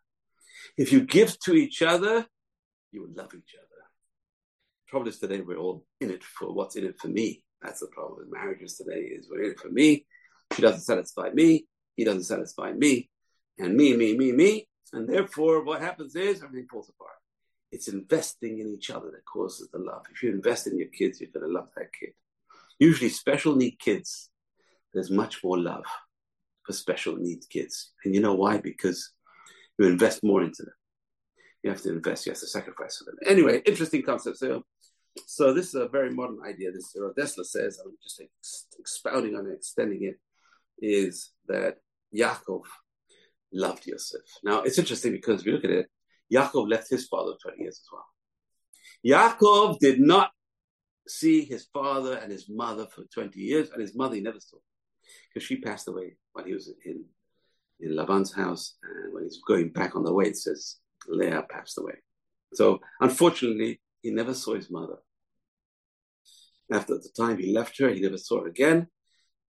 If 0.77 0.91
you 0.93 1.01
give 1.01 1.37
to 1.39 1.53
each 1.53 1.81
other, 1.81 2.25
you 2.91 3.01
will 3.01 3.13
love 3.13 3.33
each 3.33 3.55
other. 3.57 3.67
The 4.85 4.89
problem 4.89 5.09
is 5.09 5.19
today 5.19 5.41
we're 5.41 5.57
all 5.57 5.85
in 5.99 6.11
it 6.11 6.23
for 6.23 6.53
what's 6.53 6.75
in 6.75 6.85
it 6.85 6.99
for 6.99 7.09
me. 7.09 7.43
That's 7.61 7.81
the 7.81 7.87
problem 7.87 8.19
with 8.19 8.31
marriages 8.31 8.77
today 8.77 9.01
is 9.01 9.29
we're 9.29 9.43
in 9.43 9.51
it 9.51 9.59
for 9.59 9.69
me. 9.69 10.05
She 10.53 10.61
doesn't 10.61 10.81
satisfy 10.81 11.29
me. 11.31 11.65
He 11.95 12.05
doesn't 12.05 12.23
satisfy 12.23 12.71
me. 12.71 13.09
And 13.57 13.75
me, 13.75 13.95
me, 13.95 14.17
me, 14.17 14.31
me. 14.31 14.68
And 14.93 15.07
therefore 15.07 15.63
what 15.63 15.81
happens 15.81 16.15
is 16.15 16.43
everything 16.43 16.67
falls 16.69 16.89
apart. 16.89 17.15
It's 17.71 17.87
investing 17.87 18.59
in 18.59 18.67
each 18.67 18.89
other 18.89 19.11
that 19.11 19.25
causes 19.25 19.69
the 19.71 19.79
love. 19.79 20.05
If 20.11 20.23
you 20.23 20.31
invest 20.31 20.67
in 20.67 20.77
your 20.77 20.87
kids, 20.87 21.21
you're 21.21 21.29
going 21.31 21.45
to 21.45 21.53
love 21.53 21.69
that 21.77 21.93
kid. 21.93 22.13
Usually, 22.79 23.09
special 23.09 23.55
need 23.55 23.77
kids, 23.77 24.29
there's 24.93 25.11
much 25.11 25.43
more 25.43 25.59
love 25.59 25.83
for 26.63 26.73
special 26.73 27.17
need 27.17 27.43
kids. 27.49 27.91
And 28.03 28.15
you 28.15 28.21
know 28.21 28.33
why? 28.33 28.57
Because 28.57 29.11
you 29.77 29.85
invest 29.85 30.23
more 30.23 30.41
into 30.41 30.63
them. 30.63 30.73
You 31.61 31.69
have 31.71 31.81
to 31.81 31.91
invest, 31.91 32.25
you 32.25 32.31
have 32.31 32.39
to 32.39 32.47
sacrifice 32.47 32.97
for 32.97 33.05
them. 33.05 33.17
Anyway, 33.25 33.61
interesting 33.65 34.01
concept. 34.01 34.37
So, 34.37 34.63
so 35.27 35.53
this 35.53 35.67
is 35.67 35.75
a 35.75 35.89
very 35.89 36.09
modern 36.09 36.39
idea. 36.47 36.71
This 36.71 36.95
Dessler 37.17 37.45
says, 37.45 37.79
I'm 37.83 37.97
just 38.01 38.21
expounding 38.79 39.35
on 39.35 39.45
it, 39.45 39.55
extending 39.55 40.03
it, 40.03 40.19
is 40.79 41.31
that 41.47 41.77
Yaakov 42.15 42.63
loved 43.51 43.85
Yosef. 43.87 44.21
Now, 44.43 44.61
it's 44.61 44.77
interesting 44.77 45.11
because 45.11 45.41
if 45.41 45.47
you 45.47 45.53
look 45.53 45.65
at 45.65 45.71
it, 45.71 45.87
Yaakov 46.33 46.69
left 46.69 46.89
his 46.89 47.07
father 47.07 47.33
20 47.41 47.61
years 47.61 47.81
as 47.81 47.87
well. 47.91 48.05
Yaakov 49.05 49.79
did 49.79 49.99
not 49.99 50.31
see 51.07 51.43
his 51.43 51.65
father 51.73 52.15
and 52.17 52.31
his 52.31 52.47
mother 52.49 52.85
for 52.85 53.03
20 53.13 53.39
years, 53.39 53.69
and 53.71 53.81
his 53.81 53.95
mother 53.95 54.15
he 54.15 54.21
never 54.21 54.39
saw 54.39 54.57
because 55.33 55.45
she 55.45 55.57
passed 55.57 55.87
away 55.87 56.15
when 56.33 56.45
he 56.45 56.53
was 56.53 56.71
in, 56.85 57.03
in 57.79 57.95
Laban's 57.95 58.33
house. 58.33 58.75
And 58.83 59.13
when 59.13 59.23
he's 59.23 59.41
going 59.47 59.69
back 59.69 59.95
on 59.95 60.03
the 60.03 60.13
way, 60.13 60.25
it 60.25 60.37
says 60.37 60.77
Leah 61.07 61.45
passed 61.49 61.77
away. 61.77 61.95
So 62.53 62.79
unfortunately, 62.99 63.81
he 64.01 64.11
never 64.11 64.33
saw 64.33 64.55
his 64.55 64.69
mother. 64.69 64.97
After 66.71 66.95
the 66.95 67.09
time 67.17 67.37
he 67.37 67.51
left 67.51 67.79
her, 67.79 67.89
he 67.89 67.99
never 67.99 68.17
saw 68.17 68.41
her 68.41 68.47
again. 68.47 68.87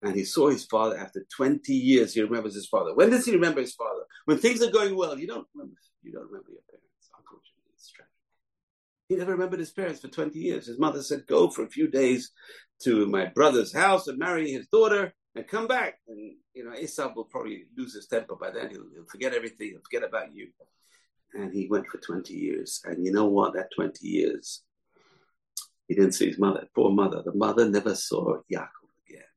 And 0.02 0.14
he 0.14 0.24
saw 0.24 0.48
his 0.48 0.64
father 0.64 0.96
after 0.96 1.26
20 1.37 1.72
years. 1.72 2.14
He 2.14 2.22
remembers 2.22 2.54
his 2.54 2.68
father. 2.68 2.94
When 2.94 3.11
does 3.11 3.24
he 3.26 3.32
remember 3.32 3.61
his 3.61 3.74
father? 3.74 4.02
When 4.26 4.38
things 4.38 4.62
are 4.62 4.70
going 4.70 4.96
well, 4.96 5.18
you 5.18 5.26
don't 5.26 5.46
remember 5.54 5.74
you 6.02 6.12
don't 6.12 6.26
remember 6.26 6.50
your 6.50 6.62
parents. 6.70 7.11
Unfortunately, 7.16 7.72
it's 7.74 7.90
tragic. 7.90 8.12
He 9.08 9.16
never 9.16 9.32
remembered 9.32 9.61
his 9.61 9.72
parents 9.72 10.00
for 10.00 10.08
20 10.08 10.38
years. 10.38 10.66
His 10.66 10.78
mother 10.78 11.02
said, 11.02 11.26
Go 11.26 11.50
for 11.50 11.64
a 11.64 11.70
few 11.70 11.88
days 11.88 12.30
to 12.82 13.06
my 13.06 13.26
brother's 13.26 13.74
house 13.74 14.06
and 14.06 14.18
marry 14.18 14.50
his 14.50 14.68
daughter 14.68 15.12
and 15.34 15.46
come 15.46 15.66
back. 15.66 15.98
And, 16.08 16.37
you 16.54 16.64
know, 16.64 16.74
Esau 16.74 17.12
will 17.14 17.24
probably 17.24 17.64
lose 17.76 17.94
his 17.94 18.06
temper 18.06 18.37
by 18.37 18.50
then. 18.50 18.70
He'll, 18.70 18.87
he'll 18.94 19.04
forget 19.11 19.34
everything, 19.34 19.70
he'll 19.70 19.80
forget 19.80 20.08
about 20.08 20.34
you. 20.34 20.48
And 21.34 21.52
he 21.52 21.68
went 21.68 21.87
for 21.87 21.98
20 21.98 22.32
years. 22.32 22.80
And 22.84 23.04
you 23.04 23.12
know 23.12 23.26
what? 23.26 23.54
That 23.54 23.68
20 23.74 24.06
years, 24.06 24.62
he 25.87 25.94
didn't 25.94 26.12
see 26.12 26.26
his 26.26 26.38
mother, 26.38 26.66
poor 26.74 26.90
mother. 26.90 27.22
The 27.22 27.34
mother 27.34 27.68
never 27.68 27.94
saw 27.94 28.38
Yaakov. 28.52 28.88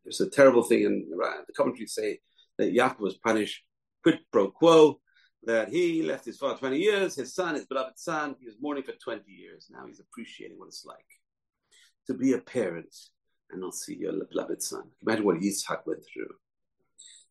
There's 0.03 0.21
a 0.21 0.29
terrible 0.29 0.63
thing 0.63 0.83
in 0.83 1.07
the 1.09 1.53
commentaries 1.53 1.93
say 1.93 2.19
that 2.57 2.73
Yaakov 2.73 2.99
was 2.99 3.17
punished 3.17 3.63
quid 4.03 4.19
pro 4.31 4.49
quo 4.49 4.99
that 5.43 5.69
he 5.69 6.03
left 6.03 6.25
his 6.25 6.37
father 6.37 6.57
20 6.57 6.77
years, 6.77 7.15
his 7.15 7.33
son, 7.33 7.55
his 7.55 7.65
beloved 7.65 7.97
son, 7.97 8.35
he 8.39 8.45
was 8.45 8.55
mourning 8.61 8.83
for 8.83 8.93
20 8.93 9.23
years. 9.31 9.67
Now 9.71 9.85
he's 9.87 9.99
appreciating 9.99 10.57
what 10.57 10.67
it's 10.67 10.85
like 10.85 10.97
to 12.07 12.13
be 12.13 12.33
a 12.33 12.37
parent 12.37 12.95
and 13.51 13.61
not 13.61 13.73
see 13.73 13.97
your 13.97 14.13
beloved 14.31 14.61
son. 14.61 14.83
Imagine 15.05 15.25
what 15.25 15.37
Yitzhak 15.37 15.85
went 15.85 16.03
through. 16.13 16.29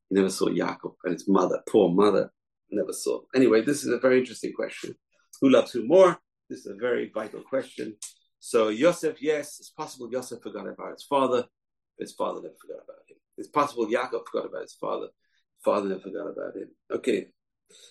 He 0.08 0.16
never 0.16 0.30
saw 0.30 0.46
Yaakov 0.46 0.94
and 1.04 1.12
his 1.12 1.28
mother, 1.28 1.60
poor 1.68 1.88
mother, 1.88 2.32
never 2.70 2.92
saw. 2.92 3.20
Anyway, 3.34 3.62
this 3.62 3.84
is 3.84 3.92
a 3.92 3.98
very 3.98 4.18
interesting 4.18 4.52
question. 4.52 4.94
Who 5.40 5.48
loves 5.48 5.72
who 5.72 5.86
more? 5.86 6.18
This 6.48 6.60
is 6.60 6.66
a 6.66 6.74
very 6.74 7.10
vital 7.14 7.42
question. 7.42 7.96
So 8.40 8.68
Yosef, 8.68 9.22
yes, 9.22 9.60
it's 9.60 9.70
possible 9.70 10.08
Yosef 10.10 10.42
forgot 10.42 10.66
about 10.66 10.92
his 10.92 11.04
father, 11.04 11.44
but 12.00 12.08
his 12.08 12.14
father 12.14 12.40
never 12.40 12.54
forgot 12.58 12.82
about 12.82 13.04
him. 13.06 13.18
It's 13.36 13.48
possible 13.48 13.86
Yaakov 13.86 14.26
forgot 14.26 14.48
about 14.48 14.62
his 14.62 14.72
father, 14.72 15.08
father 15.62 15.90
never 15.90 16.00
forgot 16.00 16.28
about 16.28 16.56
him. 16.56 16.68
Okay, 16.90 17.26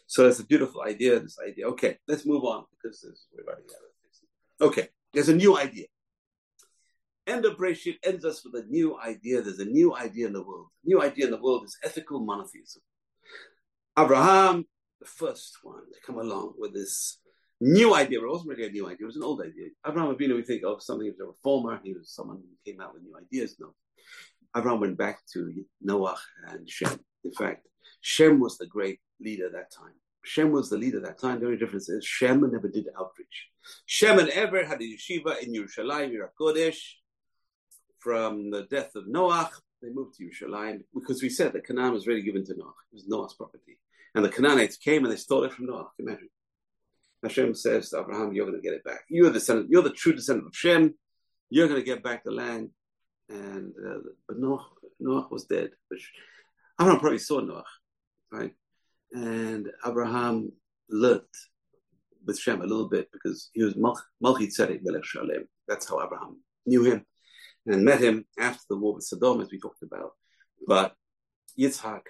so 0.08 0.24
that's 0.24 0.39
a 0.39 0.45
beautiful 0.45 0.82
idea, 0.82 1.19
this 1.19 1.38
idea. 1.48 1.67
Okay, 1.67 2.00
let's 2.08 2.26
move 2.26 2.43
on 2.43 2.65
because 2.72 3.06
we're 3.32 3.43
running 3.43 3.65
out. 3.69 4.67
Okay, 4.67 4.88
there's 5.13 5.30
a 5.30 5.36
new 5.36 5.56
idea. 5.56 5.86
End 7.28 7.45
of 7.45 7.58
Breshit 7.58 7.98
ends 8.04 8.26
us 8.26 8.43
with 8.43 8.63
a 8.63 8.67
new 8.67 9.00
idea. 9.00 9.43
There's 9.43 9.60
a 9.60 9.65
new 9.65 9.95
idea 9.95 10.26
in 10.26 10.34
the 10.34 10.41
world. 10.41 10.69
New 10.84 11.00
idea 11.04 11.26
in 11.26 11.32
the 11.32 11.41
world 11.41 11.63
is 11.65 11.78
ethical 11.84 12.19
monotheism. 12.22 12.82
Abraham, 13.98 14.65
the 15.00 15.06
first 15.06 15.60
one 15.62 15.84
to 15.93 16.00
come 16.04 16.17
along 16.17 16.56
with 16.58 16.74
this 16.74 17.19
new 17.62 17.93
idea, 17.93 18.19
it 18.19 18.28
wasn't 18.28 18.50
really 18.50 18.65
a 18.65 18.72
new 18.72 18.88
idea, 18.88 19.04
it 19.04 19.06
was 19.06 19.17
an 19.17 19.24
old 19.24 19.41
idea. 19.41 19.67
Abraham 19.86 20.15
Avinu, 20.15 20.36
we 20.36 20.43
think 20.43 20.63
of 20.63 20.82
something 20.82 21.08
as 21.08 21.19
a 21.19 21.26
reformer, 21.26 21.80
he 21.84 21.93
was 21.93 22.10
someone 22.10 22.38
who 22.38 22.72
came 22.72 22.82
out 22.82 22.93
with 22.95 23.04
new 23.04 23.15
ideas. 23.15 23.56
No. 23.60 23.76
Abraham 24.56 24.80
went 24.80 24.98
back 24.98 25.20
to 25.34 25.54
Noah 25.82 26.18
and 26.48 26.70
Shem. 26.70 27.00
In 27.24 27.32
fact, 27.32 27.68
Shem 28.02 28.40
was 28.40 28.58
the 28.58 28.68
great 28.68 29.00
leader 29.20 29.48
at 29.48 29.54
that 29.54 29.72
time. 29.72 29.94
Shem 30.24 30.52
was 30.52 30.70
the 30.70 30.78
leader 30.78 30.98
at 30.98 31.04
that 31.04 31.20
time. 31.20 31.40
The 31.40 31.46
only 31.46 31.58
difference 31.58 31.90
is 31.90 32.06
Shem 32.06 32.42
never 32.42 32.68
did 32.68 32.88
outreach. 32.98 33.48
Shem 33.86 34.20
and 34.20 34.30
Ever 34.30 34.66
had 34.66 34.82
a 34.82 34.84
yeshiva 34.84 35.42
in 35.42 35.54
Yerushalayim, 35.54 36.14
Yerakodesh. 36.14 36.78
From 38.00 38.50
the 38.50 38.64
death 38.64 38.96
of 38.96 39.06
Noach, 39.06 39.52
they 39.82 39.90
moved 39.90 40.16
to 40.16 40.24
Yerushalayim 40.24 40.84
because 40.94 41.22
we 41.22 41.30
said 41.30 41.52
that 41.54 41.68
Canaan 41.68 41.94
was 41.94 42.08
already 42.08 42.22
given 42.22 42.46
to 42.46 42.56
Noah. 42.56 42.74
It 42.92 42.96
was 42.96 43.08
Noah's 43.08 43.34
property. 43.34 43.78
And 44.16 44.24
the 44.24 44.30
Canaanites 44.30 44.78
came 44.78 45.04
and 45.04 45.12
they 45.12 45.18
stole 45.18 45.43
it 45.43 45.52
from 45.52 45.68
Noach. 45.68 45.89
Imagine. 46.00 46.30
Hashem 47.24 47.54
says 47.56 47.89
to 47.89 48.00
Abraham, 48.00 48.32
You're 48.32 48.45
going 48.45 48.60
to 48.60 48.66
get 48.66 48.74
it 48.74 48.84
back. 48.84 49.02
You're 49.10 49.28
the 49.28 49.39
descendant, 49.39 49.70
you're 49.70 49.82
the 49.82 49.89
true 49.89 50.14
descendant 50.14 50.47
of 50.47 50.56
Shem. 50.56 50.95
You're 51.50 51.68
going 51.68 51.80
to 51.80 51.86
get 51.86 52.04
back 52.04 52.24
the 52.24 52.32
land. 52.32 52.70
And 53.30 53.73
uh, 53.86 53.99
but 54.27 54.41
Noach, 54.41 55.32
was 55.32 55.45
dead. 55.45 55.71
But 55.89 55.99
Abraham 56.82 56.99
probably 56.99 57.19
saw 57.19 57.41
Noach, 57.41 57.63
right? 58.32 58.53
And 59.11 59.69
Abraham 59.86 60.51
learned 60.89 61.21
with 62.25 62.39
Shem 62.39 62.61
a 62.61 62.65
little 62.65 62.89
bit 62.89 63.11
because 63.11 63.49
he 63.53 63.63
was 63.63 63.75
Malchi 63.75 64.47
Tzedek 64.47 64.82
Melech 64.84 65.05
Shalem. 65.05 65.47
That's 65.67 65.88
how 65.88 66.03
Abraham 66.03 66.41
knew 66.65 66.84
him 66.84 67.05
and 67.65 67.84
met 67.84 68.01
him 68.01 68.25
after 68.39 68.63
the 68.69 68.77
war 68.77 68.95
with 68.95 69.03
Sodom, 69.03 69.41
as 69.41 69.51
we 69.51 69.59
talked 69.59 69.84
about. 69.84 70.11
But 70.65 70.95
Yitzhak 71.57 72.01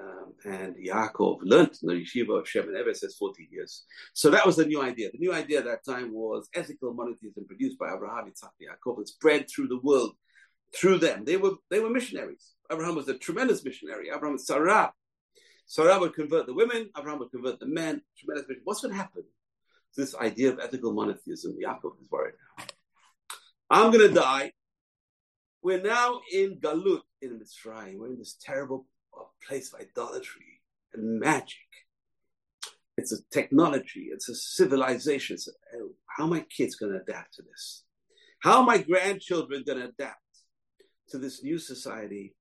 um, 0.00 0.34
and 0.44 0.76
Yaakov 0.76 1.40
learned 1.42 1.76
in 1.82 1.88
the 1.88 1.94
yeshiva 1.94 2.40
of 2.40 2.48
Shem 2.48 2.68
and 2.68 2.76
Ever 2.76 2.94
says 2.94 3.16
14 3.18 3.48
years. 3.50 3.84
So 4.14 4.30
that 4.30 4.46
was 4.46 4.56
the 4.56 4.64
new 4.64 4.82
idea. 4.82 5.10
The 5.12 5.18
new 5.18 5.32
idea 5.32 5.58
at 5.58 5.64
that 5.66 5.84
time 5.84 6.12
was 6.12 6.48
ethical 6.54 6.94
monotheism 6.94 7.44
produced 7.46 7.78
by 7.78 7.92
Abraham, 7.94 8.26
Yitzhak, 8.26 8.50
Yaakov, 8.62 8.98
and 8.98 9.08
spread 9.08 9.46
through 9.48 9.68
the 9.68 9.80
world 9.80 10.12
through 10.74 10.98
them. 10.98 11.24
They 11.24 11.36
were 11.36 11.52
they 11.70 11.80
were 11.80 11.90
missionaries. 11.90 12.52
Abraham 12.70 12.94
was 12.94 13.08
a 13.08 13.18
tremendous 13.18 13.64
missionary. 13.64 14.08
Abraham 14.14 14.34
was 14.34 14.46
Sarah. 14.46 14.92
Sarah 15.66 16.00
would 16.00 16.14
convert 16.14 16.46
the 16.46 16.54
women, 16.54 16.90
Abraham 16.98 17.20
would 17.20 17.30
convert 17.30 17.60
the 17.60 17.66
men. 17.66 18.02
Tremendous 18.18 18.48
mission. 18.48 18.62
What's 18.64 18.80
going 18.80 18.92
to 18.92 19.00
happen 19.00 19.22
to 19.22 20.00
this 20.00 20.16
idea 20.16 20.52
of 20.52 20.58
ethical 20.58 20.92
monotheism? 20.92 21.56
Yaakov 21.64 22.00
is 22.00 22.10
worried 22.10 22.34
now. 22.58 22.64
I'm 23.70 23.92
going 23.92 24.08
to 24.08 24.14
die. 24.14 24.52
We're 25.62 25.80
now 25.80 26.22
in 26.32 26.58
Galut 26.58 27.02
in 27.22 27.38
Mitzrayim. 27.38 27.98
We're 27.98 28.08
in 28.08 28.18
this 28.18 28.36
terrible 28.40 28.86
uh, 29.16 29.24
place 29.46 29.72
of 29.72 29.80
idolatry 29.80 30.60
and 30.92 31.20
magic. 31.20 31.58
It's 32.96 33.12
a 33.12 33.22
technology. 33.30 34.08
It's 34.12 34.28
a 34.28 34.34
civilization. 34.34 35.34
It's 35.34 35.48
a, 35.48 35.52
how 36.06 36.24
are 36.24 36.30
my 36.30 36.44
kids 36.56 36.74
going 36.74 36.92
to 36.92 37.00
adapt 37.00 37.34
to 37.34 37.42
this? 37.42 37.84
How 38.40 38.60
are 38.60 38.66
my 38.66 38.78
grandchildren 38.78 39.62
going 39.64 39.78
to 39.78 39.88
adapt 39.88 40.20
to 41.10 41.18
this 41.18 41.42
new 41.42 41.58
society? 41.58 42.34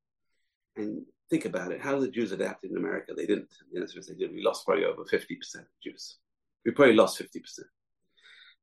And 0.76 1.05
think 1.30 1.45
about 1.45 1.72
it. 1.72 1.82
How 1.82 1.93
did 1.93 2.03
the 2.03 2.11
Jews 2.11 2.32
adapt 2.32 2.63
in 2.65 2.78
America? 2.78 3.13
They 3.15 3.26
didn't. 3.26 3.49
The 3.72 3.82
answer 3.82 3.99
is 3.99 4.07
they 4.07 4.15
did. 4.15 4.32
We 4.32 4.43
lost 4.43 4.65
probably 4.65 4.86
over 4.86 5.03
50% 5.03 5.55
of 5.55 5.65
Jews. 5.84 6.17
We 6.65 6.72
probably 6.72 6.95
lost 6.95 7.22
50%. 7.22 7.59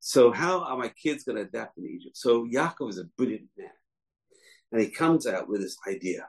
So 0.01 0.31
how 0.31 0.61
are 0.63 0.77
my 0.77 0.89
kids 0.89 1.25
going 1.25 1.37
to 1.37 1.43
adapt 1.43 1.79
in 1.79 1.87
Egypt? 1.87 2.17
So 2.17 2.47
Yaakov 2.47 2.91
is 2.91 2.99
a 2.99 3.05
brilliant 3.17 3.49
man. 3.57 3.71
And 4.73 4.81
he 4.81 4.89
comes 4.89 5.27
out 5.27 5.49
with 5.49 5.61
this 5.61 5.77
idea. 5.89 6.27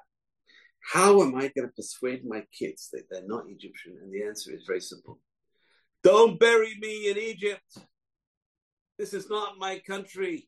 How 0.81 1.21
am 1.21 1.35
I 1.35 1.51
going 1.53 1.67
to 1.67 1.73
persuade 1.75 2.23
my 2.25 2.43
kids 2.57 2.89
that 2.93 3.03
they're 3.09 3.27
not 3.27 3.49
Egyptian? 3.49 3.97
And 4.01 4.13
the 4.13 4.23
answer 4.23 4.53
is 4.53 4.63
very 4.65 4.79
simple. 4.79 5.19
Don't 6.03 6.39
bury 6.39 6.77
me 6.79 7.09
in 7.09 7.17
Egypt. 7.17 7.77
This 8.97 9.13
is 9.13 9.29
not 9.29 9.57
my 9.57 9.79
country. 9.79 10.47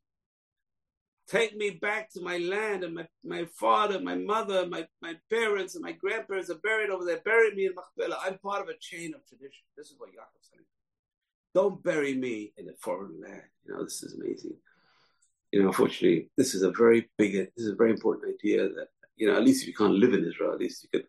Take 1.29 1.55
me 1.55 1.69
back 1.69 2.09
to 2.11 2.21
my 2.21 2.37
land 2.37 2.83
and 2.83 2.95
my, 2.95 3.07
my 3.23 3.45
father, 3.45 3.99
my 3.99 4.15
mother, 4.15 4.65
my, 4.67 4.87
my 4.99 5.13
parents, 5.29 5.75
and 5.75 5.83
my 5.83 5.91
grandparents 5.91 6.49
are 6.49 6.55
buried 6.55 6.89
over 6.89 7.05
there. 7.05 7.21
Bury 7.23 7.53
me 7.53 7.67
in 7.67 7.75
Machpelah. 7.75 8.17
I'm 8.25 8.39
part 8.39 8.63
of 8.63 8.69
a 8.69 8.77
chain 8.79 9.13
of 9.13 9.23
tradition. 9.27 9.63
This 9.77 9.87
is 9.87 9.95
what 9.99 10.09
Yaakov's 10.09 10.49
saying. 10.51 10.65
Don't 11.53 11.83
bury 11.83 12.15
me 12.15 12.51
in 12.57 12.67
a 12.67 12.73
foreign 12.79 13.21
land. 13.21 13.43
You 13.63 13.73
know, 13.73 13.83
this 13.83 14.01
is 14.01 14.15
amazing. 14.15 14.55
You 15.51 15.61
know, 15.61 15.67
unfortunately, 15.67 16.29
this 16.35 16.55
is 16.55 16.63
a 16.63 16.71
very 16.71 17.07
big, 17.19 17.33
this 17.33 17.65
is 17.65 17.73
a 17.73 17.75
very 17.75 17.91
important 17.91 18.33
idea 18.33 18.63
that, 18.63 18.87
you 19.15 19.27
know, 19.27 19.37
at 19.37 19.43
least 19.43 19.61
if 19.61 19.67
you 19.67 19.75
can't 19.75 19.93
live 19.93 20.13
in 20.13 20.25
Israel, 20.25 20.53
at 20.53 20.59
least 20.59 20.87
you 20.91 20.99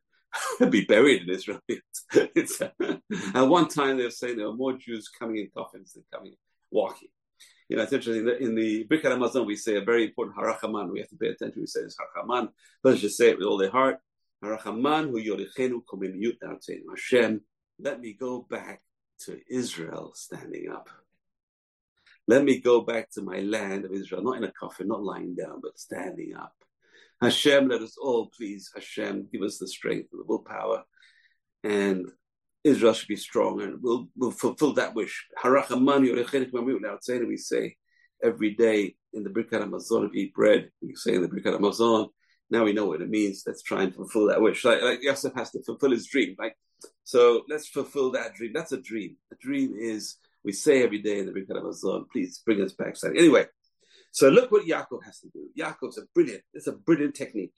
could 0.58 0.70
be 0.70 0.84
buried 0.84 1.22
in 1.22 1.30
Israel. 1.30 1.60
It's, 1.66 2.04
it's, 2.12 2.60
at 3.34 3.48
one 3.48 3.68
time, 3.68 3.96
they 3.96 4.04
were 4.04 4.10
saying 4.10 4.36
there 4.36 4.48
were 4.48 4.54
more 4.54 4.74
Jews 4.74 5.08
coming 5.08 5.38
in 5.38 5.48
coffins 5.56 5.94
than 5.94 6.04
coming 6.12 6.34
walking 6.70 7.08
you 7.70 7.76
know, 7.76 7.84
it's 7.84 7.92
interesting 7.92 8.24
that 8.24 8.40
in 8.40 8.56
the 8.56 8.84
Birkat 8.86 9.16
Hamazon, 9.16 9.46
we 9.46 9.54
say 9.54 9.76
a 9.76 9.80
very 9.80 10.06
important 10.06 10.36
harachaman. 10.36 10.90
We 10.90 10.98
have 10.98 11.08
to 11.10 11.16
pay 11.16 11.28
attention. 11.28 11.60
We 11.60 11.66
say 11.68 11.84
this 11.84 11.96
harachaman. 11.96 12.48
Let's 12.82 13.00
just 13.00 13.16
say 13.16 13.30
it 13.30 13.38
with 13.38 13.46
all 13.46 13.58
their 13.58 13.70
heart. 13.70 13.98
Harachaman 14.44 15.10
hu 15.10 15.22
yorichenu 15.22 15.84
komimiyut 15.84 16.38
Hashem, 16.90 17.40
let 17.78 18.00
me 18.00 18.14
go 18.14 18.40
back 18.40 18.82
to 19.20 19.38
Israel 19.48 20.10
standing 20.16 20.68
up. 20.68 20.90
Let 22.26 22.42
me 22.42 22.58
go 22.58 22.80
back 22.80 23.08
to 23.12 23.22
my 23.22 23.38
land 23.38 23.84
of 23.84 23.92
Israel, 23.92 24.24
not 24.24 24.38
in 24.38 24.44
a 24.44 24.50
coffin, 24.50 24.88
not 24.88 25.04
lying 25.04 25.36
down, 25.36 25.60
but 25.62 25.78
standing 25.78 26.34
up. 26.34 26.54
Hashem, 27.22 27.68
let 27.68 27.82
us 27.82 27.96
all 27.96 28.32
please, 28.36 28.68
Hashem, 28.74 29.28
give 29.32 29.42
us 29.42 29.58
the 29.58 29.68
strength, 29.68 30.08
the 30.10 30.24
willpower, 30.26 30.82
and 31.62 32.06
Israel 32.62 32.92
should 32.92 33.08
be 33.08 33.16
strong 33.16 33.62
and 33.62 33.82
we'll, 33.82 34.08
we'll 34.16 34.30
fulfill 34.30 34.74
that 34.74 34.94
wish. 34.94 35.26
We 35.44 37.36
say 37.36 37.76
every 38.22 38.50
day 38.54 38.94
in 39.12 39.24
the 39.24 39.30
Birkat 39.30 39.62
Hamazon, 39.62 40.06
if 40.06 40.14
you 40.14 40.22
eat 40.22 40.34
bread, 40.34 40.70
we 40.82 40.94
say 40.94 41.14
in 41.14 41.22
the 41.22 41.28
Birkat 41.28 41.58
Hamazon, 41.58 42.10
now 42.50 42.64
we 42.64 42.72
know 42.72 42.86
what 42.86 43.00
it 43.00 43.08
means. 43.08 43.44
Let's 43.46 43.62
try 43.62 43.82
and 43.84 43.94
fulfill 43.94 44.26
that 44.28 44.42
wish. 44.42 44.64
Like, 44.64 44.82
like 44.82 45.02
Yosef 45.02 45.32
has 45.34 45.50
to 45.52 45.62
fulfill 45.62 45.92
his 45.92 46.06
dream. 46.06 46.34
Like, 46.38 46.56
so 47.04 47.44
let's 47.48 47.68
fulfill 47.68 48.10
that 48.12 48.34
dream. 48.34 48.52
That's 48.54 48.72
a 48.72 48.80
dream. 48.80 49.16
A 49.32 49.36
dream 49.36 49.74
is, 49.78 50.16
we 50.44 50.52
say 50.52 50.82
every 50.82 50.98
day 51.00 51.18
in 51.20 51.26
the 51.26 51.32
Birkat 51.32 51.62
Hamazon, 51.62 52.08
please 52.12 52.42
bring 52.44 52.60
us 52.60 52.72
back. 52.72 52.96
Anyway, 53.04 53.46
so 54.12 54.28
look 54.28 54.50
what 54.50 54.66
Yaakov 54.66 55.04
has 55.04 55.20
to 55.20 55.28
do. 55.28 55.48
Yaakov's 55.58 55.98
a 55.98 56.02
brilliant, 56.14 56.42
it's 56.52 56.66
a 56.66 56.72
brilliant 56.72 57.14
technique. 57.14 57.54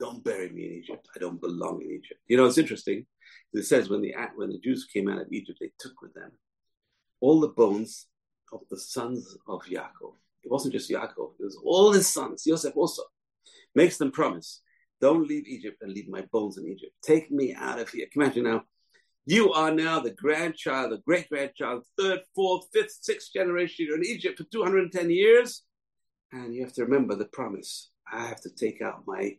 Don't 0.00 0.24
bury 0.24 0.50
me 0.50 0.66
in 0.66 0.72
Egypt. 0.72 1.08
I 1.14 1.18
don't 1.18 1.40
belong 1.40 1.82
in 1.82 1.90
Egypt. 1.90 2.20
You 2.26 2.36
know, 2.36 2.46
it's 2.46 2.58
interesting. 2.58 3.06
It 3.52 3.64
says 3.64 3.88
when 3.88 4.02
the 4.02 4.14
when 4.34 4.50
the 4.50 4.58
Jews 4.58 4.86
came 4.92 5.08
out 5.08 5.20
of 5.20 5.32
Egypt, 5.32 5.58
they 5.60 5.70
took 5.78 6.00
with 6.02 6.12
them 6.14 6.32
all 7.20 7.40
the 7.40 7.48
bones 7.48 8.06
of 8.52 8.60
the 8.70 8.78
sons 8.78 9.36
of 9.46 9.62
Yaakov. 9.62 10.14
It 10.42 10.50
wasn't 10.50 10.74
just 10.74 10.90
Yaakov; 10.90 11.34
it 11.38 11.44
was 11.44 11.58
all 11.64 11.92
his 11.92 12.08
sons. 12.12 12.44
Yosef 12.46 12.76
also 12.76 13.02
makes 13.74 13.96
them 13.96 14.10
promise: 14.10 14.62
"Don't 15.00 15.28
leave 15.28 15.46
Egypt 15.46 15.78
and 15.82 15.92
leave 15.92 16.08
my 16.08 16.22
bones 16.32 16.58
in 16.58 16.66
Egypt. 16.66 16.92
Take 17.02 17.30
me 17.30 17.54
out 17.54 17.78
of 17.78 17.88
here." 17.88 18.06
Can 18.10 18.20
you 18.20 18.26
imagine 18.26 18.44
now? 18.44 18.64
You 19.26 19.52
are 19.52 19.72
now 19.72 20.00
the 20.00 20.10
grandchild, 20.10 20.92
the 20.92 20.98
great 20.98 21.30
grandchild, 21.30 21.84
third, 21.98 22.20
fourth, 22.34 22.66
fifth, 22.74 22.98
sixth 23.00 23.32
generation. 23.32 23.86
You're 23.86 23.96
in 23.96 24.04
Egypt 24.04 24.36
for 24.36 24.44
210 24.44 25.08
years. 25.08 25.62
And 26.30 26.54
you 26.54 26.62
have 26.62 26.74
to 26.74 26.84
remember 26.84 27.14
the 27.14 27.24
promise. 27.26 27.90
I 28.10 28.26
have 28.26 28.42
to 28.42 28.50
take 28.50 28.82
out 28.82 29.06
my 29.06 29.38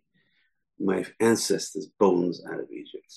my 0.80 1.06
ancestors' 1.20 1.88
bones 2.00 2.42
out 2.52 2.60
of 2.60 2.72
Egypt. 2.72 3.14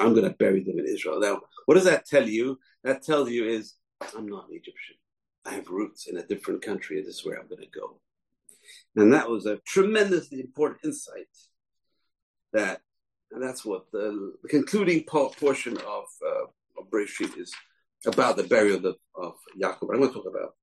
I'm 0.00 0.14
going 0.14 0.28
to 0.28 0.36
bury 0.36 0.62
them 0.62 0.78
in 0.78 0.86
Israel. 0.86 1.20
Now, 1.20 1.40
what 1.66 1.74
does 1.74 1.84
that 1.84 2.06
tell 2.06 2.28
you? 2.28 2.58
That 2.84 3.02
tells 3.02 3.30
you 3.30 3.46
is 3.46 3.74
I'm 4.16 4.28
not 4.28 4.48
an 4.48 4.54
Egyptian. 4.54 4.96
I 5.44 5.54
have 5.54 5.68
roots 5.68 6.06
in 6.06 6.18
a 6.18 6.26
different 6.26 6.62
country, 6.62 6.98
and 6.98 7.06
this 7.06 7.18
is 7.18 7.24
where 7.24 7.38
I'm 7.38 7.48
going 7.48 7.62
to 7.62 7.80
go. 7.80 8.00
And 8.96 9.12
that 9.12 9.28
was 9.28 9.46
a 9.46 9.58
tremendously 9.66 10.40
important 10.40 10.80
insight. 10.84 11.28
That, 12.52 12.80
and 13.30 13.42
that's 13.42 13.64
what 13.64 13.84
the, 13.92 14.34
the 14.42 14.48
concluding 14.48 15.04
portion 15.04 15.76
of, 15.78 16.04
uh, 16.26 16.44
of 16.78 16.90
Bereshit 16.90 17.38
is 17.38 17.52
about 18.06 18.36
the 18.36 18.44
burial 18.44 18.84
of, 18.84 18.96
of 19.14 19.34
Yaakov. 19.60 19.88
I'm 19.92 20.00
going 20.00 20.08
to 20.08 20.14
talk 20.14 20.26
about 20.28 20.54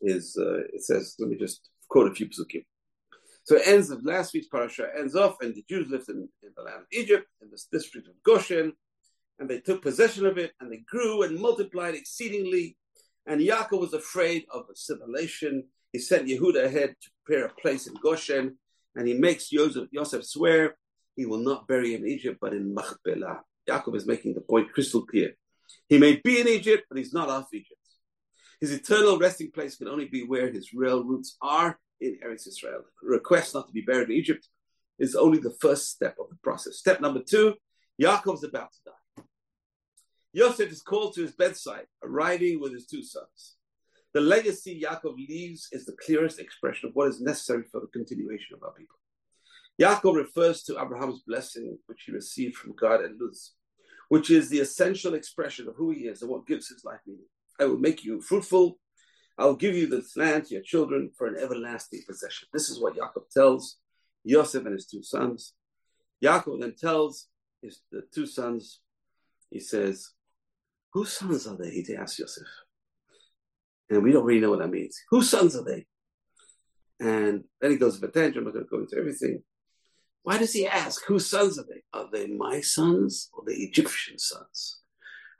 is 0.00 0.36
uh, 0.40 0.60
it 0.72 0.82
says, 0.82 1.14
let 1.18 1.28
me 1.28 1.36
just 1.36 1.68
quote 1.88 2.10
a 2.10 2.14
few 2.14 2.26
psukim. 2.26 2.64
So 3.44 3.56
it 3.56 3.66
ends 3.66 3.90
of 3.90 4.04
last 4.04 4.34
week's 4.34 4.48
parasha 4.48 4.88
ends 4.96 5.16
off, 5.16 5.36
and 5.40 5.54
the 5.54 5.64
Jews 5.68 5.88
lived 5.88 6.08
in, 6.08 6.28
in 6.42 6.50
the 6.56 6.62
land 6.62 6.80
of 6.80 6.86
Egypt, 6.92 7.26
in 7.42 7.50
this 7.50 7.66
district 7.70 8.08
of 8.08 8.14
Goshen, 8.22 8.72
and 9.38 9.48
they 9.48 9.60
took 9.60 9.82
possession 9.82 10.26
of 10.26 10.38
it, 10.38 10.52
and 10.60 10.70
they 10.70 10.82
grew 10.86 11.22
and 11.22 11.38
multiplied 11.38 11.94
exceedingly. 11.94 12.76
And 13.26 13.40
Yaakov 13.40 13.80
was 13.80 13.94
afraid 13.94 14.44
of 14.52 14.66
assimilation. 14.72 15.64
He 15.92 15.98
sent 15.98 16.28
Yehuda 16.28 16.64
ahead 16.64 16.94
to 17.00 17.10
prepare 17.24 17.46
a 17.46 17.54
place 17.54 17.86
in 17.86 17.94
Goshen, 18.02 18.58
and 18.94 19.08
he 19.08 19.14
makes 19.14 19.48
Joseph, 19.48 19.88
swear 20.24 20.76
he 21.16 21.26
will 21.26 21.38
not 21.38 21.66
bury 21.66 21.94
in 21.94 22.06
Egypt, 22.06 22.38
but 22.40 22.52
in 22.52 22.74
Machpelah. 22.74 23.40
Yaakov 23.68 23.96
is 23.96 24.06
making 24.06 24.34
the 24.34 24.40
point 24.40 24.72
crystal 24.72 25.04
clear. 25.04 25.34
He 25.88 25.98
may 25.98 26.20
be 26.22 26.40
in 26.40 26.48
Egypt, 26.48 26.84
but 26.88 26.98
he's 26.98 27.12
not 27.12 27.28
of 27.28 27.46
Egypt. 27.52 27.74
His 28.60 28.72
eternal 28.72 29.18
resting 29.18 29.50
place 29.50 29.76
can 29.76 29.88
only 29.88 30.06
be 30.06 30.24
where 30.24 30.50
his 30.50 30.72
real 30.74 31.02
roots 31.04 31.36
are, 31.40 31.78
in 32.00 32.18
Eretz 32.24 32.46
Israel. 32.46 32.82
Request 33.02 33.54
not 33.54 33.66
to 33.66 33.72
be 33.72 33.82
buried 33.82 34.10
in 34.10 34.16
Egypt 34.16 34.48
is 34.98 35.14
only 35.14 35.38
the 35.38 35.56
first 35.60 35.90
step 35.90 36.16
of 36.20 36.28
the 36.28 36.36
process. 36.42 36.76
Step 36.76 37.00
number 37.00 37.22
two, 37.22 37.54
Yaakov's 38.00 38.44
about 38.44 38.72
to 38.72 38.78
die. 38.86 39.22
Yosef 40.32 40.70
is 40.70 40.82
called 40.82 41.14
to 41.14 41.22
his 41.22 41.32
bedside, 41.32 41.86
arriving 42.04 42.60
with 42.60 42.72
his 42.72 42.86
two 42.86 43.02
sons. 43.02 43.56
The 44.12 44.20
legacy 44.20 44.80
Yaakov 44.84 45.16
leaves 45.16 45.68
is 45.72 45.86
the 45.86 45.96
clearest 46.04 46.38
expression 46.38 46.88
of 46.88 46.94
what 46.94 47.08
is 47.08 47.20
necessary 47.20 47.64
for 47.70 47.80
the 47.80 47.86
continuation 47.88 48.56
of 48.56 48.62
our 48.62 48.72
people. 48.72 48.96
Yaakov 49.80 50.16
refers 50.16 50.62
to 50.64 50.80
Abraham's 50.80 51.22
blessing, 51.26 51.78
which 51.86 52.02
he 52.06 52.12
received 52.12 52.56
from 52.56 52.74
God 52.74 53.02
at 53.02 53.16
Luz, 53.18 53.52
which 54.08 54.30
is 54.30 54.48
the 54.48 54.60
essential 54.60 55.14
expression 55.14 55.68
of 55.68 55.76
who 55.76 55.90
he 55.90 56.02
is 56.02 56.22
and 56.22 56.30
what 56.30 56.46
gives 56.46 56.68
his 56.68 56.84
life 56.84 57.00
meaning. 57.06 57.26
I 57.58 57.64
will 57.64 57.78
make 57.78 58.04
you 58.04 58.20
fruitful 58.20 58.78
I'll 59.40 59.54
give 59.54 59.74
you 59.74 59.86
this 59.86 60.18
land 60.18 60.44
to 60.44 60.54
your 60.54 60.62
children 60.62 61.10
for 61.16 61.26
an 61.26 61.36
everlasting 61.40 62.02
possession. 62.06 62.48
This 62.52 62.68
is 62.68 62.78
what 62.78 62.94
Yaakov 62.94 63.30
tells 63.32 63.78
Yosef 64.22 64.66
and 64.66 64.74
his 64.74 64.84
two 64.84 65.02
sons. 65.02 65.54
Yaakov 66.22 66.60
then 66.60 66.74
tells 66.78 67.26
his 67.62 67.80
the 67.90 68.02
two 68.14 68.26
sons, 68.26 68.80
he 69.50 69.58
says, 69.58 70.10
Whose 70.92 71.14
sons 71.14 71.46
are 71.46 71.56
they? 71.56 71.70
He 71.70 71.96
asks 71.96 72.18
Yosef. 72.18 72.46
And 73.88 74.02
we 74.02 74.12
don't 74.12 74.26
really 74.26 74.40
know 74.40 74.50
what 74.50 74.58
that 74.58 74.70
means. 74.70 75.00
Whose 75.08 75.30
sons 75.30 75.56
are 75.56 75.64
they? 75.64 75.86
And 77.00 77.44
then 77.62 77.70
he 77.70 77.78
goes 77.78 77.98
to 77.98 78.06
a 78.06 78.10
tangent. 78.10 78.46
I'm 78.46 78.52
going 78.52 78.62
to 78.64 78.70
go 78.70 78.80
into 78.80 78.98
everything. 78.98 79.42
Why 80.22 80.36
does 80.36 80.52
he 80.52 80.66
ask, 80.66 81.02
whose 81.06 81.26
sons 81.26 81.58
are 81.58 81.64
they? 81.66 81.82
Are 81.94 82.10
they 82.12 82.26
my 82.26 82.60
sons 82.60 83.30
or 83.32 83.42
the 83.46 83.54
Egyptian 83.54 84.18
sons? 84.18 84.80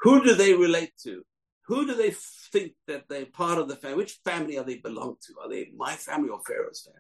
Who 0.01 0.25
do 0.25 0.35
they 0.35 0.55
relate 0.55 0.93
to? 1.03 1.23
Who 1.71 1.87
do 1.87 1.95
they 1.95 2.11
think 2.11 2.73
that 2.89 3.05
they're 3.09 3.27
part 3.27 3.59
of 3.59 3.69
the 3.69 3.77
family? 3.77 3.99
Which 3.99 4.19
family 4.25 4.59
are 4.59 4.65
they 4.65 4.79
belong 4.79 5.15
to? 5.23 5.35
Are 5.41 5.49
they 5.49 5.71
my 5.77 5.95
family 5.95 6.29
or 6.29 6.41
Pharaoh's 6.45 6.83
family? 6.85 6.99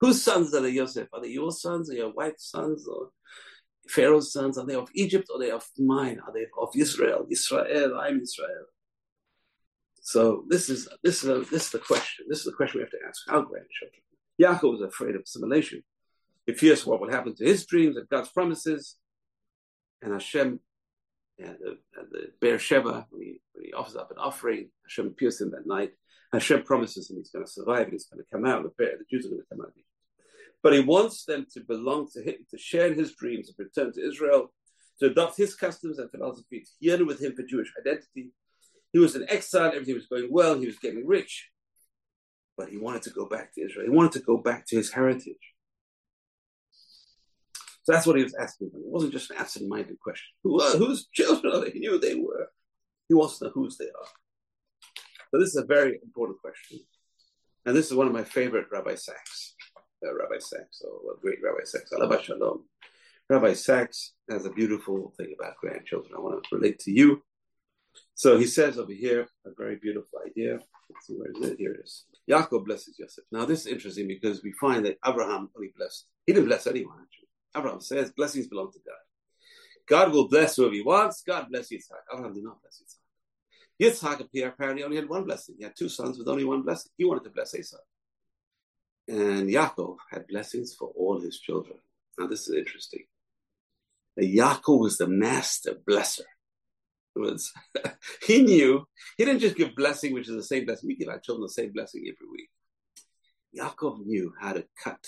Whose 0.00 0.22
sons 0.22 0.54
are 0.54 0.62
they, 0.62 0.70
Yosef? 0.70 1.08
Are 1.12 1.20
they 1.20 1.28
your 1.28 1.52
sons 1.52 1.90
or 1.90 1.92
your 1.92 2.10
wife's 2.10 2.50
sons 2.50 2.88
or 2.88 3.10
Pharaoh's 3.86 4.32
sons? 4.32 4.56
Are 4.56 4.64
they 4.64 4.76
of 4.76 4.88
Egypt 4.94 5.28
or 5.28 5.36
are 5.36 5.40
they 5.40 5.50
of 5.50 5.66
mine? 5.78 6.20
Are 6.26 6.32
they 6.32 6.46
of 6.58 6.70
Israel? 6.74 7.26
Israel, 7.30 8.00
I'm 8.00 8.22
Israel. 8.22 8.64
So 10.00 10.44
this 10.48 10.70
is 10.70 10.88
this 11.02 11.22
is 11.22 11.28
a, 11.28 11.40
this 11.40 11.66
is 11.66 11.70
the 11.70 11.80
question. 11.80 12.24
This 12.30 12.38
is 12.38 12.46
the 12.46 12.52
question 12.52 12.78
we 12.78 12.84
have 12.84 12.90
to 12.92 13.06
ask 13.06 13.30
our 13.30 13.42
grandchildren. 13.42 14.00
Yaakov 14.40 14.72
was 14.72 14.88
afraid 14.88 15.16
of 15.16 15.22
assimilation. 15.24 15.82
He 16.46 16.54
fears 16.54 16.86
what 16.86 16.98
will 16.98 17.10
happen 17.10 17.34
to 17.34 17.44
his 17.44 17.66
dreams 17.66 17.98
and 17.98 18.08
God's 18.08 18.30
promises. 18.30 18.96
And 20.00 20.14
Hashem, 20.14 20.60
the, 21.46 21.78
and 21.96 22.08
the 22.10 22.30
Beersheba, 22.40 23.06
when 23.10 23.22
he, 23.22 23.40
when 23.52 23.64
he 23.64 23.72
offers 23.72 23.96
up 23.96 24.10
an 24.10 24.18
offering, 24.18 24.70
Hashem 24.84 25.08
appears 25.08 25.40
him 25.40 25.50
that 25.52 25.66
night. 25.66 25.92
Hashem 26.32 26.62
promises 26.62 27.10
him 27.10 27.16
he's 27.16 27.30
going 27.30 27.44
to 27.44 27.50
survive 27.50 27.84
and 27.84 27.92
he's 27.92 28.06
going 28.06 28.22
to 28.22 28.30
come 28.30 28.46
out. 28.46 28.62
The, 28.62 28.70
Bear, 28.78 28.96
the 28.98 29.04
Jews 29.10 29.26
are 29.26 29.30
going 29.30 29.42
to 29.42 29.46
come 29.48 29.64
out. 29.64 29.72
But 30.62 30.74
he 30.74 30.80
wants 30.80 31.24
them 31.24 31.46
to 31.54 31.60
belong 31.60 32.08
to 32.12 32.22
him, 32.22 32.36
to 32.50 32.58
share 32.58 32.86
in 32.86 32.98
his 32.98 33.14
dreams 33.14 33.48
of 33.48 33.56
return 33.58 33.92
to 33.94 34.06
Israel, 34.06 34.52
to 35.00 35.06
adopt 35.06 35.36
his 35.36 35.54
customs 35.54 35.98
and 35.98 36.10
philosophy, 36.10 36.60
to 36.60 36.70
yearn 36.80 37.06
with 37.06 37.20
him 37.20 37.34
for 37.34 37.42
Jewish 37.42 37.72
identity. 37.80 38.32
He 38.92 38.98
was 38.98 39.16
in 39.16 39.28
exile, 39.28 39.68
everything 39.68 39.94
was 39.94 40.06
going 40.06 40.28
well, 40.30 40.58
he 40.58 40.66
was 40.66 40.78
getting 40.78 41.06
rich, 41.06 41.48
but 42.56 42.68
he 42.68 42.76
wanted 42.76 43.02
to 43.02 43.10
go 43.10 43.24
back 43.24 43.54
to 43.54 43.62
Israel. 43.62 43.86
He 43.86 43.90
wanted 43.90 44.12
to 44.12 44.20
go 44.20 44.36
back 44.36 44.66
to 44.66 44.76
his 44.76 44.92
heritage. 44.92 45.54
That's 47.90 48.06
what 48.06 48.16
he 48.16 48.22
was 48.22 48.34
asking 48.34 48.70
them. 48.70 48.82
It 48.82 48.90
wasn't 48.90 49.12
just 49.12 49.30
an 49.30 49.38
absent-minded 49.38 49.98
question. 50.00 50.28
Who 50.44 50.60
are, 50.60 50.76
whose 50.76 51.08
children 51.12 51.52
are 51.54 51.64
they? 51.64 51.70
He 51.70 51.80
knew 51.80 51.98
they 51.98 52.14
were. 52.14 52.50
He 53.08 53.14
wants 53.14 53.38
to 53.38 53.46
know 53.46 53.50
whose 53.52 53.76
they 53.76 53.86
are. 53.86 54.10
So 55.30 55.38
this 55.38 55.50
is 55.50 55.56
a 55.56 55.64
very 55.64 55.98
important 56.02 56.40
question. 56.40 56.80
And 57.66 57.76
this 57.76 57.86
is 57.86 57.94
one 57.94 58.06
of 58.06 58.12
my 58.12 58.24
favorite 58.24 58.66
Rabbi 58.70 58.94
Sacks. 58.94 59.54
Uh, 60.04 60.14
Rabbi 60.14 60.38
Sacks, 60.38 60.82
or 60.82 61.16
great 61.20 61.38
Rabbi 61.42 61.64
Sacks, 61.64 61.92
Allah 61.92 62.22
Shalom. 62.22 62.64
Rabbi 63.28 63.52
Sacks 63.52 64.14
has 64.30 64.46
a 64.46 64.50
beautiful 64.50 65.12
thing 65.16 65.34
about 65.38 65.56
grandchildren. 65.56 66.14
I 66.16 66.20
want 66.20 66.44
to 66.44 66.56
relate 66.56 66.78
to 66.80 66.90
you. 66.90 67.22
So 68.14 68.38
he 68.38 68.46
says 68.46 68.78
over 68.78 68.92
here, 68.92 69.28
a 69.46 69.50
very 69.56 69.76
beautiful 69.76 70.20
idea. 70.26 70.60
Let's 70.88 71.06
see, 71.06 71.14
where 71.14 71.30
is 71.30 71.50
it? 71.50 71.58
Here 71.58 71.72
it 71.72 71.80
is. 71.84 72.04
Yaakov 72.30 72.64
blesses 72.64 72.98
Yosef. 72.98 73.24
Now, 73.30 73.44
this 73.44 73.60
is 73.60 73.66
interesting 73.66 74.08
because 74.08 74.42
we 74.42 74.52
find 74.52 74.84
that 74.86 74.98
Abraham 75.06 75.50
only 75.56 75.72
blessed, 75.76 76.06
he 76.26 76.32
didn't 76.32 76.48
bless 76.48 76.66
anyone, 76.66 76.96
actually. 77.02 77.19
Abraham 77.56 77.80
says 77.80 78.12
blessings 78.12 78.46
belong 78.46 78.72
to 78.72 78.78
God. 78.86 78.94
God 79.88 80.12
will 80.12 80.28
bless 80.28 80.56
whoever 80.56 80.74
he 80.74 80.82
wants. 80.82 81.22
God 81.26 81.46
bless 81.50 81.70
Yitzhak. 81.70 82.02
Abraham 82.12 82.34
did 82.34 82.44
not 82.44 82.60
bless 82.60 82.80
Yitzhak. 82.80 83.00
Yitzhak 83.80 84.46
apparently 84.46 84.84
only 84.84 84.96
had 84.96 85.08
one 85.08 85.24
blessing. 85.24 85.56
He 85.58 85.64
had 85.64 85.74
two 85.76 85.88
sons 85.88 86.18
with 86.18 86.28
only 86.28 86.44
one 86.44 86.62
blessing. 86.62 86.92
He 86.96 87.04
wanted 87.04 87.24
to 87.24 87.30
bless 87.30 87.54
Esau. 87.54 87.78
And 89.08 89.48
Yaakov 89.48 89.96
had 90.10 90.28
blessings 90.28 90.74
for 90.78 90.92
all 90.96 91.20
his 91.20 91.40
children. 91.40 91.78
Now, 92.18 92.26
this 92.26 92.46
is 92.46 92.54
interesting. 92.54 93.04
Yaakov 94.18 94.80
was 94.80 94.98
the 94.98 95.08
master 95.08 95.74
blesser. 95.88 96.22
Was 97.16 97.52
he 98.22 98.42
knew 98.42 98.86
he 99.16 99.24
didn't 99.24 99.40
just 99.40 99.56
give 99.56 99.74
blessing, 99.74 100.14
which 100.14 100.28
is 100.28 100.36
the 100.36 100.42
same 100.44 100.64
blessing. 100.64 100.86
We 100.86 100.96
give 100.96 101.08
our 101.08 101.18
children 101.18 101.42
the 101.42 101.52
same 101.52 101.72
blessing 101.72 102.02
every 102.02 102.30
week. 102.30 102.50
Yaakov 103.58 104.06
knew 104.06 104.32
how 104.38 104.52
to 104.52 104.64
cut 104.82 105.04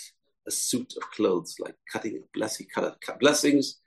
a 0.47 0.51
suit 0.51 0.93
of 0.97 1.09
clothes, 1.11 1.55
like 1.59 1.75
cutting 1.91 2.17
a 2.17 2.37
blessing, 2.37 2.67
cut 2.73 2.97
blessings, 3.19 3.79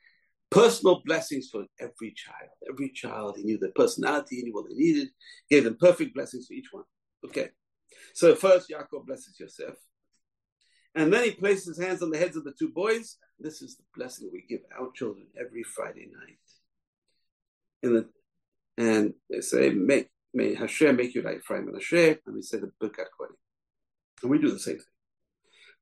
personal 0.51 1.03
blessings 1.05 1.49
for 1.51 1.65
every 1.81 2.15
child. 2.15 2.51
Every 2.71 2.91
child, 2.91 3.37
he 3.37 3.45
knew 3.45 3.59
their 3.59 3.73
personality, 3.75 4.37
he 4.37 4.43
knew 4.43 4.55
what 4.55 4.69
they 4.69 4.75
needed, 4.75 5.09
gave 5.51 5.65
them 5.65 5.77
perfect 5.79 6.15
blessings 6.15 6.47
for 6.47 6.55
each 6.55 6.69
one. 6.71 6.85
Okay. 7.25 7.51
So 8.15 8.35
first, 8.35 8.71
Yaakov 8.71 9.07
blesses 9.07 9.39
Yosef. 9.39 9.75
And 10.95 11.13
then 11.13 11.25
he 11.25 11.31
places 11.33 11.77
his 11.77 11.85
hands 11.85 12.03
on 12.03 12.11
the 12.11 12.19
heads 12.19 12.37
of 12.37 12.45
the 12.45 12.55
two 12.59 12.71
boys. 12.71 13.19
This 13.39 13.61
is 13.61 13.77
the 13.77 13.85
blessing 13.95 14.31
we 14.33 14.45
give 14.49 14.63
our 14.79 14.91
children 14.95 15.27
every 15.39 15.63
Friday 15.63 16.09
night. 16.11 16.39
The, 17.83 18.09
and 18.79 19.13
they 19.29 19.43
say, 19.43 19.71
may, 19.71 20.07
may 20.33 20.55
Hashem 20.55 20.97
make 20.97 21.15
you 21.15 21.23
like 21.23 21.39
Ephraim 21.39 21.69
and 21.69 21.77
Menashe, 21.77 22.19
and 22.27 22.35
we 22.35 22.43
say 22.43 22.59
the 22.59 22.73
Birkat 22.83 23.09
Kohanim. 23.21 23.37
And 24.23 24.31
we 24.31 24.39
do 24.39 24.51
the 24.51 24.59
same 24.59 24.77
thing. 24.77 24.96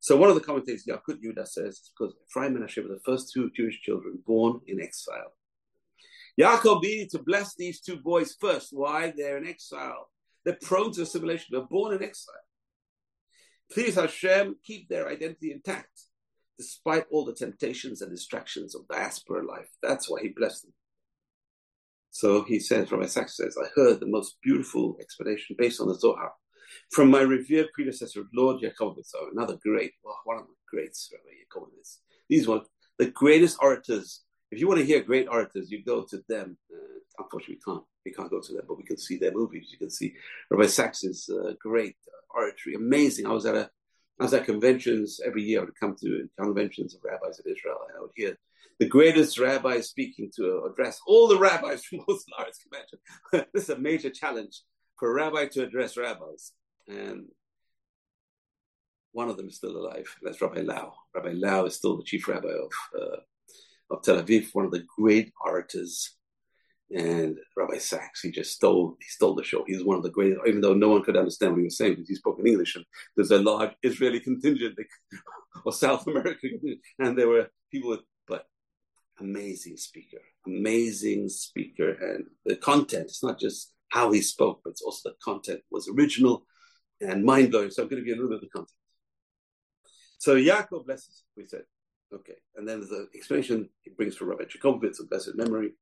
So 0.05 0.19
one 0.19 0.29
of 0.29 0.35
the 0.35 0.43
commentators, 0.43 0.85
Yakut 0.85 1.23
Yudah, 1.25 1.49
says 1.49 1.81
because 1.99 2.15
Ephraim 2.29 2.57
and 2.57 2.63
Menashe 2.63 2.83
were 2.83 2.95
the 2.95 3.01
first 3.07 3.33
two 3.33 3.51
Jewish 3.57 3.81
children 3.81 4.19
born 4.27 4.61
in 4.67 4.79
exile. 4.79 5.33
Yaakov 6.39 6.83
needed 6.83 7.09
to 7.13 7.21
bless 7.21 7.55
these 7.55 7.81
two 7.81 7.97
boys 7.97 8.37
first. 8.39 8.69
Why? 8.73 9.15
They're 9.17 9.39
in 9.39 9.47
exile. 9.47 10.11
They're 10.45 10.59
prone 10.61 10.93
to 10.93 11.03
assimilation. 11.03 11.47
They're 11.53 11.63
born 11.63 11.95
in 11.95 12.03
exile. 12.03 12.35
Please 13.73 13.95
Hashem, 13.95 14.57
keep 14.63 14.91
their 14.91 15.09
identity 15.09 15.53
intact, 15.53 16.03
despite 16.59 17.07
all 17.11 17.25
the 17.25 17.33
temptations 17.33 18.03
and 18.03 18.11
distractions 18.11 18.75
of 18.75 18.87
diaspora 18.89 19.47
life. 19.47 19.71
That's 19.83 20.11
why 20.11 20.21
he 20.21 20.29
blessed 20.29 20.65
them. 20.65 20.75
So 22.11 22.45
he 22.45 22.61
says, 22.61 22.93
Rabbi 22.93 23.07
Sacks 23.07 23.39
says, 23.39 23.57
I 23.59 23.69
heard 23.75 24.01
the 24.01 24.07
most 24.07 24.37
beautiful 24.43 24.99
explanation 25.01 25.57
based 25.59 25.81
on 25.81 25.89
the 25.89 25.95
Zohar 25.95 26.35
from 26.91 27.11
my 27.11 27.21
revered 27.21 27.73
predecessor, 27.73 28.25
Lord 28.35 28.63
Jakobovits, 28.63 29.13
another 29.33 29.59
great, 29.63 29.93
well, 30.05 30.19
one 30.25 30.39
of 30.39 30.47
the 30.47 30.55
greats, 30.69 31.11
Rabbi 31.13 31.37
Jakobovits. 31.43 31.99
These 32.29 32.49
were 32.49 32.63
the 32.99 33.11
greatest 33.11 33.59
orators. 33.61 34.23
If 34.51 34.61
you 34.61 34.69
want 34.69 34.81
to 34.81 34.87
hear 34.87 35.03
great 35.03 35.29
orators, 35.29 35.71
you 35.71 35.85
go 35.85 36.05
to 36.05 36.23
them. 36.29 36.57
Uh, 36.73 37.01
unfortunately, 37.19 37.59
we 37.67 37.73
can't. 37.73 37.85
We 38.05 38.13
can't 38.13 38.31
go 38.31 38.41
to 38.41 38.53
them, 38.53 38.65
but 38.69 38.77
we 38.77 38.85
can 38.85 38.99
see 38.99 39.17
their 39.17 39.33
movies. 39.33 39.69
You 39.73 39.79
can 39.79 39.91
see 39.91 40.15
Rabbi 40.51 40.67
Sacks's 40.67 41.29
uh, 41.31 41.55
great 41.61 41.97
oratory, 42.35 42.75
amazing. 42.75 43.27
I 43.27 43.33
was 43.33 43.47
at 43.47 43.55
a, 43.55 43.71
I 44.21 44.25
was 44.25 44.35
at 44.35 44.45
conventions 44.45 45.21
every 45.25 45.43
year. 45.43 45.61
I 45.61 45.65
would 45.65 45.81
come 45.81 45.97
to 46.03 46.29
conventions 46.39 46.95
of 46.95 47.01
rabbis 47.03 47.41
in 47.45 47.51
Israel, 47.51 47.79
and 47.89 47.97
I 47.97 48.01
would 48.03 48.11
hear 48.15 48.37
the 48.79 48.89
greatest 48.89 49.39
rabbi 49.39 49.81
speaking 49.81 50.31
to 50.37 50.69
address 50.71 51.01
all 51.07 51.29
the 51.29 51.39
rabbis 51.39 51.85
from 51.85 52.01
most 52.07 52.27
large 52.39 52.55
convention. 52.63 52.99
this 53.55 53.65
is 53.65 53.71
a 53.71 53.79
major 53.79 54.11
challenge 54.11 54.61
for 54.99 55.11
a 55.11 55.15
rabbi 55.15 55.47
to 55.47 55.63
address 55.63 55.97
rabbis 55.97 56.53
and 56.89 57.27
one 59.13 59.29
of 59.29 59.37
them 59.37 59.49
is 59.49 59.57
still 59.57 59.77
alive. 59.77 60.15
That's 60.23 60.43
Rabbi 60.43 60.63
Lau. 60.63 60.93
Rabbi 61.15 61.33
Lau 61.35 61.65
is 61.67 61.77
still 61.77 61.97
the 61.97 62.03
chief 62.03 62.29
rabbi 62.29 62.49
of 62.49 62.73
uh, 63.01 63.17
of 63.91 64.03
Tel 64.03 64.23
Aviv, 64.23 64.49
one 64.53 64.65
of 64.65 64.73
the 64.73 64.85
great 64.99 65.33
orators. 65.41 66.17
And 66.95 67.39
Rabbi 67.57 67.79
Sacks, 67.79 68.21
he 68.21 68.31
just 68.31 68.53
stole 68.53 68.97
he 69.01 69.07
stole 69.07 69.35
the 69.35 69.43
show. 69.43 69.65
He's 69.67 69.85
one 69.85 69.97
of 69.97 70.03
the 70.03 70.11
great, 70.11 70.35
even 70.47 70.61
though 70.61 70.75
no 70.75 70.91
one 70.91 71.03
could 71.03 71.17
understand 71.17 71.53
what 71.53 71.59
he 71.59 71.65
was 71.65 71.79
saying 71.79 71.95
because 71.95 72.09
he 72.09 72.15
spoke 72.15 72.39
in 72.39 72.47
English. 72.47 72.77
And 72.77 72.85
there's 73.17 73.31
a 73.31 73.39
large 73.39 73.73
Israeli 73.83 74.21
contingent 74.21 74.79
or 75.65 75.73
South 75.73 76.07
American, 76.07 76.61
and 76.99 77.17
there 77.17 77.29
were 77.29 77.49
people 77.71 77.91
with, 77.91 78.01
but 78.29 78.47
amazing 79.19 79.77
speaker, 79.77 80.19
amazing 80.47 81.29
speaker, 81.29 81.93
and 81.93 82.27
the 82.45 82.57
content. 82.57 83.05
It's 83.07 83.23
not 83.23 83.41
just 83.41 83.73
how 83.89 84.13
he 84.13 84.21
spoke, 84.21 84.61
but 84.63 84.71
it's 84.71 84.83
also 84.83 85.11
the 85.11 85.17
content 85.25 85.61
was 85.71 85.89
original 85.89 86.47
and 87.01 87.25
mind 87.25 87.51
blowing. 87.51 87.71
So 87.71 87.83
I'm 87.83 87.89
going 87.89 88.03
to 88.03 88.09
give 88.09 88.17
you 88.17 88.23
a 88.23 88.23
little 88.23 88.39
bit 88.39 88.47
of 88.47 88.53
context. 88.53 88.75
So 90.19 90.37
Yaakov 90.37 90.87
blesses, 90.87 91.25
we 91.37 91.47
said. 91.47 91.63
Okay. 92.13 92.37
And 92.57 92.67
then 92.67 92.81
there's 92.81 92.93
an 92.93 93.09
explanation 93.15 93.69
he 93.83 93.91
brings 93.91 94.17
from 94.17 94.29
Rabbi 94.29 94.45
Jakobovits 94.45 95.01
of 95.01 95.11
blessed 95.11 95.33
memory. 95.35 95.73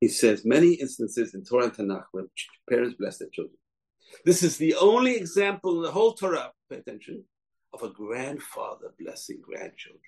He 0.00 0.08
says 0.08 0.44
many 0.44 0.74
instances 0.74 1.34
in 1.34 1.44
Torah 1.44 1.64
and 1.64 1.72
Tanakh 1.72 2.04
where 2.12 2.24
parents 2.68 2.96
bless 2.98 3.18
their 3.18 3.28
children. 3.28 3.56
This 4.24 4.42
is 4.42 4.56
the 4.56 4.74
only 4.76 5.16
example 5.16 5.76
in 5.76 5.82
the 5.82 5.90
whole 5.90 6.14
Torah, 6.14 6.52
pay 6.70 6.76
attention, 6.76 7.24
of 7.72 7.82
a 7.82 7.90
grandfather 7.90 8.94
blessing 8.98 9.40
grandchildren. 9.42 10.00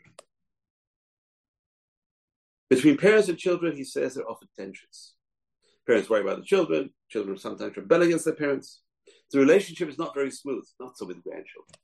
Between 2.71 2.97
parents 2.97 3.29
and 3.29 3.39
children, 3.39 3.77
he 3.77 3.85
says 3.85 4.15
there 4.15 4.25
are 4.25 4.31
often 4.31 4.49
tensions. 4.57 5.15
Parents 5.87 6.09
worry 6.09 6.23
about 6.23 6.39
the 6.39 6.45
children, 6.45 6.91
children 7.09 7.39
sometimes 7.39 7.77
rebel 7.77 8.03
against 8.03 8.27
their 8.27 8.35
parents. 8.35 8.83
The 9.33 9.39
relationship 9.39 9.89
is 9.89 9.99
not 9.99 10.15
very 10.15 10.31
smooth, 10.31 10.65
not 10.81 10.97
so 10.97 11.07
with 11.07 11.23
grandchildren. 11.23 11.75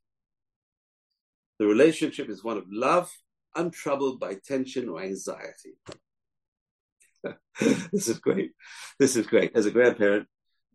The 1.59 1.67
relationship 1.67 2.29
is 2.29 2.43
one 2.43 2.57
of 2.57 2.65
love, 2.71 3.11
untroubled 3.55 4.19
by 4.19 4.37
tension 4.45 4.89
or 4.89 5.03
anxiety. 5.03 5.77
this 7.93 8.09
is 8.09 8.19
great. 8.19 8.53
This 8.99 9.17
is 9.17 9.27
great. 9.27 9.53
As 9.55 9.67
a 9.67 9.71
grandparent, 9.71 10.27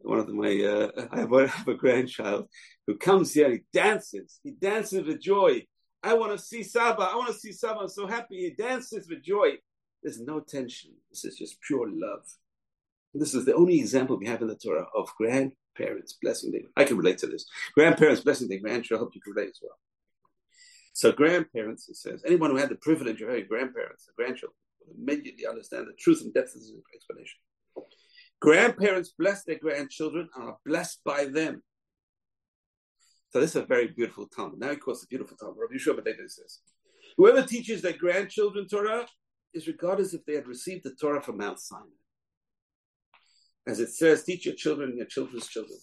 one 0.02 0.20
of 0.20 0.30
my 0.30 0.62
uh, 0.62 1.08
I, 1.12 1.20
have, 1.20 1.68
a 1.68 1.74
grandchild 1.74 2.48
who 2.88 2.98
comes 2.98 3.34
here. 3.34 3.52
He 3.52 3.60
dances. 3.74 4.40
He 4.44 4.52
dances 4.52 5.06
with 5.06 5.22
joy. 5.22 5.66
I 6.02 6.14
want 6.14 6.32
to 6.32 6.44
see 6.44 6.64
Saba. 6.64 7.04
I 7.04 7.16
want 7.16 7.28
to 7.28 7.40
see 7.40 7.52
Saba. 7.52 7.82
I'm 7.82 7.90
so 7.90 8.08
happy. 8.08 8.38
He 8.38 8.52
dances 8.52 9.10
with 9.10 9.24
joy. 9.24 9.58
There's 10.02 10.22
no 10.22 10.40
tension. 10.40 10.92
This 11.10 11.26
is 11.26 11.38
just 11.38 11.62
pure 11.62 11.90
love. 11.92 12.24
This 13.14 13.34
is 13.34 13.46
the 13.46 13.56
only 13.56 13.80
example 13.80 14.18
we 14.18 14.28
have 14.28 14.42
in 14.42 14.48
the 14.48 14.56
Torah 14.56 14.86
of 14.96 15.10
grand 15.18 15.54
parents 15.76 16.18
blessing 16.22 16.52
their, 16.52 16.62
I 16.76 16.84
can 16.84 16.98
relate 16.98 17.18
to 17.20 17.28
this. 17.28 17.46
Grandparents 17.74 18.22
blessing 18.22 18.48
their 18.48 18.60
grandchildren. 18.60 19.00
I 19.00 19.04
hope 19.04 19.16
you 19.16 19.22
can 19.22 19.34
relate 19.34 19.50
as 19.50 19.60
well. 19.62 19.78
So 20.94 21.12
grandparents, 21.12 21.90
it 21.90 21.96
says, 21.96 22.24
anyone 22.26 22.52
who 22.52 22.58
had 22.58 22.70
the 22.70 22.76
privilege 22.76 23.22
of 23.22 23.30
having 23.30 23.48
grandparents 23.48 24.08
and 24.08 24.16
grandchildren 24.16 24.56
will 24.86 24.96
immediately 25.02 25.48
understand 25.48 25.88
the 25.88 25.94
truth 25.98 26.22
and 26.22 26.34
depth 26.34 26.56
of 26.56 26.62
this 26.62 26.72
explanation. 26.94 27.40
Grandparents 28.42 29.14
bless 29.18 29.44
their 29.44 29.60
grandchildren 29.60 30.30
and 30.36 30.50
are 30.50 30.58
blessed 30.66 31.02
by 31.04 31.26
them. 31.26 31.64
So 33.32 33.40
this 33.40 33.52
is 33.52 33.58
a 33.58 33.66
very 33.66 33.88
beautiful 33.88 34.28
Talmud. 34.28 34.60
Now, 34.60 34.72
of 34.72 34.80
course, 34.80 35.04
a 35.04 35.08
beautiful 35.08 35.38
Talmud. 35.38 35.58
Rabbi 35.60 35.76
Yeshua 35.76 36.04
Ben 36.04 36.16
says, 36.28 36.60
whoever 37.18 37.44
teaches 37.44 37.82
their 37.82 37.94
grandchildren 37.94 38.68
Torah 38.68 39.06
is 39.54 39.68
regarded 39.68 40.04
as 40.04 40.14
if 40.14 40.26
they 40.26 40.34
had 40.34 40.48
received 40.48 40.84
the 40.84 40.96
Torah 41.00 41.22
from 41.22 41.38
Mount 41.38 41.60
Sinai. 41.60 41.99
As 43.68 43.80
it 43.80 43.90
says, 43.90 44.24
teach 44.24 44.46
your 44.46 44.56
children 44.56 44.90
and 44.90 44.98
your 44.98 45.08
children's 45.08 45.48
children. 45.48 45.78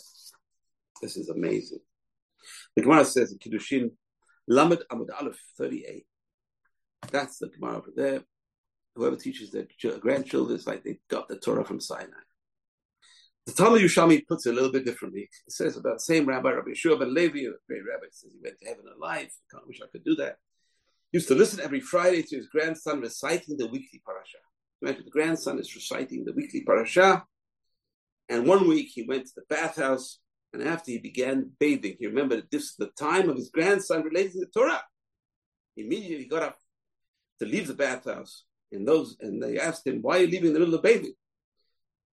This 1.02 1.16
is 1.16 1.28
amazing. 1.28 1.80
The 2.74 2.82
Gemara 2.82 3.04
says 3.04 3.32
in 3.32 3.38
Kiddushin, 3.38 3.90
Lamed 4.48 4.82
Amud 4.90 5.08
Aleph 5.20 5.38
38. 5.58 6.06
That's 7.10 7.38
the 7.38 7.48
Gemara 7.48 7.78
over 7.78 7.92
there. 7.94 8.22
whoever 8.94 9.16
teaches 9.16 9.50
their 9.50 9.66
grandchildren 10.00 10.56
is 10.56 10.66
like 10.66 10.82
they 10.82 10.98
got 11.08 11.28
the 11.28 11.36
Torah 11.36 11.64
from 11.64 11.80
Sinai. 11.80 12.10
The 13.46 13.52
Talmud 13.52 13.80
Yerushalmi 13.80 14.26
puts 14.26 14.46
it 14.46 14.50
a 14.50 14.54
little 14.54 14.72
bit 14.72 14.84
differently. 14.84 15.28
It 15.46 15.52
says 15.52 15.76
about 15.76 15.98
the 15.98 16.00
same 16.00 16.26
rabbi, 16.26 16.50
Rabbi 16.50 16.70
Yeshua 16.70 16.98
ben 16.98 17.14
Levi, 17.14 17.40
a 17.40 17.52
great 17.68 17.82
rabbi, 17.88 18.06
says 18.10 18.32
he 18.32 18.40
went 18.42 18.58
to 18.58 18.66
heaven 18.66 18.86
alive. 18.96 19.28
I 19.54 19.58
wish 19.66 19.80
I 19.80 19.86
could 19.92 20.02
do 20.04 20.16
that. 20.16 20.36
He 21.12 21.18
used 21.18 21.28
to 21.28 21.36
listen 21.36 21.60
every 21.60 21.80
Friday 21.80 22.22
to 22.22 22.36
his 22.36 22.48
grandson 22.48 23.00
reciting 23.00 23.56
the 23.56 23.68
weekly 23.68 24.02
parasha. 24.04 24.38
Imagine 24.82 25.04
the 25.04 25.10
grandson 25.10 25.60
is 25.60 25.74
reciting 25.76 26.24
the 26.24 26.32
weekly 26.32 26.62
parasha. 26.62 27.24
And 28.28 28.46
one 28.46 28.68
week 28.68 28.90
he 28.92 29.02
went 29.02 29.26
to 29.26 29.32
the 29.36 29.54
bathhouse, 29.54 30.18
and 30.52 30.62
after 30.62 30.90
he 30.90 30.98
began 30.98 31.52
bathing, 31.58 31.96
he 31.98 32.06
remembered 32.06 32.44
this 32.50 32.64
is 32.64 32.74
the 32.78 32.90
time 32.98 33.28
of 33.28 33.36
his 33.36 33.50
grandson 33.50 34.02
relating 34.02 34.40
the 34.40 34.46
Torah. 34.46 34.82
He 35.74 35.82
immediately 35.84 36.26
got 36.26 36.42
up 36.42 36.58
to 37.40 37.46
leave 37.46 37.66
the 37.66 37.74
bathhouse. 37.74 38.44
And 38.72 38.86
those 38.86 39.16
and 39.20 39.40
they 39.42 39.58
asked 39.58 39.86
him, 39.86 40.02
Why 40.02 40.18
are 40.18 40.20
you 40.22 40.26
leaving 40.26 40.48
in 40.48 40.54
the 40.54 40.60
middle 40.60 40.74
of 40.74 40.82
bathing? 40.82 41.14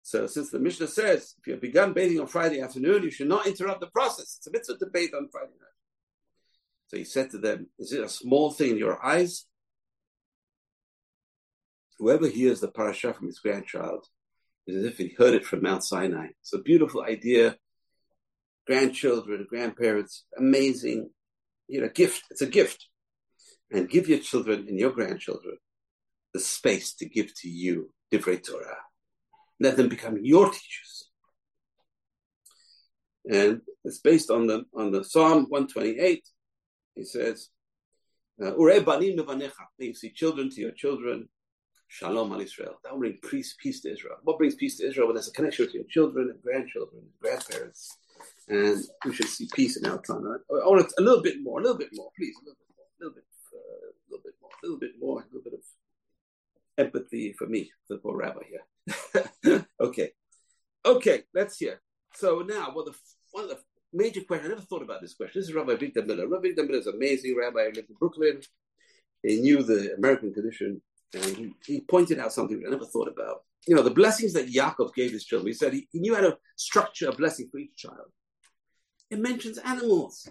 So 0.03 0.27
since 0.27 0.49
the 0.49 0.59
Mishnah 0.59 0.87
says 0.87 1.35
if 1.39 1.47
you 1.47 1.53
have 1.53 1.61
begun 1.61 1.93
bathing 1.93 2.19
on 2.19 2.27
Friday 2.27 2.59
afternoon, 2.59 3.03
you 3.03 3.11
should 3.11 3.29
not 3.29 3.47
interrupt 3.47 3.79
the 3.79 3.87
process. 3.87 4.37
It's 4.37 4.47
a 4.47 4.51
mitzvah 4.51 4.77
to 4.79 4.87
bathe 4.87 5.13
on 5.15 5.29
Friday 5.31 5.53
night. 5.59 5.67
So 6.87 6.97
he 6.97 7.03
said 7.03 7.29
to 7.31 7.37
them, 7.37 7.67
Is 7.79 7.93
it 7.93 8.03
a 8.03 8.09
small 8.09 8.51
thing 8.51 8.71
in 8.71 8.77
your 8.77 9.03
eyes? 9.05 9.45
Whoever 11.99 12.27
hears 12.27 12.59
the 12.59 12.67
parasha 12.67 13.13
from 13.13 13.27
his 13.27 13.39
grandchild 13.39 14.07
is 14.71 14.83
as 14.83 14.91
if 14.91 14.97
he 14.97 15.15
heard 15.17 15.33
it 15.33 15.45
from 15.45 15.61
Mount 15.61 15.83
Sinai. 15.83 16.27
It's 16.41 16.53
a 16.53 16.59
beautiful 16.59 17.03
idea. 17.03 17.57
Grandchildren, 18.65 19.45
grandparents, 19.49 20.25
amazing, 20.37 21.09
you 21.67 21.81
know, 21.81 21.89
gift. 21.89 22.23
It's 22.31 22.41
a 22.41 22.47
gift. 22.47 22.87
And 23.71 23.89
give 23.89 24.09
your 24.09 24.19
children 24.19 24.65
and 24.67 24.77
your 24.77 24.91
grandchildren 24.91 25.57
the 26.33 26.39
space 26.39 26.93
to 26.95 27.05
give 27.05 27.33
to 27.41 27.49
you 27.49 27.93
Divrei 28.11 28.45
Torah. 28.45 28.77
Let 29.59 29.77
them 29.77 29.89
become 29.89 30.17
your 30.21 30.47
teachers. 30.47 31.09
And 33.25 33.61
it's 33.83 33.99
based 33.99 34.31
on 34.31 34.47
the 34.47 34.65
on 34.73 34.91
the 34.91 35.03
Psalm 35.03 35.45
128. 35.49 36.27
He 36.95 37.03
says, 37.05 37.49
uh, 38.43 38.55
You 38.57 39.93
see 39.93 40.11
children 40.11 40.49
to 40.49 40.61
your 40.61 40.71
children, 40.71 41.29
Shalom 41.91 42.31
al 42.31 42.39
Israel. 42.39 42.79
That 42.83 42.93
will 42.93 42.99
bring 42.99 43.17
peace, 43.29 43.53
peace 43.61 43.81
to 43.81 43.91
Israel. 43.91 44.15
What 44.23 44.37
brings 44.37 44.55
peace 44.55 44.77
to 44.77 44.87
Israel? 44.87 45.07
Well, 45.07 45.13
there's 45.13 45.27
a 45.27 45.33
connection 45.33 45.67
your 45.73 45.83
children 45.89 46.29
and 46.29 46.41
grandchildren 46.41 47.01
and 47.01 47.11
grandparents. 47.21 47.97
And 48.47 48.81
we 49.03 49.13
should 49.13 49.27
see 49.27 49.49
peace 49.53 49.75
in 49.75 49.85
our 49.85 50.01
time. 50.01 50.25
I 50.25 50.67
want 50.69 50.89
a 50.97 51.01
little 51.01 51.21
bit 51.21 51.43
more, 51.43 51.59
a 51.59 51.61
little 51.61 51.77
bit 51.77 51.89
more, 51.91 52.09
please, 52.17 52.33
a 52.41 52.45
little 52.45 52.55
bit 52.55 52.75
more, 52.77 52.85
a 52.87 52.99
little 53.03 53.15
bit, 53.15 53.25
uh, 53.53 53.87
a 53.89 54.07
little 54.09 54.23
bit 54.23 54.33
more, 54.41 54.51
a 54.51 54.65
little 54.65 54.79
bit 54.79 54.91
more, 55.01 55.19
a 55.19 55.25
little 55.25 55.43
bit 55.43 55.53
of 55.53 55.65
empathy 56.77 57.33
for 57.33 57.47
me, 57.47 57.69
the 57.89 57.97
poor 57.97 58.15
rabbi 58.15 58.43
here. 58.47 59.65
okay, 59.81 60.11
okay, 60.85 61.23
let's 61.33 61.57
hear. 61.57 61.81
So 62.15 62.39
now, 62.39 62.71
well, 62.73 62.85
the 62.85 62.95
one 63.31 63.43
of 63.43 63.49
the 63.49 63.59
major 63.91 64.21
questions. 64.21 64.49
I 64.49 64.55
never 64.55 64.65
thought 64.65 64.81
about 64.81 65.01
this 65.01 65.15
question. 65.15 65.41
This 65.41 65.49
is 65.49 65.55
Rabbi 65.55 65.73
Avigdor 65.73 66.07
Miller. 66.07 66.29
Rabbi 66.29 66.47
Avigdor 66.47 66.67
Miller 66.67 66.79
is 66.79 66.87
amazing 66.87 67.35
rabbi. 67.37 67.65
He 67.65 67.73
lived 67.73 67.89
in 67.89 67.95
Brooklyn. 67.99 68.41
He 69.23 69.41
knew 69.41 69.61
the 69.61 69.93
American 69.97 70.33
tradition, 70.33 70.81
and 71.13 71.23
he, 71.25 71.53
he 71.65 71.81
pointed 71.81 72.19
out 72.19 72.33
something 72.33 72.63
I 72.65 72.69
never 72.69 72.85
thought 72.85 73.07
about. 73.07 73.43
You 73.67 73.75
know, 73.75 73.83
the 73.83 73.91
blessings 73.91 74.33
that 74.33 74.51
Yaakov 74.51 74.93
gave 74.93 75.11
his 75.11 75.25
children. 75.25 75.47
He 75.47 75.53
said 75.53 75.73
he, 75.73 75.87
he 75.91 75.99
knew 75.99 76.15
how 76.15 76.21
to 76.21 76.37
structure 76.55 77.09
a 77.09 77.15
blessing 77.15 77.49
for 77.51 77.59
each 77.59 77.75
child. 77.75 78.11
It 79.09 79.19
mentions 79.19 79.57
animals. 79.59 80.27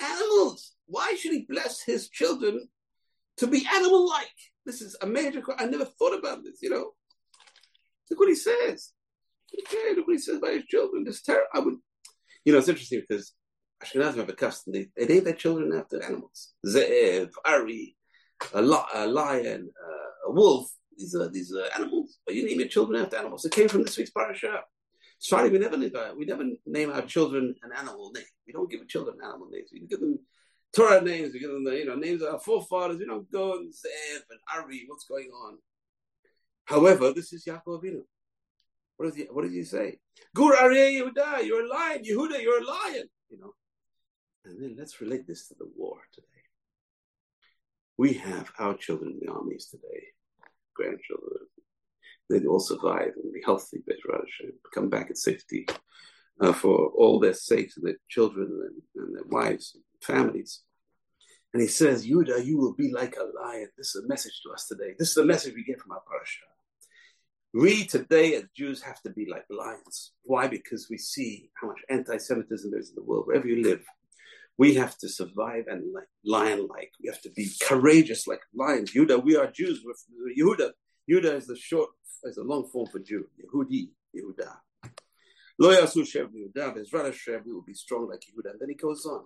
Animals. 0.00 0.74
Why 0.86 1.16
should 1.18 1.32
he 1.32 1.46
bless 1.48 1.82
his 1.82 2.08
children 2.08 2.68
to 3.38 3.46
be 3.46 3.66
animal-like? 3.74 4.26
This 4.64 4.80
is 4.80 4.96
a 5.02 5.06
major. 5.06 5.42
I 5.58 5.66
never 5.66 5.84
thought 5.84 6.18
about 6.18 6.44
this. 6.44 6.62
You 6.62 6.70
know, 6.70 6.92
look 8.10 8.20
what 8.20 8.28
he 8.28 8.34
says. 8.34 8.92
Okay, 9.60 9.94
look 9.96 10.06
what 10.06 10.14
he 10.14 10.18
says 10.18 10.36
about 10.36 10.54
his 10.54 10.64
children. 10.64 11.04
This 11.04 11.22
terror. 11.22 11.44
I 11.52 11.58
would. 11.58 11.74
You 12.44 12.52
know, 12.52 12.58
it's 12.58 12.68
interesting 12.68 13.02
because 13.06 13.32
Ashkenazim 13.82 14.16
have 14.16 14.28
a 14.28 14.34
custom. 14.34 14.72
They, 14.72 14.88
they 14.96 15.06
name 15.06 15.24
their 15.24 15.34
children 15.34 15.72
after 15.78 16.02
animals. 16.02 16.52
Zev, 16.66 17.30
Ari, 17.44 17.96
a, 18.54 18.60
a 18.60 19.06
lion, 19.06 19.70
uh, 19.84 20.10
a 20.26 20.30
wolf. 20.30 20.70
These 20.96 21.14
are 21.14 21.28
these 21.28 21.54
are 21.54 21.64
animals. 21.74 22.18
But 22.26 22.34
you 22.34 22.46
name 22.46 22.60
your 22.60 22.68
children 22.68 23.02
after 23.02 23.16
animals. 23.16 23.44
It 23.44 23.52
came 23.52 23.68
from 23.68 23.82
this 23.82 23.96
week's 23.96 24.10
parasha. 24.10 24.60
Sorry, 25.18 25.50
we 25.50 25.58
never 25.58 25.76
name, 25.76 25.92
we 26.16 26.24
never 26.24 26.44
name 26.66 26.90
our 26.90 27.02
children 27.02 27.54
an 27.62 27.70
animal 27.76 28.10
name. 28.12 28.24
We 28.46 28.52
don't 28.52 28.70
give 28.70 28.86
children 28.88 29.18
animal 29.22 29.48
names. 29.50 29.70
We 29.72 29.86
give 29.86 30.00
them 30.00 30.18
Torah 30.74 31.00
names. 31.00 31.32
We 31.32 31.40
give 31.40 31.50
them 31.50 31.64
the 31.64 31.76
you 31.76 31.86
know 31.86 31.94
names 31.94 32.22
of 32.22 32.34
our 32.34 32.40
forefathers. 32.40 32.98
We 32.98 33.06
don't 33.06 33.30
go 33.30 33.52
and 33.52 33.72
Zev 33.72 34.16
eh, 34.16 34.20
and 34.30 34.40
Ari. 34.54 34.84
What's 34.88 35.04
going 35.04 35.30
on? 35.30 35.58
However, 36.64 37.12
this 37.12 37.32
is 37.32 37.44
Yaakov 37.44 37.82
Avinu. 37.82 38.02
What 38.96 39.06
does 39.06 39.14
he 39.16 39.24
What 39.24 39.44
does 39.44 39.54
he 39.54 39.64
say? 39.64 39.98
Gur 40.34 40.54
Aryeh 40.56 41.00
Yehuda, 41.00 41.44
you're 41.46 41.66
a 41.66 41.68
lion. 41.68 42.02
Yehuda, 42.02 42.42
you're 42.42 42.62
a 42.62 42.66
lion. 42.66 43.08
You 43.30 43.38
know. 43.38 43.54
And 44.44 44.60
then 44.60 44.74
let's 44.76 45.00
relate 45.00 45.26
this 45.26 45.48
to 45.48 45.54
the 45.58 45.68
war 45.76 45.98
today. 46.12 46.41
We 48.02 48.14
have 48.14 48.50
our 48.58 48.76
children 48.76 49.12
in 49.12 49.20
the 49.20 49.32
armies 49.32 49.66
today, 49.66 50.02
grandchildren. 50.74 51.46
They 52.28 52.44
all 52.44 52.58
survive 52.58 53.12
and 53.22 53.32
be 53.32 53.40
healthy, 53.44 53.78
better, 53.86 54.24
come 54.74 54.88
back 54.88 55.10
in 55.10 55.14
safety 55.14 55.68
uh, 56.40 56.52
for 56.52 56.86
all 56.96 57.20
their 57.20 57.32
sakes 57.32 57.76
and 57.76 57.86
their 57.86 58.00
children 58.08 58.48
and, 58.66 59.04
and 59.04 59.14
their 59.14 59.28
wives 59.28 59.76
and 59.76 59.84
families. 60.02 60.62
And 61.52 61.62
he 61.62 61.68
says, 61.68 62.04
Yuda, 62.04 62.44
you 62.44 62.58
will 62.58 62.74
be 62.74 62.90
like 62.90 63.14
a 63.14 63.30
lion. 63.40 63.68
This 63.78 63.94
is 63.94 64.04
a 64.04 64.08
message 64.08 64.40
to 64.42 64.52
us 64.52 64.66
today. 64.66 64.96
This 64.98 65.12
is 65.12 65.18
a 65.18 65.24
message 65.24 65.54
we 65.54 65.62
get 65.62 65.80
from 65.80 65.92
our 65.92 66.02
parasha. 66.04 66.46
We 67.54 67.84
today 67.86 68.34
as 68.34 68.46
Jews 68.56 68.82
have 68.82 69.00
to 69.02 69.10
be 69.10 69.28
like 69.30 69.44
lions. 69.48 70.10
Why? 70.24 70.48
Because 70.48 70.88
we 70.90 70.98
see 70.98 71.50
how 71.54 71.68
much 71.68 71.82
anti-Semitism 71.88 72.68
there 72.68 72.80
is 72.80 72.88
in 72.88 72.96
the 72.96 73.04
world. 73.04 73.28
Wherever 73.28 73.46
you 73.46 73.62
live, 73.62 73.84
we 74.58 74.74
have 74.74 74.96
to 74.98 75.08
survive 75.08 75.64
and 75.68 75.92
like 75.92 76.08
lion-like. 76.24 76.92
We 77.02 77.08
have 77.08 77.20
to 77.22 77.30
be 77.30 77.50
courageous 77.62 78.26
like 78.26 78.40
lions. 78.54 78.92
Yehuda, 78.92 79.22
we 79.22 79.36
are 79.36 79.50
Jews. 79.50 79.82
Yehuda, 80.38 80.70
Yehuda 81.10 81.36
is 81.36 81.46
the 81.46 81.56
short, 81.56 81.90
is 82.24 82.36
a 82.36 82.42
long 82.42 82.68
form 82.68 82.86
for 82.86 82.98
Jew. 82.98 83.26
Yehudi, 83.42 83.88
Yehuda. 84.14 84.56
Lo 85.58 85.70
yasu 85.74 86.06
Shem 86.06 86.28
Yehuda. 86.28 86.76
Bezrat 86.76 87.06
Hashem, 87.06 87.42
we 87.46 87.52
will 87.52 87.62
be 87.62 87.74
strong 87.74 88.08
like 88.08 88.20
Yehuda. 88.20 88.52
And 88.52 88.60
then 88.60 88.68
he 88.68 88.74
goes 88.74 89.06
on. 89.06 89.24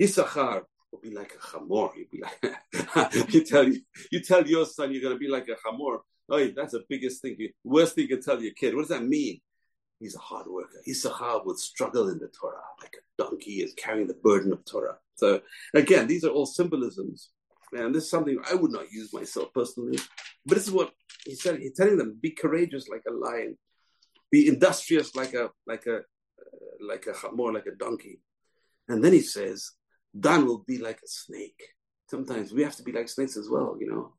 Issachar 0.00 0.64
will 0.90 1.00
be 1.00 1.14
like 1.14 1.34
a 1.34 1.38
chamor. 1.38 1.90
You'll 1.96 2.08
be 2.10 2.22
like, 2.22 3.32
you 3.32 3.44
tell 3.44 3.68
you, 3.68 3.80
you 4.10 4.20
tell 4.20 4.46
your 4.46 4.66
son 4.66 4.92
you're 4.92 5.02
going 5.02 5.14
to 5.14 5.18
be 5.18 5.28
like 5.28 5.48
a 5.48 5.56
chamor. 5.56 5.98
Oh, 6.28 6.48
that's 6.56 6.72
the 6.72 6.84
biggest 6.88 7.22
thing. 7.22 7.36
Worst 7.62 7.94
thing 7.94 8.08
you 8.08 8.16
can 8.16 8.22
tell 8.22 8.42
your 8.42 8.52
kid. 8.52 8.74
What 8.74 8.82
does 8.82 8.98
that 8.98 9.04
mean? 9.04 9.40
He's 9.98 10.14
a 10.14 10.20
hard 10.20 10.46
worker. 10.46 10.80
Issachar 10.88 11.42
would 11.44 11.58
struggle 11.58 12.08
in 12.08 12.18
the 12.18 12.28
Torah 12.28 12.62
like 12.82 12.94
a 12.96 13.22
donkey 13.22 13.62
is 13.62 13.72
carrying 13.74 14.06
the 14.06 14.14
burden 14.14 14.52
of 14.52 14.64
Torah. 14.64 14.98
So 15.14 15.40
again, 15.74 16.06
these 16.06 16.24
are 16.24 16.30
all 16.30 16.46
symbolisms. 16.46 17.30
And 17.72 17.94
this 17.94 18.04
is 18.04 18.10
something 18.10 18.38
I 18.48 18.54
would 18.54 18.72
not 18.72 18.92
use 18.92 19.12
myself 19.12 19.52
personally. 19.54 19.98
But 20.44 20.56
this 20.56 20.68
is 20.68 20.72
what 20.72 20.92
he 21.24 21.34
said. 21.34 21.58
He's 21.58 21.74
telling 21.74 21.96
them: 21.96 22.18
be 22.20 22.30
courageous 22.30 22.88
like 22.88 23.02
a 23.08 23.12
lion, 23.12 23.56
be 24.30 24.48
industrious 24.48 25.14
like 25.16 25.34
a 25.34 25.50
like 25.66 25.86
a 25.86 25.96
uh, 25.96 26.00
like 26.80 27.06
a 27.06 27.32
more 27.32 27.52
like 27.52 27.66
a 27.66 27.74
donkey. 27.74 28.20
And 28.88 29.02
then 29.02 29.12
he 29.12 29.22
says, 29.22 29.72
Dan 30.18 30.46
will 30.46 30.58
be 30.58 30.78
like 30.78 30.98
a 30.98 31.08
snake. 31.08 31.60
Sometimes 32.08 32.52
we 32.52 32.62
have 32.62 32.76
to 32.76 32.84
be 32.84 32.92
like 32.92 33.08
snakes 33.08 33.36
as 33.36 33.48
well, 33.50 33.76
you 33.80 33.90
know. 33.90 34.14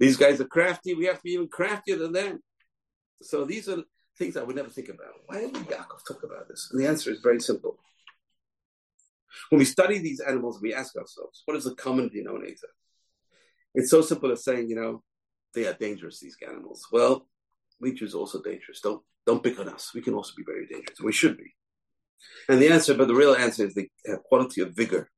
These 0.00 0.16
guys 0.16 0.40
are 0.40 0.46
crafty. 0.46 0.94
We 0.94 1.06
have 1.06 1.18
to 1.18 1.22
be 1.22 1.32
even 1.32 1.48
craftier 1.48 1.96
than 1.96 2.12
them. 2.12 2.40
So 3.22 3.44
these 3.44 3.68
are 3.68 3.82
things 4.18 4.36
I 4.36 4.42
would 4.42 4.56
never 4.56 4.68
think 4.68 4.88
about. 4.88 5.14
Why 5.26 5.40
did 5.42 5.54
Yaakov 5.54 6.04
talk 6.06 6.22
about 6.24 6.48
this? 6.48 6.68
And 6.70 6.80
the 6.80 6.88
answer 6.88 7.10
is 7.10 7.20
very 7.20 7.40
simple. 7.40 7.78
When 9.50 9.58
we 9.58 9.64
study 9.64 9.98
these 9.98 10.20
animals, 10.20 10.60
we 10.60 10.74
ask 10.74 10.96
ourselves, 10.96 11.42
what 11.44 11.56
is 11.56 11.64
the 11.64 11.74
common 11.74 12.08
denominator? 12.08 12.68
It's 13.74 13.90
so 13.90 14.00
simple 14.02 14.32
as 14.32 14.44
saying, 14.44 14.68
you 14.68 14.76
know, 14.76 15.02
they 15.54 15.66
are 15.66 15.74
dangerous, 15.74 16.20
these 16.20 16.36
animals. 16.46 16.86
Well, 16.90 17.28
we 17.80 17.92
are 17.92 18.16
also 18.16 18.42
dangerous. 18.42 18.80
Don't 18.80 19.02
don't 19.26 19.42
pick 19.42 19.58
on 19.60 19.68
us. 19.68 19.92
We 19.94 20.00
can 20.00 20.14
also 20.14 20.32
be 20.36 20.42
very 20.42 20.66
dangerous. 20.66 21.00
We 21.00 21.12
should 21.12 21.36
be. 21.36 21.54
And 22.48 22.60
the 22.60 22.70
answer, 22.70 22.94
but 22.94 23.08
the 23.08 23.14
real 23.14 23.34
answer 23.34 23.66
is 23.66 23.74
the 23.74 23.88
quality 24.24 24.62
of 24.62 24.74
vigor. 24.74 25.10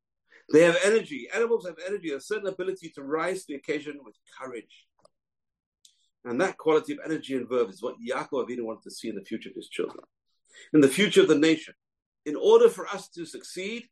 They 0.53 0.63
have 0.63 0.77
energy. 0.85 1.29
Animals 1.33 1.65
have 1.67 1.77
energy, 1.87 2.11
a 2.11 2.21
certain 2.21 2.49
ability 2.49 2.91
to 2.97 3.03
rise 3.05 3.45
to 3.45 3.53
the 3.53 3.55
occasion 3.55 4.01
with 4.05 4.17
courage. 4.39 4.87
And 6.25 6.41
that 6.41 6.59
quality 6.59 6.93
of 6.93 6.99
energy 7.05 7.35
and 7.35 7.49
verve 7.49 7.71
is 7.71 7.83
what 7.83 7.97
Yaakov 8.07 8.47
Avinu 8.47 8.63
wanted 8.63 8.83
to 8.85 8.91
see 8.91 9.09
in 9.09 9.15
the 9.15 9.25
future 9.25 9.49
of 9.49 9.55
his 9.55 9.69
children, 9.69 10.05
in 10.75 10.81
the 10.81 10.89
future 10.89 11.23
of 11.23 11.29
the 11.29 11.39
nation. 11.39 11.75
In 12.27 12.37
order 12.37 12.69
for 12.69 12.87
us 12.87 13.09
to 13.11 13.25
succeed, 13.25 13.85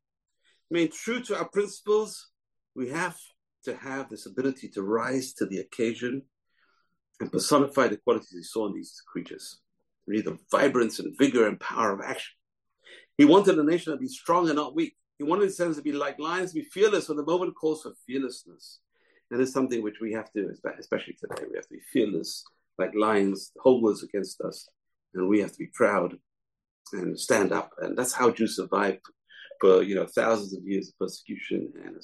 remain 0.70 0.90
true 0.90 1.20
to 1.20 1.38
our 1.38 1.48
principles, 1.48 2.28
we 2.74 2.90
have 2.90 3.16
to 3.64 3.74
have 3.76 4.08
this 4.08 4.26
ability 4.26 4.68
to 4.68 4.82
rise 4.82 5.32
to 5.34 5.46
the 5.46 5.58
occasion 5.58 6.22
and 7.20 7.32
personify 7.32 7.88
the 7.88 7.96
qualities 7.96 8.30
he 8.30 8.42
saw 8.42 8.66
in 8.66 8.74
these 8.74 9.02
creatures. 9.10 9.60
We 10.06 10.16
need 10.16 10.26
the 10.26 10.38
vibrance 10.50 10.98
and 10.98 11.16
vigor 11.18 11.46
and 11.46 11.58
power 11.58 11.92
of 11.92 12.00
action. 12.00 12.34
He 13.16 13.24
wanted 13.24 13.56
the 13.56 13.64
nation 13.64 13.92
to 13.92 13.98
be 13.98 14.06
strong 14.06 14.46
and 14.48 14.56
not 14.56 14.76
weak. 14.76 14.94
He 15.18 15.24
wanted 15.24 15.44
his 15.44 15.56
sons 15.56 15.76
to 15.76 15.82
be 15.82 15.92
like 15.92 16.18
lions, 16.20 16.52
to 16.52 16.60
be 16.60 16.66
fearless 16.66 17.08
when 17.08 17.16
the 17.16 17.24
moment 17.24 17.56
calls 17.56 17.82
for 17.82 17.92
fearlessness. 18.06 18.78
And 19.30 19.40
it's 19.40 19.52
something 19.52 19.82
which 19.82 20.00
we 20.00 20.12
have 20.12 20.32
to, 20.32 20.50
especially 20.78 21.14
today, 21.14 21.44
we 21.50 21.56
have 21.56 21.66
to 21.66 21.74
be 21.74 21.80
fearless, 21.92 22.44
like 22.78 22.94
lions, 22.94 23.50
the 23.54 23.60
whole 23.62 23.82
world's 23.82 24.02
against 24.02 24.40
us, 24.40 24.68
and 25.14 25.28
we 25.28 25.40
have 25.40 25.52
to 25.52 25.58
be 25.58 25.70
proud 25.74 26.16
and 26.92 27.18
stand 27.18 27.52
up. 27.52 27.70
And 27.78 27.96
that's 27.96 28.14
how 28.14 28.30
Jews 28.30 28.56
survived 28.56 29.00
for 29.60 29.82
you 29.82 29.94
know 29.94 30.06
thousands 30.06 30.54
of 30.54 30.62
years 30.64 30.88
of 30.88 30.98
persecution 30.98 31.72
and, 31.84 31.96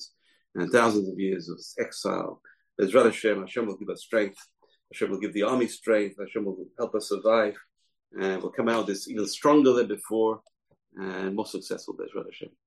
and 0.56 0.72
thousands 0.72 1.08
of 1.08 1.18
years 1.18 1.48
of 1.48 1.58
exile. 1.78 2.40
Ezrat 2.80 3.06
Hashem, 3.06 3.40
Hashem 3.40 3.66
will 3.66 3.76
give 3.76 3.88
us 3.88 4.02
strength. 4.02 4.38
Hashem 4.92 5.10
will 5.10 5.20
give 5.20 5.32
the 5.32 5.44
army 5.44 5.68
strength. 5.68 6.16
Hashem 6.18 6.44
will 6.44 6.66
help 6.78 6.94
us 6.94 7.08
survive, 7.08 7.56
and 8.20 8.42
we'll 8.42 8.52
come 8.52 8.68
out 8.68 8.80
of 8.80 8.86
this 8.86 9.08
even 9.08 9.26
stronger 9.26 9.72
than 9.72 9.86
before 9.86 10.40
and 10.96 11.34
more 11.34 11.46
successful. 11.46 11.94
Ezrat 11.94 12.26
Hashem. 12.26 12.50